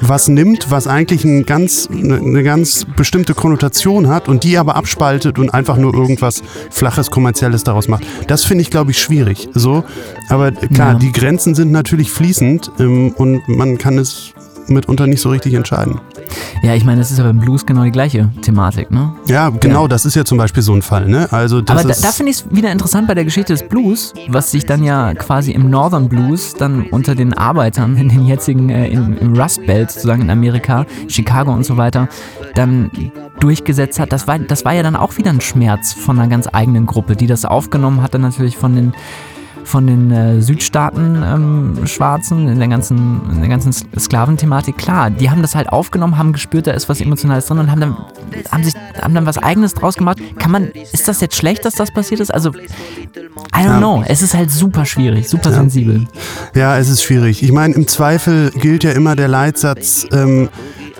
was 0.00 0.28
nimmt, 0.28 0.70
was 0.70 0.86
eigentlich 0.86 1.24
ein 1.24 1.44
ganz, 1.44 1.88
eine, 1.90 2.16
eine 2.16 2.42
ganz 2.44 2.86
bestimmte 2.96 3.34
Konnotation 3.34 4.08
hat 4.08 4.28
und 4.28 4.44
die 4.44 4.56
aber 4.56 4.76
abspaltet 4.76 5.38
und 5.40 5.50
einfach 5.52 5.76
nur 5.76 5.92
irgendwas 5.92 6.42
flaches, 6.70 7.10
kommerzielles 7.10 7.64
daraus 7.64 7.88
macht. 7.88 8.04
Das 8.28 8.44
finde 8.44 8.62
ich, 8.62 8.70
glaube 8.70 8.92
ich, 8.92 8.98
schwierig. 9.00 9.48
So, 9.54 9.84
aber 10.28 10.52
klar, 10.52 10.92
Ja. 10.92 10.98
die 10.98 11.10
Grenzen 11.12 11.54
sind 11.56 11.72
natürlich 11.72 12.10
fließend 12.12 12.70
ähm, 12.78 13.12
und 13.16 13.48
man 13.48 13.76
kann 13.78 13.98
es 13.98 14.32
mitunter 14.68 15.06
nicht 15.06 15.20
so 15.20 15.30
richtig 15.30 15.54
entscheiden. 15.54 16.00
Ja, 16.62 16.74
ich 16.74 16.84
meine, 16.84 17.00
das 17.00 17.10
ist 17.10 17.18
ja 17.18 17.24
beim 17.24 17.38
Blues 17.38 17.64
genau 17.66 17.84
die 17.84 17.90
gleiche 17.90 18.30
Thematik, 18.42 18.90
ne? 18.90 19.12
Ja, 19.26 19.50
genau, 19.50 19.88
das 19.88 20.04
ist 20.04 20.14
ja 20.16 20.24
zum 20.24 20.38
Beispiel 20.38 20.62
so 20.62 20.72
ein 20.72 20.82
Fall. 20.82 21.08
Ne? 21.08 21.28
Also 21.30 21.60
das 21.60 21.78
Aber 21.78 21.88
da, 21.88 21.94
da 22.00 22.12
finde 22.12 22.30
ich 22.30 22.38
es 22.38 22.44
wieder 22.50 22.72
interessant 22.72 23.06
bei 23.06 23.14
der 23.14 23.24
Geschichte 23.24 23.52
des 23.52 23.62
Blues, 23.62 24.12
was 24.28 24.50
sich 24.50 24.66
dann 24.66 24.82
ja 24.82 25.14
quasi 25.14 25.52
im 25.52 25.70
Northern 25.70 26.08
Blues 26.08 26.54
dann 26.54 26.82
unter 26.90 27.14
den 27.14 27.32
Arbeitern 27.34 27.96
in 27.96 28.08
den 28.08 28.26
jetzigen, 28.26 28.70
äh, 28.70 28.88
in, 28.88 29.16
im 29.18 29.36
Rust 29.38 29.64
Belt 29.66 29.90
sozusagen 29.90 30.22
in 30.22 30.30
Amerika, 30.30 30.86
Chicago 31.08 31.52
und 31.52 31.64
so 31.64 31.76
weiter, 31.76 32.08
dann 32.54 32.90
durchgesetzt 33.40 34.00
hat. 34.00 34.12
Das 34.12 34.26
war, 34.26 34.38
das 34.38 34.64
war 34.64 34.74
ja 34.74 34.82
dann 34.82 34.96
auch 34.96 35.16
wieder 35.16 35.30
ein 35.30 35.40
Schmerz 35.40 35.92
von 35.92 36.18
einer 36.18 36.28
ganz 36.28 36.48
eigenen 36.52 36.86
Gruppe, 36.86 37.16
die 37.16 37.26
das 37.26 37.44
aufgenommen 37.44 38.02
hatte 38.02 38.18
natürlich 38.18 38.56
von 38.56 38.74
den 38.74 38.92
von 39.68 39.86
den 39.86 40.10
äh, 40.10 40.40
Südstaaten 40.40 41.22
ähm, 41.24 41.86
Schwarzen 41.86 42.48
in 42.48 42.58
der 42.58 42.68
ganzen 42.68 43.20
in 43.30 43.40
der 43.40 43.48
ganzen 43.48 43.72
Sklaventhematik 43.72 44.76
klar 44.78 45.10
die 45.10 45.30
haben 45.30 45.42
das 45.42 45.54
halt 45.54 45.68
aufgenommen 45.68 46.18
haben 46.18 46.32
gespürt 46.32 46.66
da 46.66 46.72
ist 46.72 46.88
was 46.88 47.00
emotionales 47.00 47.46
drin 47.46 47.58
und 47.58 47.70
haben 47.70 47.80
dann 47.80 47.96
haben 48.50 48.64
sich 48.64 48.74
haben 49.00 49.14
dann 49.14 49.26
was 49.26 49.38
eigenes 49.38 49.74
draus 49.74 49.96
gemacht 49.96 50.18
kann 50.38 50.50
man 50.50 50.68
ist 50.68 51.06
das 51.08 51.20
jetzt 51.20 51.36
schlecht 51.36 51.64
dass 51.64 51.74
das 51.74 51.92
passiert 51.92 52.20
ist 52.20 52.32
also 52.32 52.50
I 52.50 53.60
don't 53.62 53.64
Ja. 53.66 53.78
know 53.78 54.02
es 54.06 54.22
ist 54.22 54.34
halt 54.34 54.50
super 54.50 54.84
schwierig 54.84 55.28
super 55.28 55.50
Ja. 55.50 55.56
sensibel 55.56 56.06
Ja, 56.54 56.78
es 56.78 56.88
ist 56.88 57.02
schwierig. 57.02 57.42
Ich 57.42 57.52
meine, 57.52 57.74
im 57.74 57.86
Zweifel 57.86 58.50
gilt 58.50 58.82
ja 58.84 58.92
immer 58.92 59.14
der 59.16 59.28
Leitsatz, 59.28 60.06
ähm, 60.12 60.48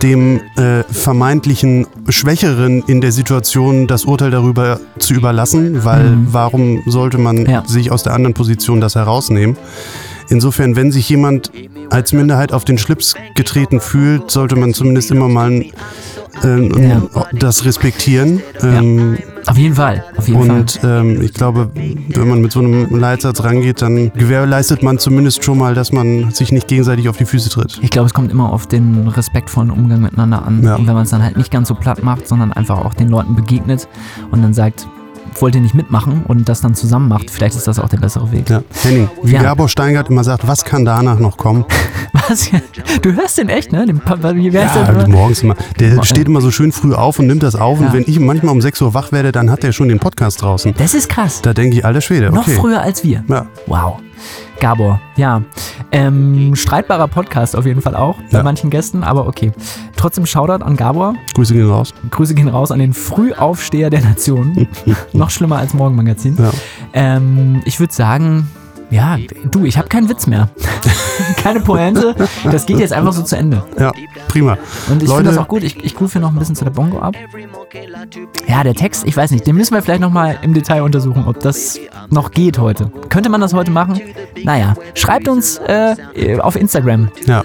dem 0.03 0.41
äh, 0.57 0.83
vermeintlichen 0.91 1.87
Schwächeren 2.09 2.83
in 2.87 3.01
der 3.01 3.13
Situation 3.13 3.87
das 3.87 4.05
Urteil 4.05 4.31
darüber 4.31 4.79
zu 4.99 5.15
überlassen, 5.15 5.85
weil 5.85 6.11
Mhm. 6.11 6.27
warum 6.31 6.83
sollte 6.87 7.19
man 7.19 7.47
Ja. 7.47 7.63
sich 7.67 7.91
aus 7.91 8.03
der 8.03 8.15
anderen 8.15 8.35
Position 8.35 8.81
das 8.81 8.95
herausnehmen? 8.95 9.57
Insofern, 10.29 10.77
wenn 10.77 10.93
sich 10.93 11.09
jemand 11.09 11.51
als 11.91 12.13
Minderheit 12.13 12.53
auf 12.53 12.65
den 12.65 12.79
Schlips 12.79 13.15
getreten 13.35 13.81
fühlt, 13.81 14.31
sollte 14.31 14.57
man 14.57 14.75
zumindest 14.75 15.11
immer 15.11 15.29
mal 15.29 15.65
ähm, 16.45 16.73
Ja. 16.79 17.03
das 17.33 17.65
respektieren. 17.65 18.43
Ähm, 18.63 19.19
auf 19.47 19.57
jeden 19.57 19.75
Fall 19.75 20.05
auf 20.17 20.29
jeden 20.29 20.45
Fall 20.47 20.51
und 20.59 20.81
ähm, 20.85 21.23
ich 21.23 21.33
glaube, 21.33 21.71
wenn 21.75 22.29
man 22.29 22.43
mit 22.43 22.53
so 22.53 22.61
einem 22.61 22.95
Leitsatz 22.97 23.43
rangeht, 23.43 23.81
dann 23.81 24.13
gewährleistet 24.13 24.83
man 24.83 24.99
zumindest 24.99 25.43
schon 25.43 25.57
mal, 25.57 25.75
dass 25.75 25.91
man 25.91 26.31
sich 26.33 26.53
nicht 26.53 26.69
gegenseitig 26.69 27.09
auf 27.09 27.17
die 27.17 27.25
Füße 27.25 27.49
tritt. 27.49 27.79
ich 27.83 27.89
glaube, 27.91 28.07
es 28.07 28.15
kommt 28.15 28.31
immer 28.31 28.53
auf 28.53 28.67
den 28.67 29.09
respektvollen 29.09 29.71
Umgang 29.71 30.03
miteinander 30.03 30.45
an. 30.45 30.63
Ja. 30.63 30.77
Und 30.77 30.87
wenn 30.87 30.95
man 30.95 31.05
es 31.05 31.11
dann 31.11 31.23
halt 31.23 31.39
nicht 31.39 31.51
ganz 31.51 31.69
so 31.69 31.75
platt 31.75 32.03
macht, 32.03 32.29
sondern 32.29 32.53
einfach 32.53 32.85
auch 32.85 32.93
den 32.95 33.09
Leuten 33.09 33.35
begegnet 33.35 33.89
und 34.31 34.43
dann 34.43 34.53
sagt, 34.53 34.87
wollt 35.43 35.55
ihr 35.55 35.61
nicht 35.61 35.75
mitmachen 35.75 36.23
und 36.27 36.49
das 36.49 36.61
dann 36.61 36.75
zusammen 36.75 37.09
macht, 37.09 37.31
vielleicht 37.31 37.57
ist 37.57 37.67
das 37.67 37.79
auch 37.79 37.89
der 37.89 37.99
bessere 37.99 38.31
Weg. 38.33 38.49
Ja. 38.51 38.63
Henning, 38.83 39.09
wie 39.23 39.33
Ja. 39.35 39.43
Gabor 39.43 39.69
Steingart 39.69 40.09
immer 40.11 40.25
sagt, 40.25 40.47
was 40.47 40.65
kann 40.65 40.85
danach 40.85 41.19
noch 41.19 41.37
kommen? 41.37 41.65
Was? 42.29 42.51
Du 43.03 43.13
hörst 43.15 43.39
den 43.39 43.49
echt, 43.49 43.71
ne? 43.73 43.87
Den, 43.87 44.01
wie 44.35 44.49
Ja, 44.49 44.93
der? 44.93 45.09
morgens 45.09 45.43
immer. 45.43 45.55
Der 45.79 45.95
Mo- 45.95 46.03
steht 46.03 46.27
immer 46.27 46.41
so 46.41 46.51
schön 46.51 46.73
früh 46.73 46.93
auf 46.95 47.19
und 47.19 47.27
nimmt 47.27 47.43
das 47.43 47.55
auf. 47.55 47.81
Ja. 47.81 47.87
Und 47.87 47.93
wenn 47.93 48.05
ich 48.07 48.19
manchmal 48.19 48.53
um 48.53 48.61
6 48.61 48.81
Uhr 48.83 48.93
wach 48.95 49.13
werde, 49.13 49.31
dann 49.33 49.51
hat 49.51 49.63
er 49.65 49.73
schon 49.73 49.89
den 49.89 49.99
Podcast 49.99 50.43
draußen. 50.43 50.75
Das 50.77 50.95
ist 50.95 51.09
krass. 51.09 51.41
Da 51.43 51.55
denke 51.55 51.77
ich, 51.77 51.85
alter 51.85 52.01
Schwede, 52.01 52.31
Noch 52.31 52.43
okay. 52.43 52.57
früher 52.59 52.81
als 52.83 53.05
wir. 53.05 53.25
Ja. 53.29 53.47
Wow. 53.67 54.01
Gabor, 54.61 55.01
ja. 55.17 55.43
Ähm, 55.93 56.55
streitbarer 56.57 57.09
Podcast 57.09 57.57
auf 57.57 57.65
jeden 57.65 57.81
Fall 57.81 57.95
auch 57.97 58.17
bei 58.31 58.39
Ja. 58.39 58.43
manchen 58.43 58.71
Gästen, 58.71 59.03
aber 59.05 59.27
okay. 59.27 59.53
Trotzdem 59.97 60.27
Shoutout 60.27 60.65
an 60.65 60.77
Gabor. 60.77 61.15
Grüße 61.35 61.55
gehen 61.55 61.69
raus. 61.69 61.95
Grüße 62.11 62.35
gehen 62.35 62.49
raus 62.49 62.71
an 62.71 62.79
den 62.79 62.93
Frühaufsteher 62.95 63.91
der 63.91 64.03
Nation. 64.03 64.69
Noch 65.13 65.31
schlimmer 65.31 65.57
als 65.59 65.75
Morgenmagazin. 65.75 66.37
Ja. 66.39 66.51
Ähm, 66.93 67.63
ich 67.65 67.81
würde 67.81 67.93
sagen, 67.95 68.49
ja, 68.91 69.19
du, 69.51 69.65
ich 69.65 69.77
habe 69.77 69.89
keinen 69.89 70.09
Witz 70.09 70.27
mehr. 70.27 70.49
Keine 71.37 71.61
Pointe. 71.61 72.15
Das 72.45 72.67
geht 72.67 72.79
jetzt 72.79 72.93
einfach 72.93 73.13
so 73.13 73.23
zu 73.23 73.37
Ende. 73.37 73.65
Ja, 73.79 73.93
prima. 74.29 74.57
Und 74.89 75.03
ich 75.03 75.09
finde 75.09 75.25
das 75.25 75.39
auch 75.39 75.49
gut. 75.49 75.63
Ich, 75.63 75.85
ich 75.85 76.01
rufe 76.01 76.13
hier 76.15 76.21
noch 76.21 76.31
ein 76.31 76.39
bisschen 76.39 76.55
zu 76.55 76.65
der 76.65 76.71
Bongo 76.71 76.99
ab. 77.01 77.15
Ja, 78.47 78.63
der 78.63 78.75
Text, 78.75 79.05
ich 79.07 79.17
weiß 79.17 79.31
nicht, 79.33 79.47
den 79.47 79.57
müssen 79.57 79.75
wir 79.75 79.83
vielleicht 79.83 80.01
nochmal 80.01 80.39
im 80.43 80.55
Detail 80.55 80.83
untersuchen, 80.83 81.25
ob 81.27 81.41
das 81.41 81.79
noch 82.11 82.31
geht 82.31 82.59
heute. 82.59 82.91
Könnte 83.09 83.29
man 83.29 83.41
das 83.41 83.53
heute 83.53 83.71
machen? 83.71 84.01
Naja, 84.45 84.75
schreibt 84.95 85.29
uns 85.29 85.59
äh, 85.59 86.39
auf 86.41 86.57
Instagram. 86.57 87.11
Ja. 87.27 87.43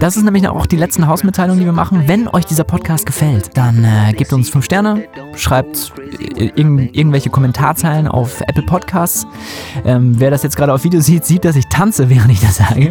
Das 0.00 0.16
ist 0.16 0.22
nämlich 0.22 0.46
auch 0.48 0.66
die 0.66 0.76
letzten 0.76 1.08
Hausmitteilungen, 1.08 1.58
die 1.58 1.66
wir 1.66 1.72
machen. 1.72 2.04
Wenn 2.06 2.28
euch 2.28 2.44
dieser 2.44 2.64
Podcast 2.64 3.04
gefällt, 3.04 3.56
dann 3.56 3.84
äh, 3.84 4.12
gebt 4.12 4.32
uns 4.32 4.48
fünf 4.48 4.64
Sterne, 4.64 5.04
schreibt 5.34 5.92
äh, 6.20 6.52
irgend, 6.54 6.96
irgendwelche 6.96 7.30
Kommentarzeilen 7.30 8.06
auf 8.06 8.40
Apple 8.42 8.62
Podcasts. 8.62 9.26
Ähm, 9.84 10.14
wer 10.18 10.30
das 10.30 10.44
jetzt 10.44 10.56
gerade 10.56 10.72
auf 10.72 10.84
Video 10.84 11.00
sieht, 11.00 11.24
sieht, 11.24 11.44
dass 11.44 11.56
ich 11.56 11.66
tanze, 11.66 12.08
während 12.10 12.30
ich 12.30 12.40
das 12.40 12.58
sage. 12.58 12.90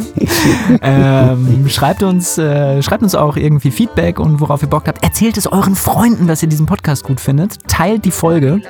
ähm, 0.82 1.70
schreibt 1.70 2.04
uns, 2.04 2.38
äh, 2.38 2.82
schreibt 2.84 3.04
uns 3.04 3.16
auch 3.16 3.38
irgendwie 3.38 3.72
Feedback 3.72 4.20
und 4.20 4.42
worauf 4.42 4.62
ihr 4.62 4.70
Bock 4.70 4.88
habt. 4.88 5.04
Erzählt 5.04 5.38
es 5.38 5.48
euren 5.48 5.76
Freunden, 5.76 6.28
dass 6.28 6.44
ihr 6.44 6.50
diesen 6.50 6.66
Podcast 6.66 7.04
gut 7.04 7.22
findet. 7.22 7.68
Teilt 7.68 8.04
die 8.04 8.12
Folge 8.12 8.62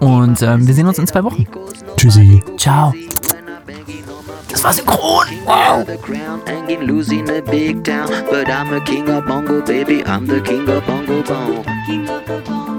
und 0.00 0.42
ähm, 0.42 0.66
wir 0.66 0.74
sehen 0.74 0.88
uns 0.88 0.98
in 0.98 1.06
zwei 1.06 1.22
Wochen. 1.22 1.46
Tschüssi. 1.96 2.42
Ciao. 2.56 2.92
Das 4.50 4.64
war 4.64 4.72
synchron. 4.72 5.26
Wow. 5.44 5.84
The 5.84 5.96
crown 5.98 6.42
hanging 6.46 6.82
loose 6.82 7.12
in 7.12 7.28
a 7.30 7.40
big 7.40 7.84
town. 7.84 8.08
But 8.30 8.48
I'm 8.48 8.72
a 8.72 8.80
king 8.84 9.08
of 9.08 9.26
bongo, 9.26 9.60
baby. 9.64 10.02
I'm 10.04 10.26
the 10.26 10.40
king 10.40 10.68
of 10.68 10.84
bongo 10.86 11.22
bone. 11.22 12.69